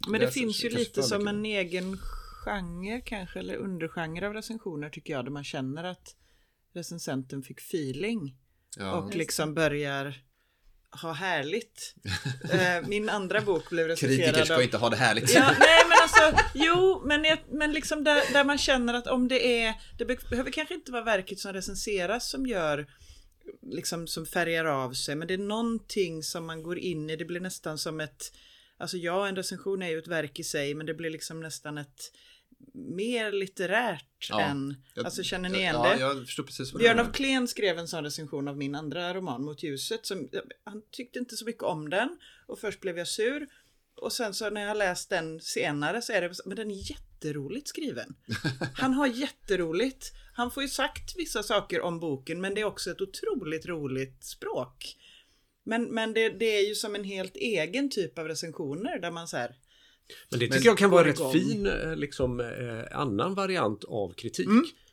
Men 0.08 0.20
det 0.20 0.30
finns 0.30 0.64
ju 0.64 0.68
lite 0.68 1.02
som 1.02 1.28
en 1.28 1.44
egen 1.44 1.96
genre 2.44 3.00
kanske, 3.00 3.38
eller 3.38 3.56
undergenre 3.56 4.26
av 4.26 4.34
recensioner 4.34 4.90
tycker 4.90 5.12
jag, 5.12 5.24
där 5.24 5.30
man 5.32 5.44
känner 5.44 5.84
att 5.84 6.16
recensenten 6.72 7.42
fick 7.42 7.58
feeling 7.60 8.36
Ja. 8.76 8.92
och 8.92 9.14
liksom 9.14 9.54
börjar 9.54 10.14
ha 11.02 11.12
härligt. 11.12 11.94
Eh, 12.52 12.86
Min 12.88 13.08
andra 13.08 13.40
bok 13.40 13.70
blev 13.70 13.86
recenserad 13.88 14.24
Kritiker 14.24 14.44
ska 14.44 14.54
av... 14.54 14.62
inte 14.62 14.76
ha 14.76 14.90
det 14.90 14.96
härligt. 14.96 15.34
Ja, 15.34 15.40
nej 15.58 15.84
men 15.88 15.98
alltså, 16.02 16.44
jo, 16.54 17.02
men, 17.06 17.24
jag, 17.24 17.38
men 17.48 17.72
liksom 17.72 18.04
där, 18.04 18.32
där 18.32 18.44
man 18.44 18.58
känner 18.58 18.94
att 18.94 19.06
om 19.06 19.28
det 19.28 19.62
är, 19.62 19.74
det 19.98 20.04
be- 20.04 20.16
behöver 20.30 20.50
kanske 20.50 20.74
inte 20.74 20.92
vara 20.92 21.04
verket 21.04 21.38
som 21.38 21.52
recenseras 21.52 22.30
som 22.30 22.46
gör, 22.46 22.86
liksom 23.62 24.06
som 24.06 24.26
färgar 24.26 24.64
av 24.64 24.92
sig, 24.92 25.14
men 25.14 25.28
det 25.28 25.34
är 25.34 25.38
någonting 25.38 26.22
som 26.22 26.46
man 26.46 26.62
går 26.62 26.78
in 26.78 27.10
i, 27.10 27.16
det 27.16 27.24
blir 27.24 27.40
nästan 27.40 27.78
som 27.78 28.00
ett, 28.00 28.32
alltså 28.78 28.96
ja, 28.96 29.28
en 29.28 29.36
recension 29.36 29.82
är 29.82 29.88
ju 29.90 29.98
ett 29.98 30.08
verk 30.08 30.38
i 30.38 30.44
sig, 30.44 30.74
men 30.74 30.86
det 30.86 30.94
blir 30.94 31.10
liksom 31.10 31.40
nästan 31.40 31.78
ett 31.78 32.12
mer 32.74 33.32
litterärt 33.32 34.26
Ja, 34.28 34.40
än, 34.40 34.82
Jag- 34.94 35.04
alltså 35.04 35.22
känner 35.22 35.48
ni 35.48 35.58
igen 35.58 35.74
ja, 35.74 35.94
det? 35.94 36.00
jag 36.00 36.26
förstår 36.26 36.42
precis 36.44 36.72
vad 36.72 36.80
du 36.80 36.84
Björn 36.84 36.98
af 36.98 37.12
Kleen 37.12 37.48
skrev 37.48 37.78
en 37.78 37.88
sån 37.88 38.04
recension 38.04 38.48
av 38.48 38.56
min 38.56 38.74
andra 38.74 39.14
roman 39.14 39.44
Mot 39.44 39.62
ljuset. 39.62 40.06
Som, 40.06 40.28
han 40.64 40.82
tyckte 40.90 41.18
inte 41.18 41.36
så 41.36 41.44
mycket 41.44 41.62
om 41.62 41.90
den. 41.90 42.18
Och 42.46 42.58
först 42.58 42.80
blev 42.80 42.98
jag 42.98 43.08
sur. 43.08 43.48
Och 43.94 44.12
sen 44.12 44.34
så 44.34 44.50
när 44.50 44.66
jag 44.66 44.76
läst 44.76 45.10
den 45.10 45.40
senare 45.40 46.02
så 46.02 46.12
är 46.12 46.20
det, 46.20 46.34
men 46.46 46.56
den 46.56 46.70
är 46.70 46.90
jätteroligt 46.90 47.68
skriven. 47.68 48.14
Han 48.74 48.94
har 48.94 49.06
jätteroligt. 49.06 50.12
Han 50.34 50.50
får 50.50 50.62
ju 50.62 50.68
sagt 50.68 51.14
vissa 51.16 51.42
saker 51.42 51.80
om 51.80 52.00
boken 52.00 52.40
men 52.40 52.54
det 52.54 52.60
är 52.60 52.64
också 52.64 52.90
ett 52.90 53.00
otroligt 53.00 53.66
roligt 53.66 54.24
språk. 54.24 54.96
Men, 55.64 55.84
men 55.84 56.12
det, 56.14 56.28
det 56.28 56.56
är 56.56 56.68
ju 56.68 56.74
som 56.74 56.94
en 56.94 57.04
helt 57.04 57.36
egen 57.36 57.90
typ 57.90 58.18
av 58.18 58.28
recensioner 58.28 58.98
där 58.98 59.10
man 59.10 59.28
så 59.28 59.36
här, 59.36 59.54
Men 60.30 60.40
det 60.40 60.48
Men 60.48 60.58
tycker 60.58 60.68
jag 60.70 60.78
kan 60.78 60.90
vara 60.90 61.08
rätt 61.08 61.18
igång. 61.18 61.32
fin 61.32 61.66
eh, 61.66 61.96
liksom, 61.96 62.40
eh, 62.40 62.98
annan 63.00 63.34
variant 63.34 63.84
av 63.84 64.12
kritik. 64.12 64.48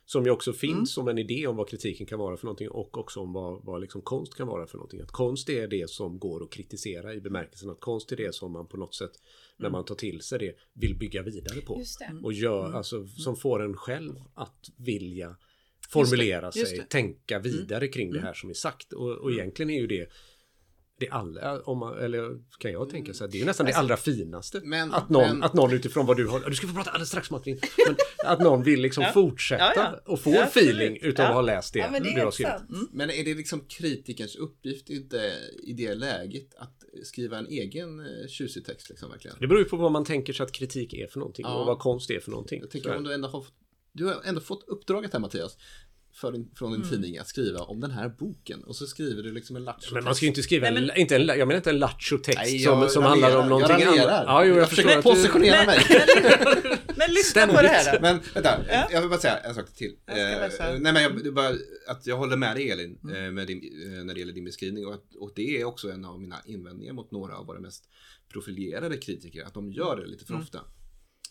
Som 0.05 0.25
ju 0.25 0.31
också 0.31 0.53
finns 0.53 0.93
som 0.93 1.07
en 1.07 1.17
idé 1.17 1.47
om 1.47 1.55
vad 1.55 1.69
kritiken 1.69 2.05
kan 2.07 2.19
vara 2.19 2.37
för 2.37 2.45
någonting 2.45 2.69
och 2.69 2.97
också 2.97 3.19
om 3.19 3.33
vad, 3.33 3.65
vad 3.65 3.81
liksom 3.81 4.01
konst 4.01 4.35
kan 4.35 4.47
vara 4.47 4.67
för 4.67 4.77
någonting. 4.77 5.01
Att 5.01 5.11
konst 5.11 5.49
är 5.49 5.67
det 5.67 5.89
som 5.89 6.19
går 6.19 6.43
att 6.43 6.49
kritisera 6.49 7.13
i 7.13 7.21
bemärkelsen 7.21 7.69
att 7.69 7.79
konst 7.79 8.11
är 8.11 8.15
det 8.15 8.35
som 8.35 8.51
man 8.51 8.67
på 8.67 8.77
något 8.77 8.95
sätt 8.95 9.11
när 9.57 9.69
man 9.69 9.85
tar 9.85 9.95
till 9.95 10.21
sig 10.21 10.39
det 10.39 10.55
vill 10.73 10.97
bygga 10.97 11.21
vidare 11.23 11.61
på. 11.61 11.83
Och 12.23 12.33
gör, 12.33 12.73
alltså, 12.73 13.07
som 13.07 13.35
får 13.35 13.63
en 13.63 13.77
själv 13.77 14.13
att 14.33 14.69
vilja 14.77 15.35
formulera 15.89 16.45
Just 16.45 16.53
det, 16.53 16.59
just 16.59 16.69
sig, 16.69 16.79
det. 16.79 16.89
tänka 16.89 17.39
vidare 17.39 17.87
kring 17.87 18.11
det 18.11 18.19
här 18.19 18.33
som 18.33 18.49
är 18.49 18.53
sagt. 18.53 18.93
Och, 18.93 19.11
och 19.11 19.31
egentligen 19.31 19.69
är 19.69 19.79
ju 19.79 19.87
det 19.87 20.09
det 20.99 21.09
allra, 21.09 21.61
om 21.61 21.77
man, 21.77 21.97
eller 21.99 22.39
kan 22.59 22.71
jag 22.71 22.89
tänka 22.89 23.13
så 23.13 23.23
här, 23.23 23.31
det 23.31 23.41
är 23.41 23.45
nästan 23.45 23.65
det 23.65 23.73
allra 23.73 23.97
finaste. 23.97 24.61
men- 24.63 24.93
att, 24.93 25.09
någon, 25.09 25.27
men- 25.27 25.43
att 25.43 25.53
någon 25.53 25.73
utifrån 25.73 26.05
vad 26.05 26.17
du 26.17 26.27
har, 26.27 26.39
du 26.49 26.55
ska 26.55 26.67
få 26.67 26.73
prata 26.73 26.89
alldeles 26.91 27.09
strax 27.09 27.31
Martin, 27.31 27.59
men 27.87 27.95
att 28.31 28.39
någon 28.39 28.63
vill 28.63 28.81
liksom 28.81 29.03
Ja. 29.03 29.11
fortsätta 29.11 29.63
Ja, 29.63 29.73
ja. 29.75 30.11
och 30.11 30.19
få 30.19 30.31
feeling 30.41 30.97
utav 31.01 31.25
att 31.25 31.33
ha 31.33 31.41
läst 31.41 31.73
det, 31.73 31.79
Ja, 31.79 31.91
men 31.91 32.03
det 32.03 32.09
du 32.13 32.19
är 32.19 32.23
har 32.23 32.31
skrivit. 32.31 32.53
sant. 32.53 32.89
Men 32.93 33.09
är 33.09 33.23
det 33.25 33.33
liksom 33.33 33.59
kritikerns 33.67 34.35
uppgift 34.35 34.89
inte 34.89 35.33
i 35.63 35.73
det 35.73 35.95
läget 35.95 36.55
att 36.57 36.83
skriva 37.03 37.37
en 37.37 37.47
egen 37.47 37.99
eh, 37.99 38.27
tjusig 38.27 38.65
text 38.65 38.89
liksom 38.89 39.09
verkligen? 39.09 39.37
Det 39.39 39.47
beror 39.47 39.61
ju 39.61 39.65
på 39.69 39.77
vad 39.77 39.91
man 39.91 40.05
tänker 40.05 40.33
sig 40.33 40.43
att 40.43 40.51
kritik 40.51 40.93
är 40.93 41.07
för 41.07 41.19
någonting 41.19 41.45
Ja. 41.47 41.53
och 41.55 41.65
vad 41.65 41.79
konst 41.79 42.09
är 42.09 42.19
för 42.19 42.31
någonting. 42.31 42.59
Jag 42.61 42.69
tänker 42.71 42.95
om 42.95 43.03
du 43.03 43.13
ändå 43.13 43.27
har 43.27 43.41
fått, 43.41 43.53
du 43.91 44.05
har 44.05 44.21
ändå 44.25 44.41
fått 44.41 44.63
uppdraget 44.67 45.13
här 45.13 45.19
Mattias 45.19 45.57
för 46.19 46.31
din, 46.31 46.51
från 46.55 46.71
din 46.73 46.89
tidning 46.89 47.17
att 47.17 47.27
skriva 47.27 47.59
om 47.59 47.79
den 47.79 47.91
här 47.91 48.09
boken 48.09 48.63
och 48.63 48.75
så 48.75 48.87
skriver 48.87 49.23
du 49.23 49.31
liksom 49.31 49.55
en 49.55 49.63
lattjo 49.63 49.93
Men 49.93 50.03
man 50.03 50.15
ska 50.15 50.25
ju 50.25 50.29
inte 50.29 50.43
skriva, 50.43 50.69
Nej, 50.69 50.77
en, 50.77 50.85
men- 50.87 50.97
inte 50.97 51.15
en, 51.15 51.27
jag 51.27 51.47
menar 51.47 51.55
inte 51.55 51.69
en 51.69 51.79
lattjo-text 51.79 52.63
som, 52.63 52.89
som 52.89 53.03
handlar 53.03 53.37
om 53.37 53.49
någonting 53.49 53.79
jag 53.79 53.87
raljerar. 53.87 54.07
annat. 54.11 54.23
Ja, 54.27 54.43
jo, 54.45 54.49
jag, 54.53 54.61
jag 54.61 54.69
försöker 54.69 54.97
att 54.97 55.03
du... 55.03 55.09
positionera 55.09 55.65
mig. 55.65 55.79
Men 56.95 57.11
lyssna 57.13 57.47
på 57.47 57.61
det 57.61 57.67
här 57.67 57.93
då. 57.93 58.01
Men 58.01 58.19
vänta, 58.33 58.59
jag 58.91 59.01
vill 59.01 59.09
bara 59.09 59.19
säga 59.19 59.37
en 59.37 59.55
sak 59.55 59.73
till. 59.75 59.95
Eh, 60.07 60.15
nej 60.79 60.93
men 60.93 60.95
jag, 61.03 61.33
bara 61.33 61.49
att 61.87 62.07
jag 62.07 62.17
håller 62.17 62.37
med 62.37 62.55
dig 62.55 62.71
Elin 62.71 62.99
Mm. 63.03 63.25
eh, 63.25 63.31
med 63.31 63.47
din, 63.47 63.57
eh, 63.57 64.03
när 64.03 64.13
det 64.13 64.19
gäller 64.19 64.33
din 64.33 64.45
beskrivning 64.45 64.85
och, 64.87 64.93
att, 64.93 65.15
och 65.19 65.31
det 65.35 65.61
är 65.61 65.65
också 65.65 65.91
en 65.91 66.05
av 66.05 66.21
mina 66.21 66.41
invändningar 66.45 66.93
mot 66.93 67.11
några 67.11 67.37
av 67.37 67.45
våra 67.45 67.59
mest 67.59 67.83
profilerade 68.33 68.97
kritiker, 68.97 69.43
att 69.43 69.53
de 69.53 69.71
gör 69.71 69.95
det 69.95 70.05
lite 70.07 70.25
Mm. 70.29 70.41
för 70.41 70.45
ofta. 70.45 70.59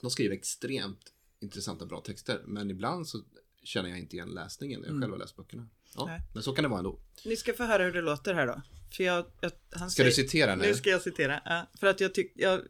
De 0.03 0.11
skriver 0.11 0.35
extremt 0.35 1.01
intressanta 1.40 1.87
bra 1.87 2.01
texter, 2.01 2.42
men 2.46 2.70
ibland 2.70 3.09
så 3.09 3.18
känner 3.66 3.88
jag 3.90 3.98
inte 3.98 4.16
igen 4.16 4.29
läsningen 4.29 4.81
när 4.81 4.88
jag 4.88 5.00
själv 5.00 5.12
har 5.12 5.18
läst 5.18 5.37
böckerna. 5.37 5.68
Ja, 5.96 6.07
Nej. 6.07 6.20
men 6.35 6.42
så 6.42 6.52
kan 6.52 6.62
det 6.62 6.68
vara 6.68 6.79
ändå. 6.79 6.98
Ni 7.24 7.37
ska 7.37 7.52
få 7.52 7.64
höra 7.64 7.83
hur 7.85 7.92
det 7.92 8.00
låter 8.02 8.35
här 8.35 8.46
då. 8.46 8.62
För 8.96 9.05
jag, 9.05 9.24
jag, 9.40 9.50
han 9.70 9.90
Ska 9.90 10.05
du 10.05 10.12
säger- 10.12 10.26
citera 10.29 10.55
nu? 10.55 10.62
Nu 10.66 10.74
ska 10.74 10.90
jag 10.90 11.02
citera. 11.02 11.40
Ja, 11.44 11.66
för 11.81 11.87
att 11.87 12.00
jag, 12.00 12.14
tyck, 12.14 12.33
jag 12.35 12.61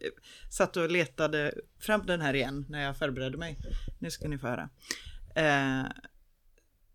satt 0.50 0.76
och 0.76 0.90
letade 0.90 1.54
fram 1.80 2.06
den 2.06 2.20
här 2.20 2.34
igen 2.34 2.66
när 2.68 2.82
jag 2.84 2.96
förberedde 2.98 3.38
mig. 3.38 3.58
Nu 3.98 4.10
ska 4.10 4.28
ni 4.28 4.38
få 4.38 4.46
höra. 4.46 4.68
Eh, 5.34 5.86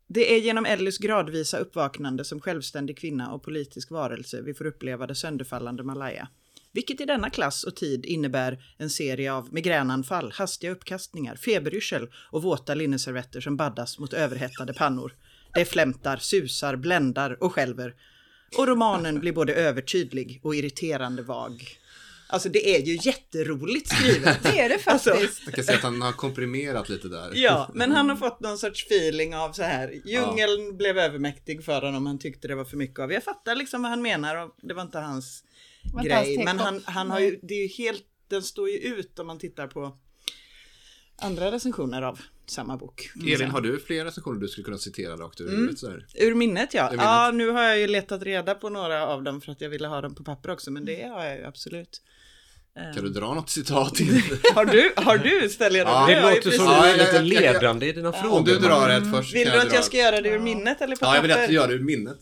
det 0.08 0.34
är 0.36 0.40
genom 0.40 0.66
Ellys 0.66 0.98
gradvisa 0.98 1.58
uppvaknande 1.58 2.26
som 2.26 2.40
självständig 2.40 2.98
kvinna 2.98 3.32
och 3.32 3.44
politisk 3.44 3.92
varelse 3.92 4.42
vi 4.42 4.54
får 4.54 4.66
uppleva 4.66 5.08
det 5.08 5.16
sönderfallande 5.16 5.84
Malaya. 5.84 6.28
Vilket 6.74 7.02
i 7.02 7.06
denna 7.06 7.30
klass 7.30 7.64
och 7.64 7.76
tid 7.76 8.06
innebär 8.06 8.64
en 8.78 8.90
serie 8.90 9.34
av 9.34 9.54
migränanfall, 9.54 10.32
hastiga 10.32 10.72
uppkastningar, 10.72 11.36
feberyrsel 11.36 12.08
och 12.32 12.44
våta 12.44 12.74
linneservetter 12.74 13.42
som 13.42 13.58
baddas 13.58 14.00
mot 14.00 14.14
överhettade 14.14 14.74
pannor. 14.74 15.16
Det 15.54 15.66
flämtar, 15.66 16.18
susar, 16.18 16.76
bländar 16.76 17.44
och 17.44 17.54
skälver. 17.54 17.96
Och 18.58 18.68
romanen 18.68 19.20
blir 19.20 19.34
både 19.34 19.54
övertydlig 19.54 20.40
och 20.44 20.56
irriterande 20.56 21.22
vag. 21.24 21.78
Alltså 22.28 22.50
det 22.50 22.76
är 22.76 22.82
ju 22.82 23.00
jätteroligt 23.02 23.88
skrivet. 23.96 24.38
Det 24.44 24.60
är 24.60 24.70
det 24.70 24.80
Alltså, 24.86 25.10
faktiskt. 25.10 25.42
Jag 25.46 25.54
kan 25.54 25.64
säga 25.64 25.78
att 25.78 25.84
han 25.84 26.02
har 26.02 26.12
komprimerat 26.12 26.90
lite 26.90 27.08
där. 27.08 27.32
Ja, 27.34 27.72
men 27.74 27.92
han 27.92 28.10
har 28.10 28.16
fått 28.16 28.40
någon 28.40 28.58
sorts 28.58 28.86
feeling 28.86 29.36
av 29.36 29.52
så 29.52 29.64
här. 29.64 30.02
Djungeln 30.06 30.78
blev 30.78 30.98
övermäktig 30.98 31.66
för 31.66 31.82
honom, 31.82 32.06
han 32.06 32.20
tyckte 32.20 32.48
det 32.48 32.56
var 32.56 32.66
för 32.66 32.78
mycket 32.78 33.00
av. 33.00 33.12
Jag 33.12 33.24
fattar 33.24 33.56
liksom 33.56 33.82
vad 33.82 33.90
han 33.92 34.02
menar 34.02 34.36
och 34.36 34.56
det 34.62 34.74
var 34.74 34.82
inte 34.82 35.00
hans 35.00 35.44
grej. 36.04 36.36
take 36.36 36.46
men 36.46 36.60
han, 36.60 36.82
han 36.86 37.12
har 37.12 37.20
ju, 37.20 37.40
det 37.44 37.54
är 37.54 37.62
ju 37.62 37.68
helt, 37.68 38.04
den 38.28 38.44
står 38.44 38.70
ju 38.70 38.78
ut 38.78 39.20
om 39.20 39.28
man 39.28 39.40
tittar 39.40 39.68
på 39.68 39.98
andra 41.22 41.52
recensioner 41.52 42.02
av 42.02 42.20
samma 42.46 42.78
bok. 42.78 43.10
Elin, 43.28 43.50
har 43.52 43.62
du 43.62 43.80
fler 43.80 44.06
recensioner 44.06 44.40
du 44.40 44.48
skulle 44.48 44.66
kunna 44.66 44.78
citera 44.78 45.16
rakt 45.16 45.42
ur 45.42 45.46
Mm. 45.48 45.56
huvudet? 45.60 45.80
sådär? 45.80 46.06
Ur 46.16 46.36
minnet 46.36 46.74
ja. 46.74 46.86
Ur 46.88 46.92
minnet. 46.92 47.06
Ja, 47.06 47.32
nu 47.34 47.50
har 47.50 47.64
jag 47.64 47.80
ju 47.80 47.88
letat 47.88 48.24
reda 48.24 48.56
på 48.56 48.70
några 48.70 49.08
av 49.08 49.24
dem 49.24 49.42
för 49.42 49.52
att 49.52 49.62
jag 49.62 49.70
ville 49.70 49.88
ha 49.88 50.02
dem 50.02 50.16
på 50.16 50.24
papper 50.24 50.50
också, 50.52 50.72
men 50.72 50.86
det 50.86 51.04
har 51.04 51.26
jag 51.26 51.38
ju 51.38 51.46
absolut. 51.46 52.02
Kan 52.96 53.04
du 53.04 53.10
dra 53.10 53.34
något 53.34 53.50
citat? 53.50 53.98
Har 54.56 54.66
du, 54.66 54.94
har 54.96 55.18
du 55.18 55.50
ställer 55.50 55.80
jag 55.80 55.88
Ja, 55.88 56.06
det? 56.08 56.22
Låter 56.36 56.52
som 56.52 56.66
Ja, 56.66 56.84
du 56.84 56.90
är 56.90 56.98
lite 56.98 57.22
ledande 57.22 57.86
i 57.86 57.92
dina 57.92 58.12
frågor. 58.14 58.38
Om 58.38 58.44
du 58.46 58.60
drar 58.60 58.90
ett 58.90 59.12
först 59.12 59.36
Vill 59.36 59.50
du 59.50 59.60
att 59.62 59.74
jag 59.74 59.84
ska 59.84 59.98
göra 59.98 60.22
det 60.22 60.30
ur 60.30 60.40
minnet 60.40 60.82
eller 60.82 60.96
på 60.96 61.06
Ja, 61.06 61.16
jag 61.16 61.22
vill 61.22 61.32
papper? 61.32 61.44
att 61.44 61.50
du 61.50 61.56
gör 61.56 61.68
det 61.68 61.74
ur 61.74 61.84
minnet. 61.84 62.18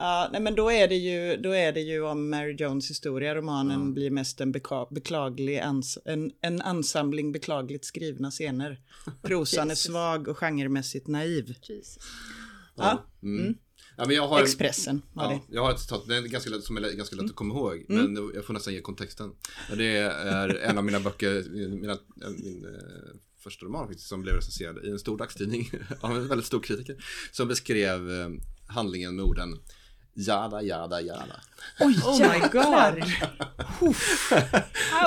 Ja, 0.00 0.28
nej, 0.32 0.40
men 0.40 0.54
då 0.54 0.70
är 0.70 0.88
det 0.88 0.94
ju, 0.94 1.36
då 1.36 1.50
är 1.50 1.72
det 1.72 1.80
ju 1.80 2.02
om 2.02 2.30
Mary 2.30 2.56
Jones 2.58 2.90
historia. 2.90 3.34
Romanen 3.34 3.94
blir 3.94 4.10
mest 4.10 4.40
en 4.40 4.52
beklaglig 4.90 5.58
ans 5.58 5.98
en, 6.04 6.32
en 6.40 6.62
ansamling 6.62 7.32
beklagligt 7.32 7.84
skrivna 7.84 8.30
scener. 8.30 8.80
Prosan 9.22 9.70
är 9.70 9.74
svag 9.74 10.28
och 10.28 10.38
genremässigt 10.38 11.06
naiv. 11.06 11.54
Ja, 12.76 13.04
Mm. 13.22 13.54
Ja, 13.96 14.06
men 14.06 14.16
jag 14.16 14.28
har, 14.28 14.42
Expressen 14.42 15.02
var 15.12 15.24
ja, 15.24 15.30
det. 15.30 15.54
jag 15.54 15.62
har 15.62 15.70
ett 15.70 15.80
citat 15.80 16.08
det 16.08 16.16
är 16.16 16.22
ganska 16.22 16.50
lätt, 16.50 16.64
som 16.64 16.76
är 16.76 16.96
ganska 16.96 17.16
lätt 17.16 17.30
att 17.30 17.36
komma 17.36 17.54
ihåg. 17.54 17.86
Mm. 17.88 18.12
Men 18.12 18.30
jag 18.34 18.44
får 18.44 18.54
nästan 18.54 18.74
ge 18.74 18.80
kontexten. 18.80 19.32
Det 19.76 19.96
är 19.96 20.48
en 20.48 20.78
av 20.78 20.84
mina 20.84 21.00
böcker, 21.00 21.44
mina, 21.68 21.98
min 22.38 22.64
eh, 22.64 22.70
första 23.42 23.66
roman 23.66 23.86
faktiskt, 23.86 24.08
som 24.08 24.22
blev 24.22 24.34
recenserad 24.34 24.84
i 24.84 24.90
en 24.90 24.98
stor 24.98 25.18
dagstidning 25.18 25.70
av 26.00 26.16
en 26.16 26.28
väldigt 26.28 26.46
stor 26.46 26.60
kritiker. 26.60 27.04
Som 27.32 27.48
beskrev 27.48 28.10
eh, 28.10 28.28
handlingen 28.66 29.16
med 29.16 29.24
orden 29.24 29.58
Jada, 30.26 30.62
jada, 30.62 31.00
jada. 31.00 31.36
Oh 31.80 31.88
my 32.20 32.40
god! 32.52 33.02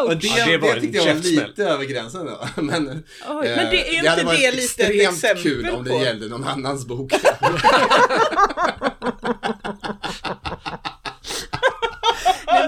Och 0.08 0.18
det, 0.18 0.28
Ja, 0.28 0.46
det 0.46 0.58
var 0.58 0.76
en 0.76 0.82
tyckte 0.82 0.98
jag 0.98 1.16
var 1.16 1.22
lite 1.22 1.64
över 1.64 1.86
gränsen 1.86 2.26
då. 2.26 2.48
Men, 2.62 3.04
Oj, 3.30 3.48
eh, 3.48 3.56
men 3.56 3.70
det 3.70 3.98
är 3.98 4.10
hade 4.10 4.22
inte 4.22 4.26
varit 4.26 4.40
det 4.40 4.52
lite 4.52 4.84
ett 4.84 4.90
extremt 4.90 5.14
exempel 5.14 5.44
kul 5.44 5.70
om 5.70 5.84
det 5.84 5.90
på- 5.90 6.04
gällde 6.04 6.28
någon 6.28 6.44
annans 6.44 6.86
bok. 6.86 7.14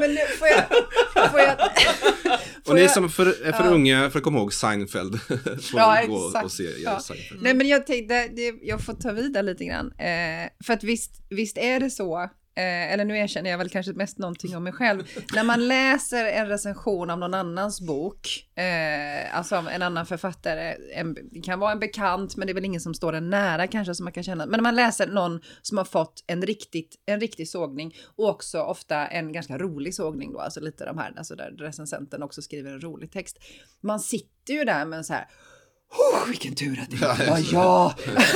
Men 0.06 0.16
nu 0.16 0.22
får 0.40 0.48
jag... 0.48 1.32
Får 1.32 1.40
jag 1.40 1.58
Och 2.56 2.68
får 2.70 2.74
ni 2.74 2.82
jag- 2.82 2.92
som 2.92 3.10
för, 3.10 3.46
är 3.48 3.52
för 3.52 3.68
unga 3.74 4.10
för 4.10 4.20
att 4.20 4.24
komma 4.24 4.40
ihåg 4.40 4.54
Seinfeld 4.54 5.22
får 5.72 5.80
Ja, 5.80 6.04
gå 6.08 6.28
exakt. 6.28 6.46
och 6.46 6.52
se 6.52 6.64
ja. 6.64 6.72
Ja. 6.84 7.00
Seinfeld. 7.00 7.42
Nej 7.44 7.54
men 7.54 7.68
jag 7.68 7.88
tänkte, 7.88 8.28
det, 8.28 8.54
jag 8.62 8.82
får 8.86 8.94
ta 8.94 9.12
vidare 9.12 9.44
lite 9.44 9.66
grann. 9.66 9.92
Eh, 9.92 10.50
för 10.66 10.74
att 10.74 10.84
visst, 10.84 11.12
visst 11.30 11.58
är 11.58 11.80
det 11.80 11.90
så, 11.90 12.30
eh, 12.56 12.94
eller 12.94 13.06
nu 13.06 13.18
erkänner 13.18 13.50
jag 13.50 13.58
väl 13.58 13.70
kanske 13.70 13.94
mest 13.94 14.18
någonting 14.18 14.58
om 14.58 14.64
mig 14.64 14.74
själv. 14.74 15.04
När 15.36 15.44
man 15.44 15.68
läser 15.68 16.26
en 16.26 16.48
recension 16.48 17.10
av 17.10 17.20
någon 17.20 17.34
annans 17.34 17.82
bok, 17.82 18.48
eh, 18.56 19.38
alltså 19.38 19.56
av 19.56 19.68
en 19.68 19.82
annan 19.82 20.06
författare, 20.06 20.76
en, 20.94 21.14
det 21.32 21.42
kan 21.42 21.60
vara 21.60 21.72
en 21.72 21.80
bekant 21.80 22.36
men 22.36 22.48
det 22.48 22.52
är 22.52 22.54
väl 22.54 22.66
ingen 22.66 22.82
som 22.82 22.94
står 22.94 23.14
en 23.14 23.30
nära 23.30 23.68
kanske 23.68 23.96
som 23.96 24.04
man 24.04 24.14
kan 24.14 24.24
känna. 24.24 24.46
Men 24.46 24.58
när 24.58 24.64
man 24.64 24.76
läser 24.76 25.08
någon 25.08 25.42
som 25.62 25.78
har 25.78 25.86
fått 25.86 26.24
en, 26.28 26.42
riktigt, 26.42 26.96
en 27.06 27.20
riktig 27.20 27.50
sågning 27.50 27.96
och 28.16 28.30
också 28.30 28.60
ofta 28.62 29.08
en 29.08 29.34
ganska 29.34 29.58
rolig 29.58 29.96
sågning 29.96 30.34
då, 30.34 30.40
alltså 30.40 30.60
lite 30.60 30.86
de 30.86 30.98
här, 30.98 31.14
alltså 31.18 31.36
där 31.36 31.52
recensenten 31.52 32.24
också 32.24 32.42
skriver 32.42 32.72
en 32.72 32.82
rolig 32.82 33.12
text. 33.12 33.40
Man 33.82 34.00
sitter 34.00 34.54
ju 34.54 34.64
där 34.64 34.86
med 34.86 34.98
en 34.98 35.04
så 35.04 35.14
här 35.14 35.28
Oh, 35.98 36.28
vilken 36.28 36.56
tur 36.56 36.80
att 36.80 36.90
det 36.90 36.96
inte 36.96 37.30
var 37.30 37.54
jag! 37.54 37.94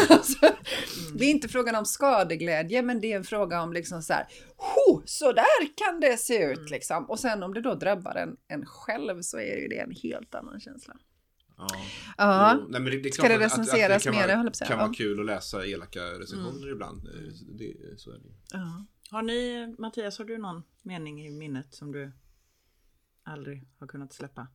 alltså, 0.10 0.38
det 1.13 1.26
är 1.26 1.30
inte 1.30 1.48
frågan 1.50 1.76
om 1.76 1.86
skadeglädje, 1.86 2.82
men 2.82 3.02
det 3.02 3.12
är 3.13 3.17
en 3.17 3.24
fråga 3.24 3.62
om 3.62 3.74
liksom 3.74 4.02
så 4.02 4.13
här, 4.13 4.28
oh, 4.58 5.02
så 5.06 5.32
där 5.32 5.76
kan 5.76 6.00
det 6.00 6.17
se 6.17 6.43
ut 6.43 6.69
liksom. 6.69 7.06
Och 7.10 7.19
sen 7.19 7.43
om 7.43 7.54
det 7.54 7.62
då 7.62 7.76
drabbar 7.76 8.15
en, 8.15 8.38
en 8.48 8.65
själv 8.65 9.22
så 9.22 9.38
är 9.38 9.62
ju 9.62 9.67
det 9.67 9.80
en 9.80 9.91
helt 10.04 10.36
annan 10.36 10.60
känsla. 10.60 10.95
Ja. 11.58 11.67
Ja. 12.17 12.56
Jo, 12.60 12.67
nej, 12.69 12.82
men 12.82 12.91
det, 12.91 13.00
det 13.02 13.10
är 13.10 13.12
Ska 13.12 13.28
det 13.28 13.36
att- 13.36 13.41
att- 13.41 13.52
att 13.52 13.60
recenseras 13.60 14.04
kan 14.04 14.15
mer, 14.15 14.36
vara, 14.38 14.54
säga. 14.54 14.67
kan 14.67 14.78
vara 14.80 14.93
kul 14.93 15.19
att 15.19 15.26
läsa 15.26 15.65
elaka 15.65 16.00
recensioner 16.04 16.72
ibland. 16.72 17.08
Eh, 17.08 17.13
Det, 17.58 18.00
så 18.00 18.12
är 18.12 18.15
det. 18.17 18.30
Ja. 18.52 18.86
Har 19.12 19.22
ni, 19.22 19.67
Mattias, 19.80 20.17
har 20.17 20.26
du 20.26 20.38
någon 20.38 20.63
mening 20.82 21.26
i 21.26 21.30
minnet 21.30 21.74
som 21.74 21.91
du 21.91 22.12
aldrig 23.24 23.67
har 23.80 23.88
kunnat 23.88 24.13
släppa? 24.13 24.48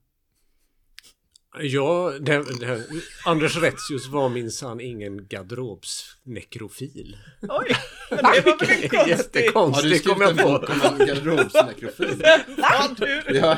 Ja, 1.60 2.12
det, 2.20 2.44
det, 2.60 2.82
Anders 3.24 3.56
Retzius 3.56 4.08
var 4.08 4.28
minsann 4.28 4.80
ingen 4.80 5.26
garderobsnekrofil. 5.28 7.16
Oj, 7.42 7.76
men 8.10 8.18
det 8.18 8.40
var 8.46 8.58
väl 8.58 8.70
en 8.70 8.90
Har 8.98 9.04
konstig... 9.04 9.04
du 9.04 9.10
Jättekonstigt 9.10 9.86
skrivit 9.86 10.06
kom 10.06 10.20
jag 10.22 10.30
en 10.30 10.36
på. 10.36 10.42
bok 10.48 10.70
om 10.70 10.80
en 11.00 11.06
garderobsnekrofil? 11.06 12.22
Vad 12.56 12.96
du? 12.96 13.22
ja. 13.38 13.56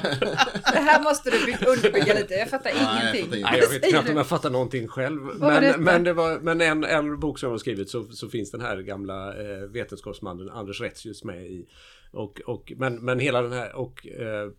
Det 0.72 0.78
här 0.78 1.02
måste 1.02 1.30
du 1.30 1.46
bygga, 1.46 1.66
underbygga 1.66 2.14
lite, 2.14 2.35
jag 2.35 2.50
fattar 2.50 2.70
Nej, 2.74 2.82
jag 2.82 2.92
ingenting. 3.02 3.24
fattar 3.24 3.37
ingenting. 3.37 3.42
Nej, 3.42 3.61
jag 3.61 3.68
vet 3.80 3.90
knappt 3.90 4.06
du? 4.06 4.12
om 4.12 4.16
jag 4.18 4.26
fattar 4.26 4.50
någonting 4.50 4.88
själv. 4.88 5.20
Men, 5.38 5.85
men, 5.85 6.04
det 6.04 6.12
var, 6.12 6.38
men 6.40 6.61
en, 6.61 6.85
en 6.85 7.20
bok 7.20 7.38
som 7.38 7.46
jag 7.46 7.52
har 7.54 7.59
skrivit 7.59 7.90
så, 7.90 8.04
så 8.04 8.28
finns 8.28 8.50
den 8.50 8.61
här 8.61 8.76
gamla 8.76 9.28
eh, 9.28 9.59
vetenskapsmannen 9.68 10.50
Anders 10.50 10.80
Retzius 10.80 11.24
med 11.24 11.46
i. 11.46 11.66
Och, 12.12 12.40
och, 12.46 12.72
men, 12.76 12.94
men 13.04 13.18
hela 13.18 13.42
den 13.42 13.52
här 13.52 13.76
och 13.76 14.06
eh, 14.06 14.50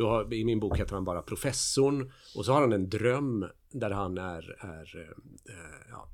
då 0.00 0.08
har, 0.08 0.34
i 0.34 0.44
min 0.44 0.60
bok 0.60 0.78
heter 0.78 0.94
han 0.94 1.04
bara 1.04 1.22
professorn 1.22 2.12
och 2.34 2.44
så 2.44 2.52
har 2.52 2.60
han 2.60 2.72
en 2.72 2.88
dröm 2.88 3.46
där 3.72 3.90
han 3.90 4.18
är, 4.18 4.56
är 4.60 5.12
eh, 5.48 5.88
ja, 5.90 6.08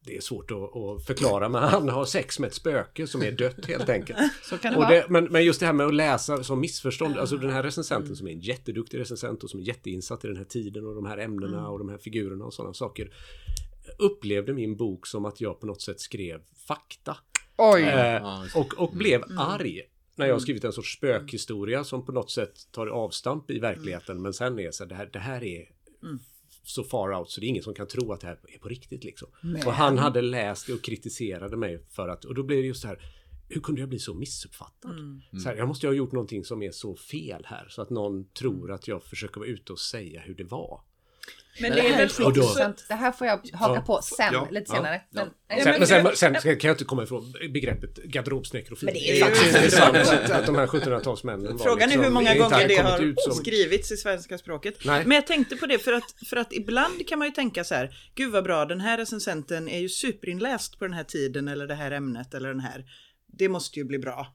det 0.00 0.16
är 0.16 0.20
svårt 0.20 0.50
att, 0.50 0.76
att 0.76 1.06
förklara 1.06 1.48
men 1.48 1.62
han 1.62 1.88
har 1.88 2.04
sex 2.04 2.38
med 2.38 2.48
ett 2.48 2.54
spöke 2.54 3.06
som 3.06 3.22
är 3.22 3.32
dött 3.32 3.66
helt 3.66 3.88
enkelt. 3.88 4.18
Så 4.42 4.58
kan 4.58 4.72
det 4.72 4.78
Och 4.78 4.84
vara. 4.84 4.94
det, 4.94 5.06
men, 5.08 5.24
men 5.24 5.44
just 5.44 5.60
det 5.60 5.66
här 5.66 5.72
med 5.72 5.86
att 5.86 5.94
läsa 5.94 6.44
som 6.44 6.60
missförstånd, 6.60 7.18
alltså 7.18 7.36
den 7.36 7.50
här 7.50 7.62
recensenten 7.62 8.16
som 8.16 8.26
är 8.26 8.32
en 8.32 8.40
jätteduktig 8.40 8.98
recensent 8.98 9.44
och 9.44 9.50
som 9.50 9.60
är 9.60 9.64
jätteinsatt 9.64 10.24
i 10.24 10.28
den 10.28 10.36
här 10.36 10.44
tiden 10.44 10.86
och 10.86 10.94
de 10.94 11.06
här 11.06 11.18
ämnena 11.18 11.68
och 11.68 11.78
de 11.78 11.88
här 11.88 11.98
figurerna 11.98 12.44
och 12.44 12.54
sådana 12.54 12.74
saker 12.74 13.14
upplevde 13.98 14.52
min 14.52 14.76
bok 14.76 15.06
som 15.06 15.24
att 15.24 15.40
jag 15.40 15.60
på 15.60 15.66
något 15.66 15.82
sätt 15.82 16.00
skrev 16.00 16.40
fakta. 16.66 17.16
Oj! 17.56 17.82
Eh, 17.82 18.44
och, 18.54 18.74
och 18.78 18.90
blev 18.92 19.24
arg 19.38 19.82
när 20.18 20.26
jag 20.26 20.34
har 20.34 20.40
skrivit 20.40 20.64
en 20.64 20.72
sorts 20.72 20.96
spökhistoria 20.96 21.84
som 21.84 22.04
på 22.04 22.12
något 22.12 22.30
sätt 22.30 22.72
tar 22.72 22.86
avstamp 22.86 23.50
i 23.50 23.58
verkligheten 23.58 24.22
men 24.22 24.32
sen 24.32 24.58
är 24.58 24.70
så 24.70 24.84
här, 24.84 24.88
det 24.88 24.94
här, 24.94 25.10
det 25.12 25.18
här 25.18 25.44
är 25.44 25.68
så 26.62 26.84
far 26.84 27.14
out 27.18 27.30
så 27.30 27.40
det 27.40 27.46
är 27.46 27.48
ingen 27.48 27.62
som 27.62 27.74
kan 27.74 27.86
tro 27.86 28.12
att 28.12 28.20
det 28.20 28.26
här 28.26 28.38
är 28.54 28.58
på 28.58 28.68
riktigt 28.68 29.04
liksom. 29.04 29.28
Och 29.66 29.72
han 29.72 29.98
hade 29.98 30.22
läst 30.22 30.68
och 30.68 30.82
kritiserade 30.82 31.56
mig 31.56 31.84
för 31.90 32.08
att, 32.08 32.24
och 32.24 32.34
då 32.34 32.42
blir 32.42 32.56
det 32.56 32.66
just 32.66 32.82
så 32.82 32.88
här, 32.88 32.98
hur 33.48 33.60
kunde 33.60 33.80
jag 33.80 33.88
bli 33.88 33.98
så 33.98 34.14
missuppfattad? 34.14 35.20
Så 35.42 35.48
här, 35.48 35.56
jag 35.56 35.68
måste 35.68 35.86
ju 35.86 35.90
ha 35.90 35.96
gjort 35.96 36.12
någonting 36.12 36.44
som 36.44 36.62
är 36.62 36.70
så 36.70 36.96
fel 36.96 37.42
här 37.46 37.66
så 37.68 37.82
att 37.82 37.90
någon 37.90 38.24
tror 38.24 38.72
att 38.72 38.88
jag 38.88 39.02
försöker 39.02 39.40
vara 39.40 39.48
ute 39.48 39.72
och 39.72 39.78
säga 39.78 40.20
hur 40.20 40.34
det 40.34 40.44
var. 40.44 40.80
Men 41.60 41.70
Det 41.70 41.76
det 41.76 41.88
är 41.88 41.96
väl 41.96 42.26
intressant. 42.26 42.84
det 42.88 42.94
här 42.94 43.12
får 43.12 43.26
jag 43.26 43.32
haka 43.52 43.74
Ja. 43.74 43.80
på 43.86 44.00
sen, 44.02 44.30
Ja. 44.32 44.48
lite 44.50 44.64
Ja. 44.68 44.74
senare. 44.76 45.00
Men, 45.10 45.28
Ja, 45.50 45.56
Sen, 45.64 45.74
men- 45.78 45.86
sen, 45.86 46.04
sen 46.16 46.34
ska- 46.34 46.56
kan 46.56 46.68
jag 46.68 46.74
inte 46.74 46.84
komma 46.84 47.02
ifrån 47.02 47.32
begreppet 47.52 47.96
garderobsnekrofil. 48.04 48.86
Men 48.86 48.94
det 48.94 49.00
är 49.10 49.12
är 49.12 49.16
ju- 49.16 49.20
faktiskt 49.24 49.56
intressant 49.56 49.96
att, 49.96 50.30
att 50.30 50.46
de 50.46 50.56
här 50.56 50.66
1700-talsmännen 50.66 51.52
var 51.52 51.64
Frågan 51.64 51.82
är 51.82 51.86
liksom- 51.86 52.04
hur 52.04 52.10
många 52.10 52.34
gånger 52.34 52.68
det 52.68 52.76
har 52.76 53.14
som- 53.30 53.34
skrivits 53.34 53.92
i 53.92 53.96
svenska 53.96 54.38
språket. 54.38 54.74
Nej. 54.84 55.04
Men 55.06 55.14
jag 55.14 55.26
tänkte 55.26 55.56
på 55.56 55.66
det 55.66 55.78
för 55.78 55.92
att, 55.92 56.14
för 56.30 56.36
att 56.36 56.52
ibland 56.52 57.08
kan 57.08 57.18
man 57.18 57.28
ju 57.28 57.34
tänka 57.34 57.64
så 57.64 57.74
här, 57.74 57.90
gud 58.14 58.32
vad 58.32 58.44
bra, 58.44 58.64
den 58.64 58.80
här 58.80 58.98
recensenten 58.98 59.68
är 59.68 59.78
ju 59.78 59.88
superinläst 59.88 60.78
på 60.78 60.84
den 60.84 60.94
här 60.94 61.04
tiden 61.04 61.48
eller 61.48 61.66
det 61.66 61.74
här 61.74 61.90
ämnet 61.90 62.34
eller 62.34 62.48
den 62.48 62.60
här. 62.60 62.84
Det 63.38 63.48
måste 63.48 63.78
ju 63.78 63.84
bli 63.84 63.98
bra 63.98 64.26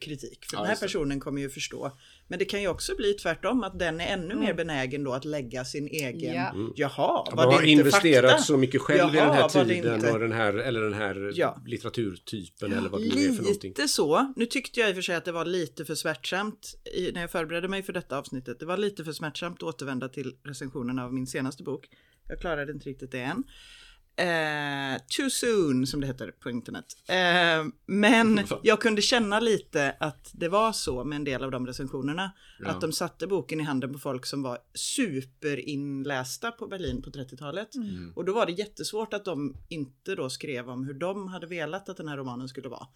kritik, 0.00 0.44
för 0.50 0.56
Ja, 0.56 0.60
den 0.60 0.68
här 0.70 0.76
personen 0.76 1.20
kommer 1.20 1.40
ju 1.40 1.50
förstå. 1.50 1.98
Men 2.28 2.38
det 2.38 2.44
kan 2.44 2.62
ju 2.62 2.68
också 2.68 2.96
bli 2.96 3.12
tvärtom, 3.14 3.64
att 3.64 3.78
den 3.78 4.00
är 4.00 4.06
ännu 4.12 4.34
mer 4.34 4.54
benägen 4.54 5.04
då 5.04 5.12
att 5.12 5.24
lägga 5.24 5.64
sin 5.64 5.86
egen, 5.88 6.34
Ja. 6.34 6.54
jaha, 6.76 7.24
Man 7.30 7.36
var 7.46 7.52
har 7.52 7.62
det 7.62 7.68
inte 7.68 7.80
investerat 7.82 8.30
fakta? 8.30 8.44
så 8.44 8.56
mycket 8.56 8.80
själv 8.80 9.14
i 9.14 9.18
Jaha, 9.18 9.26
den 9.26 9.34
här 9.34 9.48
tiden 9.48 9.94
inte- 9.94 10.12
och 10.12 10.18
den 10.20 10.32
här, 10.32 10.54
eller 10.54 10.80
den 10.80 10.94
här 10.94 11.32
Ja. 11.34 11.62
litteraturtypen 11.66 12.72
eller 12.72 12.88
vad 12.88 13.00
det 13.00 13.14
nu 13.14 13.22
är 13.24 13.32
för 13.32 13.42
någonting. 13.42 13.70
Lite 13.70 13.88
så. 13.88 14.32
Nu 14.36 14.46
tyckte 14.46 14.80
jag 14.80 14.88
i 14.88 14.92
och 14.92 14.94
för 14.96 15.02
sig 15.02 15.14
att 15.16 15.24
det 15.24 15.32
var 15.32 15.44
lite 15.44 15.84
för 15.84 15.94
smärtsamt 15.94 16.74
i, 16.94 17.12
när 17.12 17.20
jag 17.20 17.30
förberedde 17.30 17.68
mig 17.68 17.82
för 17.82 17.92
detta 17.92 18.18
avsnittet. 18.18 18.60
Det 18.60 18.66
var 18.66 18.76
lite 18.76 19.04
för 19.04 19.12
smärtsamt 19.12 19.56
att 19.56 19.62
återvända 19.62 20.08
till 20.08 20.32
recensionen 20.44 20.98
av 20.98 21.14
min 21.14 21.26
senaste 21.26 21.62
bok. 21.62 21.88
Jag 22.28 22.40
klarade 22.40 22.72
inte 22.72 22.88
riktigt 22.88 23.10
det 23.12 23.20
än. 23.20 23.44
Eh, 24.16 25.00
too 25.16 25.30
soon 25.30 25.86
som 25.86 26.00
det 26.00 26.06
heter 26.06 26.30
på 26.30 26.50
internet. 26.50 26.84
Eh, 27.08 27.66
men 27.86 28.40
jag 28.62 28.80
kunde 28.80 29.02
känna 29.02 29.40
lite 29.40 29.96
att 30.00 30.30
det 30.32 30.48
var 30.48 30.72
så 30.72 31.04
med 31.04 31.16
en 31.16 31.24
del 31.24 31.44
av 31.44 31.50
de 31.50 31.66
recensionerna. 31.66 32.32
Ja. 32.60 32.68
Att 32.68 32.80
de 32.80 32.92
satte 32.92 33.26
boken 33.26 33.60
i 33.60 33.62
handen 33.62 33.92
på 33.92 33.98
folk 33.98 34.26
som 34.26 34.42
var 34.42 34.58
superinlästa 34.74 36.50
på 36.50 36.66
Berlin 36.66 37.02
på 37.02 37.10
30-talet. 37.10 37.68
Och 38.14 38.24
då 38.24 38.32
var 38.34 38.46
det 38.46 38.52
jättesvårt 38.52 39.14
att 39.14 39.24
de 39.24 39.56
inte 39.68 40.14
då 40.14 40.30
skrev 40.30 40.70
om 40.70 40.84
hur 40.84 40.94
de 40.94 41.28
hade 41.28 41.46
velat 41.46 41.88
att 41.88 41.96
den 41.96 42.08
här 42.08 42.16
romanen 42.16 42.48
skulle 42.48 42.68
vara. 42.68 42.86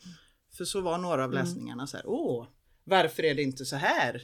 För 0.57 0.65
så 0.65 0.81
var 0.81 0.99
några 0.99 1.25
av 1.25 1.33
läsningarna 1.33 1.87
så 1.87 1.97
här, 1.97 2.07
åh, 2.07 2.47
varför 2.85 3.23
är 3.23 3.35
det 3.35 3.43
inte 3.43 3.65
så 3.65 3.77
här? 3.77 4.23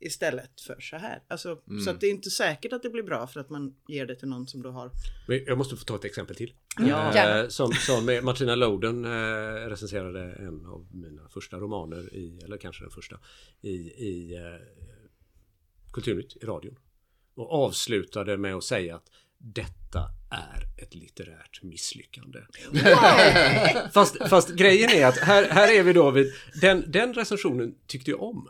Istället 0.00 0.60
för 0.60 0.80
så 0.80 0.96
här. 0.96 1.22
Alltså, 1.28 1.60
Så 1.84 1.90
att 1.90 2.00
det 2.00 2.06
är 2.06 2.10
inte 2.10 2.30
säkert 2.30 2.72
att 2.72 2.82
det 2.82 2.90
blir 2.90 3.02
bra 3.02 3.26
för 3.26 3.40
att 3.40 3.50
man 3.50 3.74
ger 3.88 4.06
det 4.06 4.14
till 4.14 4.28
någon 4.28 4.46
som 4.46 4.62
då 4.62 4.70
har... 4.70 4.90
Jag 5.46 5.58
måste 5.58 5.76
få 5.76 5.84
ta 5.84 5.94
ett 5.94 6.04
exempel 6.04 6.36
till. 6.36 6.54
Ja. 6.78 7.14
Gärna. 7.14 7.50
som, 7.50 7.72
som 7.72 8.20
Martina 8.22 8.54
Loden 8.54 9.04
eh, 9.04 9.68
recenserade 9.68 10.20
en 10.20 10.66
av 10.66 10.86
mina 10.92 11.28
första 11.28 11.56
romaner 11.56 12.14
i, 12.14 12.40
eller 12.44 12.56
kanske 12.56 12.84
den 12.84 12.90
första, 12.90 13.18
i, 13.60 13.70
i 14.06 14.36
eh, 14.36 14.42
Kulturnytt 15.92 16.36
i 16.36 16.46
radion. 16.46 16.78
Och 17.34 17.52
avslutade 17.52 18.36
med 18.36 18.54
att 18.54 18.64
säga 18.64 18.96
att 18.96 19.10
detta 19.38 20.00
är 20.30 20.82
ett 20.82 20.94
litterärt 20.94 21.62
misslyckande. 21.62 22.38
fast, 23.92 24.28
fast 24.28 24.48
grejen 24.48 24.90
är 24.90 25.06
att 25.06 25.18
här, 25.18 25.48
här 25.50 25.74
är 25.78 25.82
vi 25.82 25.92
då 25.92 26.10
vid, 26.10 26.32
den, 26.60 26.84
den 26.88 27.14
recensionen 27.14 27.74
tyckte 27.86 28.10
jag 28.10 28.22
om. 28.22 28.48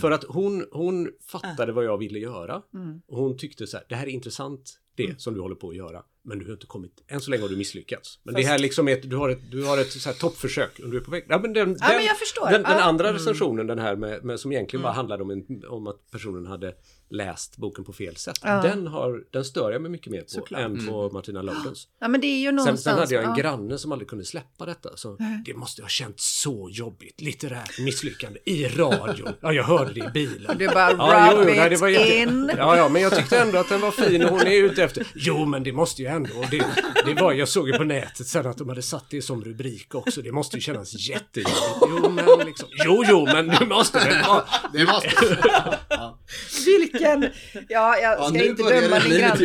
För 0.00 0.10
att 0.10 0.24
hon, 0.24 0.66
hon 0.72 1.10
fattade 1.30 1.72
vad 1.72 1.84
jag 1.84 1.98
ville 1.98 2.18
göra. 2.18 2.62
Och 3.06 3.18
hon 3.18 3.36
tyckte 3.38 3.66
så 3.66 3.76
här, 3.76 3.86
det 3.88 3.94
här 3.94 4.06
är 4.06 4.10
intressant 4.10 4.80
det 4.96 5.20
som 5.20 5.34
du 5.34 5.40
håller 5.40 5.54
på 5.56 5.68
att 5.70 5.76
göra. 5.76 6.02
Men 6.26 6.38
du 6.38 6.44
har 6.44 6.52
inte 6.52 6.66
kommit, 6.66 6.92
än 7.08 7.20
så 7.20 7.30
länge 7.30 7.42
har 7.42 7.48
du 7.48 7.56
misslyckats. 7.56 8.18
Men 8.22 8.34
det 8.34 8.40
Fast- 8.40 8.50
här 8.50 8.58
liksom 8.58 8.88
är 8.88 8.92
ett, 8.92 9.10
du 9.10 9.16
har 9.16 9.28
ett, 9.28 9.50
du 9.50 9.64
har 9.64 9.78
ett 9.78 9.92
så 9.92 10.08
här 10.08 10.16
toppförsök 10.16 10.78
och 10.84 10.90
du 10.90 10.96
är 10.96 11.00
på 11.00 11.10
väg. 11.10 11.24
Ja, 11.28 11.38
men 11.38 11.52
den, 11.52 11.76
Ja, 11.80 11.88
den, 11.88 11.96
men 11.96 12.06
jag 12.06 12.18
förstår. 12.18 12.50
Den, 12.50 12.62
den 12.62 12.78
andra 12.78 13.12
recensionen, 13.12 13.66
den 13.66 13.78
här 13.78 13.96
med, 13.96 14.24
med 14.24 14.40
som 14.40 14.52
egentligen 14.52 14.82
bara 14.82 14.92
handlade 14.92 15.22
om, 15.22 15.30
en, 15.30 15.64
om 15.68 15.86
att 15.86 16.10
personen 16.10 16.46
hade 16.46 16.74
läst 17.10 17.56
boken 17.56 17.84
på 17.84 17.92
fel 17.92 18.16
sätt. 18.16 18.38
Ja. 18.42 18.62
Den, 18.62 18.86
har, 18.86 19.24
den 19.30 19.44
stör 19.44 19.72
jag 19.72 19.82
mig 19.82 19.90
mycket 19.90 20.12
mer 20.12 20.20
på 20.20 20.28
Såklart. 20.28 20.60
än 20.60 20.86
på 20.86 21.10
Martina 21.12 21.42
Lodens. 21.42 21.88
ja, 22.00 22.08
men 22.08 22.20
det 22.20 22.26
är 22.26 22.38
ju 22.40 22.46
Sen, 22.48 22.54
någonstans... 22.56 22.82
sen 22.82 22.98
hade 22.98 23.14
jag 23.14 23.24
en 23.24 23.30
ja. 23.30 23.36
granne 23.42 23.78
som 23.78 23.92
aldrig 23.92 24.08
kunde 24.08 24.24
släppa 24.24 24.66
detta. 24.66 24.96
Så 24.96 25.16
det 25.46 25.54
måste 25.54 25.82
ha 25.82 25.88
känts 25.88 26.40
så 26.42 26.68
jobbigt. 26.72 27.20
Litterärt 27.20 27.78
misslyckande 27.80 28.38
i 28.44 28.68
radion. 28.68 29.28
Ja, 29.40 29.52
jag 29.52 29.64
hörde 29.64 29.92
det 29.92 30.00
i 30.00 30.08
bilen. 30.14 30.58
Du 30.58 30.68
bara 30.68 30.90
Ja, 30.92 31.32
rub 31.32 31.38
jo, 31.40 31.48
jo, 31.50 31.60
nej, 31.60 31.70
det 31.70 31.76
var 31.76 31.88
jätte... 31.88 32.14
in. 32.16 32.50
Ja, 32.56 32.76
ja, 32.76 32.88
men 32.88 33.02
jag 33.02 33.16
tyckte 33.16 33.38
ändå 33.38 33.58
att 33.58 33.68
den 33.68 33.80
var 33.80 33.90
fin 33.90 34.24
och 34.24 34.30
hon 34.30 34.40
är 34.40 34.62
ute 34.64 34.83
efter... 34.84 35.06
Jo, 35.14 35.46
men 35.46 35.62
det 35.62 35.72
måste 35.72 36.02
ju 36.02 36.08
ändå... 36.08 36.44
Det, 36.50 36.64
det 37.06 37.14
var, 37.22 37.32
jag 37.32 37.48
såg 37.48 37.68
ju 37.68 37.74
på 37.78 37.84
nätet 37.84 38.26
sen 38.26 38.46
att 38.46 38.58
de 38.58 38.68
hade 38.68 38.82
satt 38.82 39.04
det 39.10 39.22
som 39.22 39.44
rubrik 39.44 39.94
också. 39.94 40.22
Det 40.22 40.32
måste 40.32 40.56
ju 40.56 40.60
kännas 40.60 40.94
jättejobbigt. 41.08 41.56
Jo, 41.80 42.10
men 42.10 42.46
liksom... 42.46 42.68
Jo, 42.84 43.04
jo, 43.08 43.26
men 43.26 43.48
du 43.48 43.66
måste 43.66 43.98
väl 43.98 44.22
vara... 44.26 44.44
Det 44.72 44.84
måste... 44.84 45.10
ja. 45.90 46.18
Vilken... 46.66 47.22
Ja, 47.68 47.98
jag 47.98 48.18
Ja, 48.18 48.24
ska 48.24 48.38
nu 48.38 48.44
inte 48.44 48.62
döma 48.62 48.98
det 48.98 49.08
din 49.08 49.20
granne. 49.20 49.44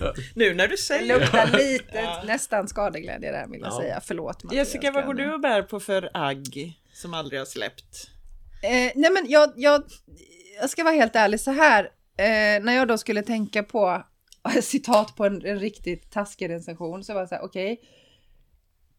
Ja. 0.00 0.14
Nu 0.34 0.54
när 0.54 0.68
du 0.68 0.70
Det 0.76 0.82
säger 0.82 1.18
luktar 1.20 1.58
lite, 1.58 2.22
nästan 2.26 2.68
skadeglädje 2.68 3.32
där 3.32 3.46
vill 3.48 3.60
jag 3.60 3.72
Ja. 3.72 3.78
säga. 3.80 4.00
Förlåt 4.04 4.44
Mattias 4.44 4.58
Jessica, 4.68 4.90
vad 4.92 5.06
går 5.06 5.14
du 5.14 5.34
och 5.34 5.40
bär 5.40 5.62
på 5.62 5.80
för 5.80 6.10
agg 6.14 6.72
som 6.94 7.14
aldrig 7.14 7.40
har 7.40 7.46
släppt? 7.46 8.10
Eh, 8.62 8.70
nej 8.70 9.10
men 9.10 9.24
jag, 9.28 9.52
jag, 9.56 9.82
jag 10.60 10.70
ska 10.70 10.84
vara 10.84 10.94
helt 10.94 11.16
ärlig 11.16 11.40
så 11.40 11.50
här. 11.50 11.88
Eh, 12.18 12.64
när 12.64 12.72
jag 12.72 12.88
då 12.88 12.98
skulle 12.98 13.22
tänka 13.22 13.62
på 13.62 14.02
citat 14.62 15.16
på 15.16 15.24
en, 15.24 15.46
en 15.46 15.60
riktigt 15.60 16.10
taskig 16.10 16.50
recension 16.50 17.04
så 17.04 17.14
var 17.14 17.20
jag 17.20 17.28
så 17.28 17.34
här, 17.34 17.44
okej. 17.44 17.80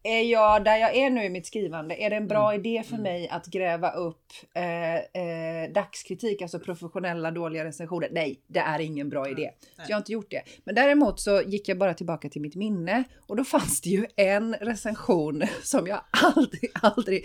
är 0.02 0.22
jag 0.22 0.64
där 0.64 0.76
jag 0.76 0.96
är 0.96 1.10
nu 1.10 1.24
i 1.24 1.30
mitt 1.30 1.46
skrivande? 1.46 2.02
Är 2.02 2.10
det 2.10 2.16
en 2.16 2.28
bra 2.28 2.54
idé 2.54 2.82
för 2.82 2.96
mig 2.96 3.28
att 3.28 3.46
gräva 3.46 3.90
upp 3.90 4.32
eh, 4.54 4.94
eh, 4.94 5.72
dagskritik, 5.74 6.42
alltså 6.42 6.58
professionella 6.58 7.30
dåliga 7.30 7.64
recensioner? 7.64 8.08
Nej, 8.12 8.40
det 8.46 8.60
är 8.60 8.78
ingen 8.78 9.08
bra 9.08 9.28
idé. 9.28 9.50
Så 9.76 9.82
jag 9.88 9.96
har 9.96 10.00
inte 10.00 10.12
gjort 10.12 10.30
det. 10.30 10.42
Men 10.64 10.74
däremot 10.74 11.20
så 11.20 11.42
gick 11.42 11.68
jag 11.68 11.78
bara 11.78 11.94
tillbaka 11.94 12.28
till 12.28 12.42
mitt 12.42 12.54
minne 12.54 13.04
och 13.26 13.36
då 13.36 13.44
fanns 13.54 13.80
det 13.80 13.90
ju 13.90 14.06
en 14.16 14.54
recension 14.54 15.42
som 15.62 15.86
jag 15.86 16.00
aldrig, 16.10 16.70
aldrig, 16.74 17.24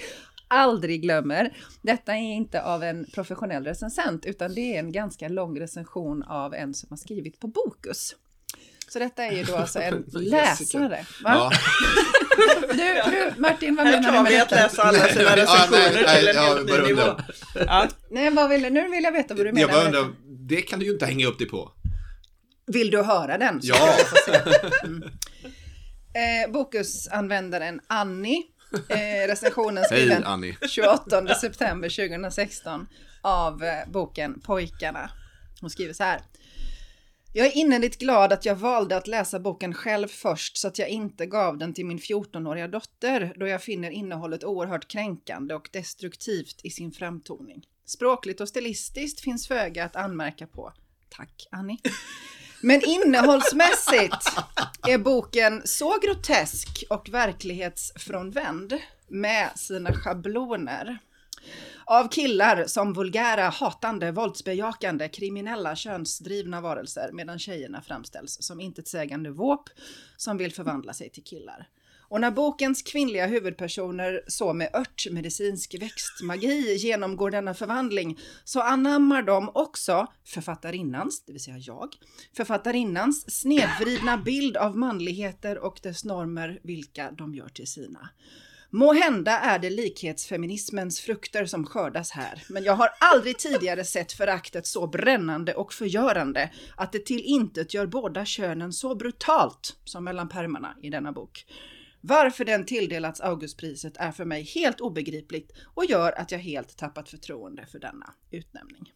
aldrig 0.53 1.01
glömmer. 1.01 1.57
Detta 1.81 2.13
är 2.13 2.33
inte 2.35 2.61
av 2.63 2.83
en 2.83 3.05
professionell 3.13 3.63
recensent 3.65 4.25
utan 4.25 4.53
det 4.55 4.75
är 4.75 4.79
en 4.79 4.91
ganska 4.91 5.27
lång 5.27 5.59
recension 5.59 6.23
av 6.23 6.53
en 6.53 6.73
som 6.73 6.87
har 6.89 6.97
skrivit 6.97 7.39
på 7.39 7.47
Bokus. 7.47 8.15
Så 8.87 8.99
detta 8.99 9.23
är 9.23 9.31
ju 9.31 9.43
då 9.43 9.55
alltså 9.55 9.79
en 9.79 10.05
läsare. 10.13 11.05
Va? 11.23 11.29
Ja. 11.33 11.51
Du, 12.73 13.11
du, 13.11 13.33
Martin, 13.37 13.75
vad 13.75 13.85
Här 13.87 13.91
menar 14.01 14.11
du 14.11 14.17
tar 14.17 14.23
med 14.23 14.31
vi 14.31 14.39
att 14.39 14.49
detta? 14.49 14.63
läsa 14.63 14.81
alla 14.83 15.07
sina 15.07 15.23
Ja, 15.23 15.35
recensioner 15.35 16.03
nej, 16.05 16.19
till 16.19 16.27
en 16.27 16.35
ja, 16.35 16.41
helt 16.41 16.65
ny 16.65 16.87
nivå. 16.87 17.01
Ja. 17.55 17.87
Nej, 18.11 18.29
vad 18.29 18.49
vill, 18.49 18.61
nu 18.73 18.87
vill 18.89 19.03
jag 19.03 19.11
veta 19.11 19.33
vad 19.33 19.45
du 19.45 19.51
menar 19.51 19.73
Jag 19.73 19.85
undrar, 19.85 20.01
detta. 20.01 20.13
det 20.27 20.61
kan 20.61 20.79
du 20.79 20.85
ju 20.85 20.91
inte 20.93 21.05
hänga 21.05 21.27
upp 21.27 21.37
dig 21.39 21.47
på. 21.49 21.71
Vill 22.67 22.91
du 22.91 23.01
höra 23.03 23.37
den? 23.37 23.59
Ja. 23.63 23.95
Mm. 24.83 25.03
Eh, 26.15 26.51
Bokusanvändaren 26.51 27.79
Annie, 27.87 28.43
eh, 28.89 29.27
recensionen 29.27 29.83
skriven 29.83 30.23
Annie. 30.23 30.57
28 30.69 31.35
september 31.35 31.89
2016 31.89 32.87
av 33.21 33.63
eh, 33.63 33.91
boken 33.91 34.39
Pojkarna. 34.39 35.09
Hon 35.61 35.69
skriver 35.69 35.93
så 35.93 36.03
här. 36.03 36.21
Jag 37.35 37.47
är 37.47 37.57
innerligt 37.57 37.99
glad 37.99 38.33
att 38.33 38.45
jag 38.45 38.55
valde 38.55 38.97
att 38.97 39.07
läsa 39.07 39.39
boken 39.39 39.73
själv 39.73 40.07
först 40.07 40.57
så 40.57 40.67
att 40.67 40.79
jag 40.79 40.89
inte 40.89 41.25
gav 41.25 41.57
den 41.57 41.73
till 41.73 41.85
min 41.85 41.99
14-åriga 41.99 42.67
dotter 42.67 43.33
då 43.37 43.47
jag 43.47 43.63
finner 43.63 43.91
innehållet 43.91 44.43
oerhört 44.43 44.87
kränkande 44.87 45.53
och 45.53 45.69
destruktivt 45.71 46.61
i 46.63 46.69
sin 46.69 46.91
framtoning. 46.91 47.67
Språkligt 47.85 48.41
och 48.41 48.49
stilistiskt 48.49 49.19
finns 49.19 49.47
föga 49.47 49.85
att 49.85 49.95
anmärka 49.95 50.47
på. 50.47 50.73
Tack 51.09 51.47
Annie. 51.51 51.77
Men 52.65 52.81
innehållsmässigt 52.85 54.27
är 54.87 54.97
boken 54.97 55.61
så 55.65 55.99
grotesk 56.01 56.83
och 56.89 57.09
verklighetsfrånvänd 57.09 58.73
med 59.07 59.51
sina 59.55 59.93
schabloner 59.93 60.97
av 61.85 62.09
killar 62.09 62.65
som 62.67 62.93
vulgära, 62.93 63.49
hatande, 63.49 64.11
våldsbejakande, 64.11 65.09
kriminella, 65.09 65.75
könsdrivna 65.75 66.61
varelser 66.61 67.09
medan 67.13 67.39
tjejerna 67.39 67.81
framställs 67.81 68.37
som 68.41 68.59
intetsägande 68.59 69.29
våp 69.29 69.69
som 70.17 70.37
vill 70.37 70.53
förvandla 70.53 70.93
sig 70.93 71.09
till 71.09 71.23
killar. 71.23 71.67
Och 72.13 72.21
när 72.21 72.31
bokens 72.31 72.81
kvinnliga 72.81 73.27
huvudpersoner 73.27 74.21
så 74.27 74.53
med 74.53 74.69
örtmedicinsk 74.75 75.75
växtmagi 75.79 76.75
genomgår 76.75 77.31
denna 77.31 77.53
förvandling 77.53 78.19
så 78.43 78.61
anammar 78.61 79.23
de 79.23 79.51
också 79.53 80.07
författarinnans, 80.25 81.23
det 81.25 81.31
vill 81.31 81.43
säga 81.43 81.57
jag, 81.57 81.89
författarinnans 82.35 83.39
snedvridna 83.39 84.17
bild 84.17 84.57
av 84.57 84.77
manligheter 84.77 85.57
och 85.57 85.79
dess 85.83 86.05
normer 86.05 86.59
vilka 86.63 87.11
de 87.11 87.35
gör 87.35 87.49
till 87.49 87.67
sina. 87.67 88.09
Må 88.69 88.93
hända 88.93 89.39
är 89.39 89.59
det 89.59 89.69
likhetsfeminismens 89.69 90.99
frukter 90.99 91.45
som 91.45 91.65
skördas 91.65 92.11
här, 92.11 92.43
men 92.49 92.63
jag 92.63 92.75
har 92.75 92.89
aldrig 92.99 93.37
tidigare 93.37 93.85
sett 93.85 94.11
föraktet 94.11 94.67
så 94.67 94.87
brännande 94.87 95.53
och 95.53 95.73
förgörande 95.73 96.51
att 96.77 96.91
det 96.91 97.05
till 97.05 97.21
intet 97.23 97.73
gör 97.73 97.85
båda 97.85 98.25
könen 98.25 98.73
så 98.73 98.95
brutalt 98.95 99.77
som 99.83 100.03
mellan 100.03 100.29
pärmarna 100.29 100.75
i 100.81 100.89
denna 100.89 101.11
bok. 101.11 101.45
Varför 102.05 102.45
den 102.45 102.65
tilldelats 102.65 103.21
Augustpriset 103.21 103.97
är 103.97 104.11
för 104.11 104.25
mig 104.25 104.43
helt 104.43 104.81
obegripligt 104.81 105.51
och 105.73 105.85
gör 105.85 106.19
att 106.19 106.31
jag 106.31 106.39
helt 106.39 106.77
tappat 106.77 107.09
förtroende 107.09 107.65
för 107.65 107.79
denna 107.79 108.13
utnämning. 108.31 108.91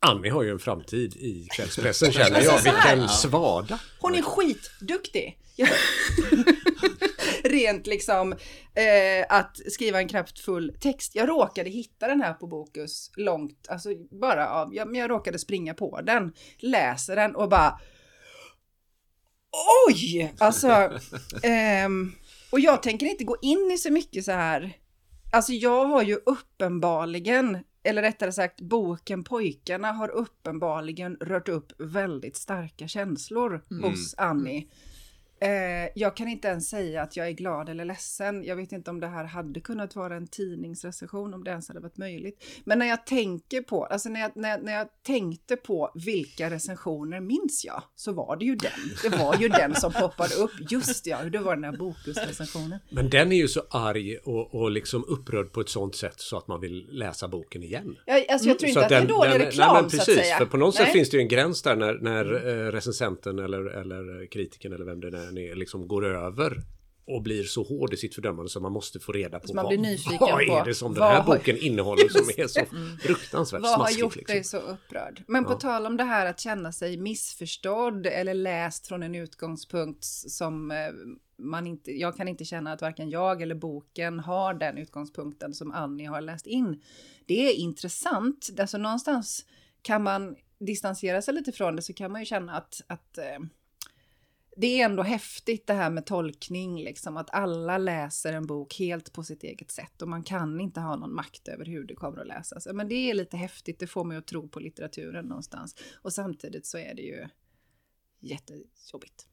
Annie 0.00 0.30
har 0.30 0.42
ju 0.42 0.50
en 0.50 0.58
framtid 0.58 1.16
i 1.16 1.48
kvällspressen 1.50 2.12
känner 2.12 2.40
jag. 2.40 2.62
Vilken 2.62 3.08
svada. 3.08 3.80
Hon 4.00 4.14
är 4.14 4.22
skitduktig. 4.22 5.38
Rent 7.44 7.86
liksom 7.86 8.32
eh, 8.74 9.26
att 9.28 9.60
skriva 9.72 9.98
en 9.98 10.08
kraftfull 10.08 10.76
text. 10.80 11.14
Jag 11.14 11.28
råkade 11.28 11.70
hitta 11.70 12.08
den 12.08 12.20
här 12.20 12.34
på 12.34 12.46
Bokus 12.46 13.10
långt, 13.16 13.66
alltså 13.68 13.88
bara 14.20 14.48
av, 14.48 14.74
jag, 14.74 14.96
jag 14.96 15.10
råkade 15.10 15.38
springa 15.38 15.74
på 15.74 16.00
den, 16.00 16.32
läser 16.58 17.16
den 17.16 17.36
och 17.36 17.48
bara 17.48 17.80
Oj! 19.88 20.34
Alltså, 20.38 20.68
ehm, 21.42 22.12
och 22.52 22.60
jag 22.60 22.82
tänker 22.82 23.06
inte 23.06 23.24
gå 23.24 23.36
in 23.42 23.70
i 23.74 23.78
så 23.78 23.92
mycket 23.92 24.24
så 24.24 24.32
här. 24.32 24.76
Alltså 25.32 25.52
jag 25.52 25.84
har 25.84 26.02
ju 26.02 26.14
uppenbarligen, 26.26 27.58
eller 27.82 28.02
rättare 28.02 28.32
sagt 28.32 28.60
boken 28.60 29.24
Pojkarna 29.24 29.92
har 29.92 30.08
uppenbarligen 30.08 31.16
rört 31.20 31.48
upp 31.48 31.72
väldigt 31.78 32.36
starka 32.36 32.88
känslor 32.88 33.64
Mm. 33.70 33.90
hos 33.90 34.14
Annie. 34.18 34.66
Eh, 35.42 35.90
jag 35.94 36.16
kan 36.16 36.28
inte 36.28 36.48
ens 36.48 36.68
säga 36.68 37.02
att 37.02 37.16
jag 37.16 37.26
är 37.28 37.32
glad 37.32 37.68
eller 37.68 37.84
ledsen. 37.84 38.44
Jag 38.44 38.56
vet 38.56 38.72
inte 38.72 38.90
om 38.90 39.00
det 39.00 39.06
här 39.06 39.24
hade 39.24 39.60
kunnat 39.60 39.96
vara 39.96 40.16
en 40.16 40.26
tidningsrecension, 40.26 41.34
om 41.34 41.44
det 41.44 41.50
ens 41.50 41.68
hade 41.68 41.80
varit 41.80 41.96
möjligt. 41.98 42.44
Men 42.64 42.78
när 42.78 42.86
jag 42.86 43.06
tänker 43.06 43.60
på, 43.62 43.84
alltså 43.84 44.08
när 44.08 44.20
jag, 44.20 44.30
när, 44.34 44.58
när 44.60 44.72
jag 44.72 44.88
tänkte 45.06 45.56
på 45.56 45.90
vilka 45.94 46.50
recensioner 46.50 47.20
minns 47.20 47.64
jag, 47.66 47.82
så 47.96 48.12
var 48.12 48.36
det 48.36 48.44
ju 48.44 48.54
den. 48.54 48.70
Det 49.02 49.16
var 49.16 49.36
ju 49.36 49.48
den 49.48 49.74
som 49.74 49.92
poppade 49.92 50.34
upp. 50.34 50.50
Just 50.70 51.06
ja, 51.06 51.22
det 51.24 51.38
var 51.38 51.54
den 51.54 51.64
här 51.64 51.76
Bokus-recensionen. 51.76 52.78
Men 52.90 53.10
den 53.10 53.32
är 53.32 53.36
ju 53.36 53.48
så 53.48 53.62
arg 53.70 54.16
och, 54.18 54.54
och 54.54 54.70
liksom 54.70 55.04
upprörd 55.08 55.52
på 55.52 55.60
ett 55.60 55.68
sånt 55.68 55.96
sätt 55.96 56.14
så 56.20 56.36
att 56.36 56.48
man 56.48 56.60
vill 56.60 56.86
läsa 56.90 57.28
boken 57.28 57.62
igen. 57.62 57.96
Jag, 58.06 58.30
alltså 58.30 58.48
jag 58.48 58.58
tror 58.58 58.68
inte 58.68 58.80
Så 58.80 58.84
att 58.84 58.88
det 58.88 58.96
är 58.96 59.06
dålig 59.06 59.30
den- 59.32 59.40
reklam 59.40 59.72
nej, 59.74 59.82
men 59.82 59.90
så 59.90 59.96
att 59.96 60.06
precis, 60.06 60.22
säga. 60.24 60.38
För 60.38 60.46
på 60.46 60.56
något 60.56 60.74
sätt 60.74 60.84
Nej. 60.86 60.92
finns 60.92 61.10
det 61.10 61.16
ju 61.16 61.20
en 61.20 61.28
gräns 61.28 61.62
där 61.62 61.76
när, 61.76 61.94
när 61.94 62.48
eh, 62.48 62.72
recensenten 62.72 63.38
eller, 63.38 63.64
eller 63.64 64.26
kritiken 64.26 64.72
eller 64.72 64.84
vem 64.84 65.00
det 65.00 65.08
är 65.08 65.29
liksom 65.34 65.88
går 65.88 66.04
över 66.06 66.62
och 67.06 67.22
blir 67.22 67.44
så 67.44 67.62
hård 67.62 67.94
i 67.94 67.96
sitt 67.96 68.14
fördömande 68.14 68.48
så 68.50 68.60
man 68.60 68.72
måste 68.72 69.00
få 69.00 69.12
reda 69.12 69.38
på 69.40 69.48
Så 69.48 69.54
man 69.54 69.64
vad, 69.64 69.74
vad 70.20 70.42
är 70.60 70.64
det 70.64 70.74
som 70.74 70.94
den 70.94 71.02
här 71.02 71.20
har- 71.20 71.36
boken 71.36 71.56
innehåller 71.56 72.08
som 72.08 72.28
är 72.36 72.46
så 72.46 72.60
fruktansvärt 73.02 73.62
Vad 73.62 73.70
har 73.70 73.76
smaskigt. 73.76 74.00
gjort 74.00 74.16
liksom. 74.16 74.34
dig 74.34 74.44
så 74.44 74.56
upprörd? 74.58 75.22
Men 75.28 75.44
på 75.44 75.54
tal 75.54 75.86
om 75.86 75.96
det 75.96 76.04
här 76.04 76.26
att 76.26 76.40
känna 76.40 76.72
sig 76.72 76.96
missförstådd 76.96 78.06
eller 78.06 78.34
läst 78.34 78.86
från 78.86 79.02
en 79.02 79.14
utgångspunkt 79.14 80.04
som 80.04 80.70
eh, 80.70 80.76
man 81.38 81.66
inte, 81.66 81.90
jag 81.92 82.16
kan 82.16 82.28
inte 82.28 82.44
känna 82.44 82.72
att 82.72 82.82
varken 82.82 83.10
jag 83.10 83.42
eller 83.42 83.54
boken 83.54 84.20
har 84.20 84.54
den 84.54 84.78
utgångspunkten 84.78 85.54
som 85.54 85.72
Annie 85.72 86.04
har 86.06 86.20
läst 86.20 86.46
in. 86.46 86.82
Det 87.26 87.48
är 87.50 87.54
intressant, 87.54 88.50
alltså 88.60 88.78
någonstans 88.78 89.44
kan 89.82 90.02
man 90.02 90.36
distansera 90.58 91.22
sig 91.22 91.34
lite 91.34 91.52
från 91.52 91.76
det 91.76 91.82
så 91.82 91.92
kan 91.92 92.12
man 92.12 92.20
ju 92.20 92.24
känna 92.26 92.52
att, 92.56 92.80
att 92.86 93.18
eh, 93.18 93.24
det 94.60 94.80
är 94.80 94.84
ändå 94.84 95.02
häftigt 95.02 95.66
det 95.66 95.74
här 95.74 95.90
med 95.90 96.06
tolkning, 96.06 96.82
liksom 96.82 97.16
att 97.16 97.30
alla 97.30 97.78
läser 97.78 98.32
en 98.32 98.46
bok 98.46 98.78
helt 98.78 99.12
på 99.12 99.22
sitt 99.22 99.42
eget 99.42 99.70
sätt 99.70 100.02
och 100.02 100.08
man 100.08 100.22
kan 100.22 100.60
inte 100.60 100.80
ha 100.80 100.96
någon 100.96 101.14
makt 101.14 101.48
över 101.48 101.64
hur 101.64 101.84
det 101.84 101.94
kommer 101.94 102.20
att 102.20 102.26
läsas. 102.26 102.68
Men 102.72 102.88
det 102.88 102.94
är 102.94 103.14
lite 103.14 103.36
häftigt, 103.36 103.78
det 103.78 103.86
får 103.86 104.04
mig 104.04 104.16
att 104.16 104.26
tro 104.26 104.48
på 104.48 104.60
litteraturen 104.60 105.24
någonstans. 105.24 105.76
Och 106.02 106.12
samtidigt 106.12 106.66
så 106.66 106.78
är 106.78 106.94
det 106.94 107.02
ju 107.02 107.28
jättejobbigt. 108.20 109.29